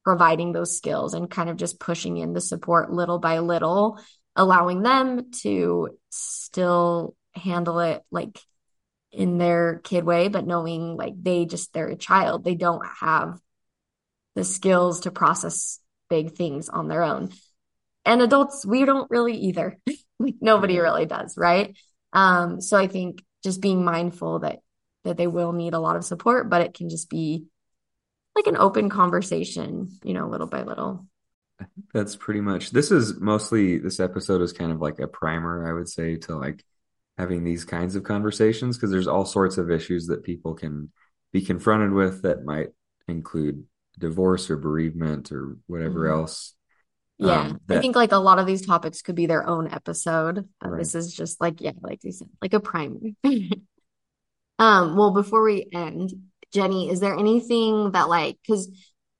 providing 0.03 0.53
those 0.53 0.77
skills 0.77 1.13
and 1.13 1.31
kind 1.31 1.49
of 1.49 1.57
just 1.57 1.79
pushing 1.79 2.17
in 2.17 2.33
the 2.33 2.41
support 2.41 2.91
little 2.91 3.17
by 3.17 3.39
little, 3.39 3.99
allowing 4.35 4.81
them 4.81 5.31
to 5.43 5.97
still 6.09 7.15
handle 7.33 7.79
it 7.79 8.03
like 8.11 8.39
in 9.11 9.37
their 9.37 9.79
kid 9.83 10.03
way, 10.03 10.27
but 10.27 10.45
knowing 10.45 10.97
like 10.97 11.13
they 11.21 11.45
just, 11.45 11.73
they're 11.73 11.87
a 11.87 11.95
child. 11.95 12.43
They 12.43 12.55
don't 12.55 12.85
have 12.99 13.39
the 14.35 14.43
skills 14.43 15.01
to 15.01 15.11
process 15.11 15.79
big 16.09 16.33
things 16.33 16.69
on 16.69 16.87
their 16.87 17.03
own. 17.03 17.31
And 18.03 18.21
adults, 18.21 18.65
we 18.65 18.85
don't 18.85 19.09
really 19.09 19.35
either. 19.35 19.77
like 20.19 20.35
nobody 20.41 20.79
really 20.79 21.05
does, 21.05 21.37
right? 21.37 21.75
Um, 22.13 22.61
so 22.61 22.77
I 22.77 22.87
think 22.87 23.23
just 23.43 23.61
being 23.61 23.83
mindful 23.83 24.39
that 24.39 24.59
that 25.03 25.17
they 25.17 25.27
will 25.27 25.53
need 25.53 25.73
a 25.75 25.79
lot 25.79 25.95
of 25.95 26.03
support, 26.03 26.49
but 26.49 26.61
it 26.61 26.73
can 26.73 26.89
just 26.89 27.09
be 27.09 27.45
like 28.35 28.47
an 28.47 28.57
open 28.57 28.89
conversation, 28.89 29.87
you 30.03 30.13
know, 30.13 30.27
little 30.27 30.47
by 30.47 30.63
little. 30.63 31.05
That's 31.93 32.15
pretty 32.15 32.41
much 32.41 32.71
this 32.71 32.91
is 32.91 33.19
mostly 33.19 33.77
this 33.77 33.99
episode 33.99 34.41
is 34.41 34.53
kind 34.53 34.71
of 34.71 34.81
like 34.81 34.99
a 34.99 35.07
primer, 35.07 35.67
I 35.69 35.73
would 35.73 35.87
say, 35.87 36.17
to 36.17 36.35
like 36.35 36.63
having 37.17 37.43
these 37.43 37.63
kinds 37.63 37.95
of 37.95 38.03
conversations 38.03 38.77
because 38.77 38.91
there's 38.91 39.07
all 39.07 39.25
sorts 39.25 39.57
of 39.57 39.71
issues 39.71 40.07
that 40.07 40.23
people 40.23 40.53
can 40.53 40.91
be 41.31 41.41
confronted 41.41 41.91
with 41.91 42.23
that 42.23 42.43
might 42.43 42.69
include 43.07 43.63
divorce 43.97 44.49
or 44.49 44.57
bereavement 44.57 45.31
or 45.31 45.57
whatever 45.67 46.01
mm-hmm. 46.01 46.19
else. 46.19 46.53
Yeah, 47.17 47.41
um, 47.41 47.61
that, 47.67 47.77
I 47.77 47.81
think 47.81 47.95
like 47.95 48.11
a 48.11 48.17
lot 48.17 48.39
of 48.39 48.45
these 48.45 48.65
topics 48.65 49.01
could 49.01 49.15
be 49.15 49.25
their 49.25 49.47
own 49.47 49.71
episode. 49.71 50.49
Right. 50.61 50.79
This 50.79 50.95
is 50.95 51.13
just 51.13 51.39
like 51.39 51.61
yeah, 51.61 51.71
like 51.81 52.03
you 52.03 52.11
said, 52.11 52.27
like 52.41 52.53
a 52.53 52.59
primer. 52.59 52.99
um, 54.59 54.97
well, 54.97 55.11
before 55.11 55.43
we 55.43 55.65
end, 55.71 56.13
Jenny, 56.51 56.89
is 56.89 56.99
there 56.99 57.15
anything 57.15 57.91
that 57.91 58.09
like 58.09 58.37
because 58.45 58.69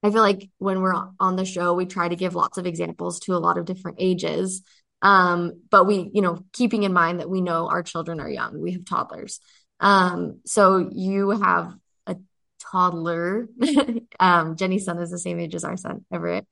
I 0.06 0.12
feel 0.12 0.22
like 0.22 0.50
when 0.60 0.82
we're 0.82 0.94
on 1.20 1.36
the 1.36 1.46
show, 1.46 1.74
we 1.74 1.88
try 1.88 2.08
to 2.08 2.16
give 2.16 2.36
lots 2.36 2.60
of 2.60 2.68
examples 2.68 3.20
to 3.22 3.34
a 3.34 3.40
lot 3.40 3.58
of 3.58 3.66
different 3.66 3.98
ages. 4.00 4.62
Um, 5.02 5.64
but 5.72 5.86
we, 5.86 6.12
you 6.14 6.22
know, 6.22 6.46
keeping 6.54 6.84
in 6.84 6.94
mind 6.94 7.20
that 7.20 7.30
we 7.30 7.42
know 7.42 7.68
our 7.68 7.82
children 7.82 8.20
are 8.20 8.30
young, 8.30 8.62
we 8.62 8.74
have 8.74 8.86
toddlers. 8.86 9.40
Um, 9.80 10.42
so 10.46 10.90
you 10.92 11.32
have 11.32 11.74
a 12.06 12.18
toddler. 12.60 13.50
um, 14.20 14.56
Jenny's 14.58 14.86
son 14.86 15.00
is 15.00 15.10
the 15.10 15.18
same 15.18 15.40
age 15.40 15.56
as 15.56 15.64
our 15.64 15.76
son, 15.76 16.06
Everett. 16.14 16.46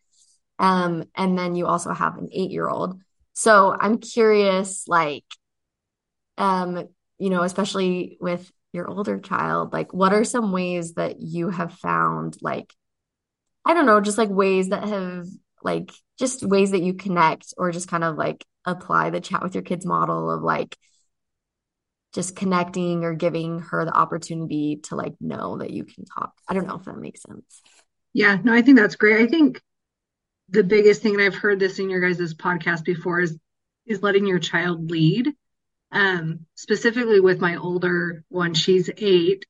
Um, 0.57 1.03
and 1.15 1.37
then 1.37 1.55
you 1.55 1.67
also 1.67 1.93
have 1.93 2.17
an 2.17 2.29
eight 2.31 2.49
year 2.49 2.67
old. 2.67 2.99
So 3.33 3.75
I'm 3.79 3.99
curious, 3.99 4.87
like, 4.87 5.25
um, 6.39 6.87
you 7.19 7.29
know, 7.29 7.43
especially 7.43 8.17
with 8.19 8.51
your 8.71 8.89
older 8.89 9.19
child, 9.19 9.73
like 9.73 9.93
what 9.93 10.11
are 10.11 10.23
some 10.23 10.51
ways 10.51 10.95
that 10.95 11.21
you 11.21 11.51
have 11.51 11.73
found 11.73 12.35
like 12.41 12.73
I 13.65 13.73
don't 13.73 13.85
know, 13.85 14.01
just 14.01 14.17
like 14.17 14.29
ways 14.29 14.69
that 14.69 14.87
have 14.87 15.25
like 15.63 15.91
just 16.19 16.43
ways 16.43 16.71
that 16.71 16.81
you 16.81 16.93
connect 16.93 17.53
or 17.57 17.71
just 17.71 17.87
kind 17.87 18.03
of 18.03 18.17
like 18.17 18.45
apply 18.65 19.09
the 19.09 19.21
chat 19.21 19.41
with 19.43 19.55
your 19.55 19.63
kids 19.63 19.85
model 19.85 20.29
of 20.29 20.41
like 20.41 20.77
just 22.13 22.35
connecting 22.35 23.03
or 23.03 23.13
giving 23.13 23.59
her 23.59 23.85
the 23.85 23.93
opportunity 23.93 24.79
to 24.83 24.95
like 24.95 25.13
know 25.19 25.57
that 25.57 25.71
you 25.71 25.83
can 25.83 26.05
talk. 26.05 26.33
I 26.47 26.53
don't 26.53 26.67
know 26.67 26.75
if 26.75 26.85
that 26.85 26.97
makes 26.97 27.23
sense. 27.23 27.61
Yeah, 28.13 28.37
no, 28.43 28.53
I 28.53 28.61
think 28.61 28.77
that's 28.77 28.95
great. 28.95 29.21
I 29.21 29.27
think 29.27 29.61
the 30.49 30.63
biggest 30.63 31.01
thing, 31.01 31.15
and 31.15 31.23
I've 31.23 31.35
heard 31.35 31.59
this 31.59 31.79
in 31.79 31.89
your 31.89 31.99
guys' 31.99 32.33
podcast 32.33 32.83
before, 32.83 33.21
is 33.21 33.37
is 33.85 34.03
letting 34.03 34.25
your 34.25 34.39
child 34.39 34.91
lead. 34.91 35.33
Um, 35.91 36.45
specifically 36.55 37.19
with 37.19 37.39
my 37.39 37.57
older 37.57 38.23
one, 38.29 38.53
she's 38.53 38.89
eight. 38.97 39.45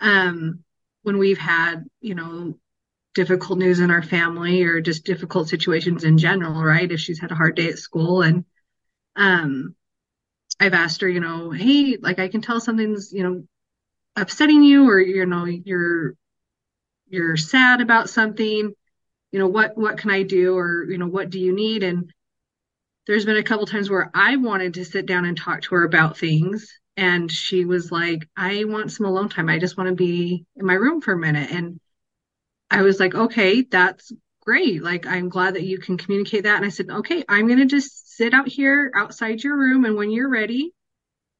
Um, 0.00 0.60
when 1.02 1.18
we've 1.18 1.38
had, 1.38 1.84
you 2.00 2.14
know, 2.14 2.58
difficult 3.14 3.58
news 3.58 3.80
in 3.80 3.90
our 3.90 4.02
family 4.02 4.64
or 4.64 4.80
just 4.80 5.04
difficult 5.04 5.48
situations 5.48 6.04
in 6.04 6.18
general, 6.18 6.62
right? 6.62 6.90
If 6.90 7.00
she's 7.00 7.20
had 7.20 7.32
a 7.32 7.36
hard 7.36 7.56
day 7.56 7.68
at 7.68 7.78
school 7.78 8.22
and 8.22 8.44
um 9.16 9.74
I've 10.60 10.74
asked 10.74 11.00
her, 11.02 11.08
you 11.08 11.20
know, 11.20 11.50
hey, 11.50 11.96
like 12.00 12.18
I 12.20 12.28
can 12.28 12.40
tell 12.42 12.60
something's, 12.60 13.12
you 13.12 13.22
know, 13.24 13.44
upsetting 14.16 14.62
you 14.64 14.88
or 14.88 15.00
you 15.00 15.26
know, 15.26 15.44
you're 15.46 16.14
you're 17.08 17.36
sad 17.36 17.80
about 17.80 18.10
something, 18.10 18.74
you 19.32 19.38
know, 19.38 19.48
what 19.48 19.76
what 19.76 19.98
can 19.98 20.10
I 20.10 20.22
do 20.24 20.56
or 20.56 20.84
you 20.90 20.98
know, 20.98 21.08
what 21.08 21.30
do 21.30 21.40
you 21.40 21.54
need? 21.54 21.82
And 21.82 22.12
there's 23.06 23.26
been 23.26 23.36
a 23.36 23.42
couple 23.42 23.66
times 23.66 23.90
where 23.90 24.10
I 24.14 24.36
wanted 24.36 24.74
to 24.74 24.84
sit 24.84 25.06
down 25.06 25.24
and 25.24 25.36
talk 25.36 25.62
to 25.62 25.74
her 25.74 25.84
about 25.84 26.18
things 26.18 26.78
and 26.96 27.30
she 27.30 27.64
was 27.64 27.90
like, 27.92 28.28
I 28.36 28.64
want 28.64 28.92
some 28.92 29.06
alone 29.06 29.28
time. 29.28 29.48
I 29.48 29.58
just 29.58 29.76
want 29.76 29.88
to 29.88 29.94
be 29.94 30.46
in 30.56 30.66
my 30.66 30.74
room 30.74 31.00
for 31.00 31.12
a 31.12 31.18
minute. 31.18 31.50
And 31.50 31.80
I 32.74 32.82
was 32.82 33.00
like, 33.00 33.14
okay, 33.14 33.62
that's 33.62 34.12
great. 34.40 34.82
Like, 34.82 35.06
I'm 35.06 35.28
glad 35.28 35.54
that 35.54 35.62
you 35.62 35.78
can 35.78 35.96
communicate 35.96 36.44
that. 36.44 36.56
And 36.56 36.64
I 36.64 36.68
said, 36.68 36.90
okay, 36.90 37.24
I'm 37.28 37.46
going 37.46 37.60
to 37.60 37.66
just 37.66 38.16
sit 38.16 38.34
out 38.34 38.48
here 38.48 38.92
outside 38.94 39.42
your 39.42 39.56
room. 39.56 39.84
And 39.84 39.96
when 39.96 40.10
you're 40.10 40.28
ready, 40.28 40.72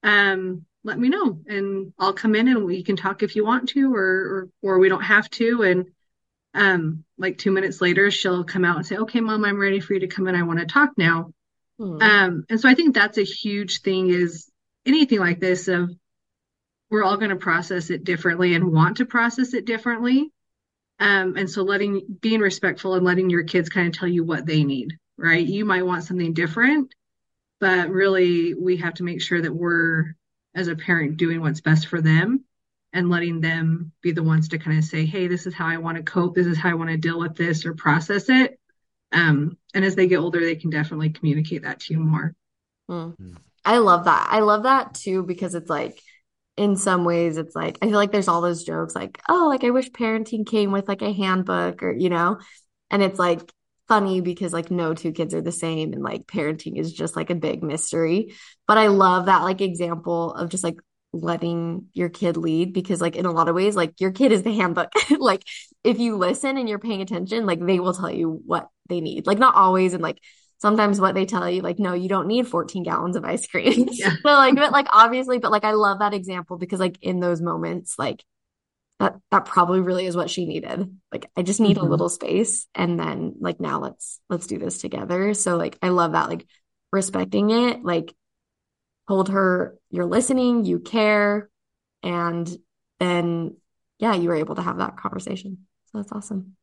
um, 0.03 0.65
let 0.85 0.99
me 0.99 1.09
know 1.09 1.41
and 1.47 1.93
I'll 1.99 2.13
come 2.13 2.35
in 2.35 2.49
and 2.49 2.65
we 2.65 2.83
can 2.83 2.97
talk 2.97 3.23
if 3.23 3.37
you 3.37 3.45
want 3.45 3.71
to, 3.71 3.95
or, 3.95 4.03
or, 4.03 4.49
or 4.63 4.79
we 4.79 4.89
don't 4.89 5.03
have 5.03 5.29
to. 5.31 5.63
And, 5.63 5.87
um, 6.55 7.05
like 7.19 7.39
two 7.39 7.51
minutes 7.51 7.81
later, 7.81 8.11
she'll 8.11 8.45
come 8.45 8.65
out 8.65 8.77
and 8.77 8.87
say, 8.87 8.97
okay, 8.97 9.21
mom, 9.21 9.45
I'm 9.45 9.61
ready 9.61 9.81
for 9.81 9.95
you 9.95 10.01
to 10.01 10.07
come 10.07 10.29
in. 10.29 10.35
I 10.35 10.43
want 10.43 10.61
to 10.61 10.67
talk 10.67 10.91
now. 10.97 11.33
Hmm. 11.79 12.01
Um, 12.01 12.45
and 12.49 12.61
so 12.61 12.69
I 12.69 12.75
think 12.75 12.95
that's 12.95 13.19
a 13.19 13.25
huge 13.25 13.81
thing 13.81 14.11
is 14.11 14.51
anything 14.87 15.19
like 15.19 15.41
this 15.41 15.69
of 15.69 15.91
we're 16.91 17.03
all 17.03 17.17
going 17.17 17.31
to 17.31 17.37
process 17.37 17.91
it 17.91 18.05
differently 18.05 18.55
and 18.55 18.73
want 18.73 18.99
to 18.99 19.07
process 19.07 19.55
it 19.55 19.65
differently. 19.65 20.31
Um, 21.01 21.37
and 21.37 21.51
so 21.51 21.63
letting 21.63 22.19
being 22.21 22.41
respectful 22.41 22.95
and 22.95 23.05
letting 23.05 23.31
your 23.31 23.43
kids 23.45 23.69
kind 23.69 23.89
of 23.89 23.99
tell 23.99 24.09
you 24.09 24.25
what 24.25 24.47
they 24.47 24.65
need, 24.65 24.97
right? 25.17 25.45
You 25.45 25.65
might 25.65 25.85
want 25.85 26.05
something 26.05 26.35
different, 26.35 26.95
but 27.61 27.91
really 27.91 28.55
we 28.55 28.77
have 28.79 28.95
to 28.95 29.03
make 29.03 29.21
sure 29.21 29.41
that 29.41 29.55
we're 29.55 30.15
as 30.55 30.69
a 30.69 30.77
parent 30.77 31.17
doing 31.17 31.41
what's 31.41 31.61
best 31.61 31.89
for 31.89 32.01
them 32.01 32.45
and 32.93 33.11
letting 33.11 33.41
them 33.41 33.91
be 34.03 34.13
the 34.13 34.23
ones 34.23 34.49
to 34.49 34.59
kind 34.59 34.79
of 34.79 34.85
say, 34.85 35.05
hey, 35.05 35.27
this 35.27 35.47
is 35.47 35.55
how 35.55 35.67
I 35.67 35.79
want 35.79 35.97
to 35.97 36.05
cope, 36.05 36.37
this 36.37 36.47
is 36.47 36.57
how 36.57 36.71
I 36.71 36.75
want 36.75 36.91
to 36.91 36.97
deal 36.97 37.19
with 37.19 37.35
this 37.35 37.67
or 37.67 37.75
process 37.75 38.29
it. 38.29 38.59
Um, 39.11 39.59
and 39.75 39.85
as 39.85 39.97
they 39.97 40.07
get 40.07 40.19
older, 40.19 40.41
they 40.41 40.57
can 40.57 40.71
definitely 40.71 41.11
communicate 41.11 41.63
that 41.63 41.81
to 41.81 41.95
you 41.95 42.01
more. 42.01 42.35
Mm. 42.89 43.37
I 43.65 43.79
love 43.79 44.05
that. 44.05 44.29
I 44.31 44.41
love 44.41 44.65
that 44.65 44.95
too 44.95 45.23
because 45.23 45.55
it's 45.55 45.71
like 45.71 46.01
in 46.57 46.77
some 46.77 47.05
ways 47.05 47.37
it's 47.37 47.57
like 47.57 47.79
I 47.83 47.87
feel 47.87 47.97
like 47.97 48.13
there's 48.13 48.29
all 48.29 48.41
those 48.41 48.65
jokes 48.65 48.95
like, 48.95 49.21
oh, 49.29 49.49
like 49.49 49.65
I 49.65 49.71
wish 49.71 49.91
parenting 49.91 50.47
came 50.47 50.71
with 50.73 50.89
like 50.89 51.03
a 51.03 51.13
handbook 51.13 51.83
or 51.83 51.93
you 51.93 52.11
know, 52.11 52.39
and 52.91 53.03
it's 53.03 53.19
like 53.19 53.41
funny 53.89 54.21
because 54.21 54.53
like 54.53 54.71
no 54.71 54.95
two 54.95 55.13
kids 55.13 55.35
are 55.35 55.43
the 55.43 55.53
same 55.53 55.93
and 55.93 56.03
like 56.03 56.27
parenting 56.27 56.79
is 56.79 56.93
just 56.93 57.17
like 57.17 57.31
a 57.31 57.35
big 57.35 57.63
mystery. 57.63 58.35
But 58.67 58.79
I 58.79 58.87
love 58.87 59.27
that 59.27 59.43
like 59.43 59.61
example 59.61 60.33
of 60.35 60.49
just 60.49 60.65
like 60.65 60.79
letting 61.13 61.87
your 61.93 62.09
kid 62.09 62.37
lead 62.37 62.73
because 62.73 63.01
like 63.01 63.15
in 63.15 63.27
a 63.27 63.31
lot 63.31 63.49
of 63.49 63.55
ways 63.55 63.77
like 63.77 64.01
your 64.01 64.13
kid 64.13 64.33
is 64.33 64.43
the 64.43 64.55
handbook. 64.55 64.93
Like 65.19 65.43
if 65.83 65.99
you 65.99 66.17
listen 66.17 66.57
and 66.57 66.69
you're 66.69 66.79
paying 66.79 67.03
attention 67.03 67.47
like 67.47 67.65
they 67.65 67.81
will 67.81 67.95
tell 67.95 68.11
you 68.11 68.43
what 68.47 68.69
they 68.89 69.01
need. 69.01 69.27
Like 69.27 69.39
not 69.39 69.55
always 69.55 69.93
and 69.93 70.03
like 70.03 70.19
sometimes 70.59 71.01
what 71.01 71.15
they 71.15 71.27
tell 71.27 71.49
you, 71.49 71.63
like, 71.63 71.79
no, 71.79 71.93
you 71.93 72.09
don't 72.09 72.29
need 72.29 72.47
14 72.49 72.83
gallons 72.83 73.17
of 73.17 73.25
ice 73.25 73.47
cream. 73.47 73.89
Yeah. 73.91 74.11
so 74.23 74.29
like, 74.29 74.55
but 74.55 74.73
like 74.73 74.87
obviously, 74.93 75.39
but 75.39 75.51
like 75.51 75.65
I 75.65 75.73
love 75.73 75.99
that 76.01 76.15
example 76.15 76.57
because 76.57 76.81
like 76.81 76.99
in 77.03 77.21
those 77.21 77.41
moments, 77.41 77.99
like 77.99 78.25
that 79.01 79.17
that 79.31 79.45
probably 79.45 79.81
really 79.81 80.07
is 80.07 80.17
what 80.17 80.31
she 80.31 80.47
needed. 80.47 80.97
Like 81.13 81.31
I 81.37 81.43
just 81.43 81.61
need 81.61 81.77
mm-hmm. 81.77 81.87
a 81.87 81.91
little 81.91 82.09
space 82.09 82.67
and 82.75 82.99
then 82.99 83.35
like 83.41 83.61
now 83.61 83.81
let's 83.81 84.21
let's 84.31 84.47
do 84.47 84.59
this 84.59 84.81
together. 84.81 85.35
So 85.35 85.57
like 85.57 85.79
I 85.83 85.89
love 85.89 86.13
that, 86.13 86.29
like 86.29 86.47
respecting 86.93 87.51
it, 87.51 87.85
like 87.85 88.15
told 89.09 89.29
her 89.31 89.77
you're 89.91 90.07
listening, 90.07 90.65
you 90.65 90.79
care, 90.79 91.51
and 92.03 92.49
then 93.01 93.57
yeah, 93.99 94.15
you 94.15 94.29
were 94.29 94.37
able 94.37 94.55
to 94.55 94.63
have 94.63 94.79
that 94.79 94.97
conversation. 94.97 95.67
So 95.87 95.99
that's 95.99 96.13
awesome. 96.13 96.57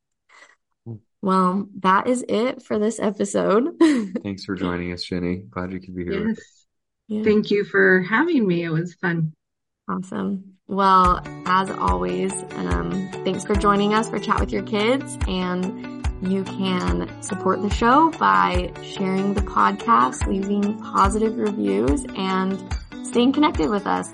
Well, 1.21 1.67
that 1.79 2.07
is 2.07 2.25
it 2.27 2.63
for 2.63 2.79
this 2.79 2.99
episode. 2.99 3.75
Thanks 4.23 4.43
for 4.43 4.55
joining 4.55 4.91
us, 4.91 5.03
Jenny. 5.03 5.37
Glad 5.37 5.71
you 5.71 5.79
could 5.79 5.95
be 5.95 6.03
here. 6.03 6.29
Yes. 6.29 6.39
Yeah. 7.07 7.23
Thank 7.23 7.51
you 7.51 7.63
for 7.63 8.01
having 8.01 8.47
me. 8.47 8.63
It 8.63 8.69
was 8.69 8.93
fun. 8.95 9.33
Awesome. 9.87 10.55
Well, 10.67 11.21
as 11.45 11.69
always, 11.69 12.31
um, 12.53 13.09
thanks 13.25 13.43
for 13.43 13.55
joining 13.55 13.93
us 13.93 14.09
for 14.09 14.19
Chat 14.19 14.39
with 14.39 14.51
Your 14.51 14.63
Kids. 14.63 15.17
And 15.27 16.07
you 16.21 16.43
can 16.43 17.21
support 17.21 17.61
the 17.61 17.69
show 17.69 18.09
by 18.11 18.71
sharing 18.81 19.33
the 19.33 19.41
podcast, 19.41 20.25
leaving 20.27 20.79
positive 20.81 21.37
reviews, 21.37 22.05
and 22.15 22.63
staying 23.03 23.33
connected 23.33 23.69
with 23.69 23.85
us. 23.85 24.13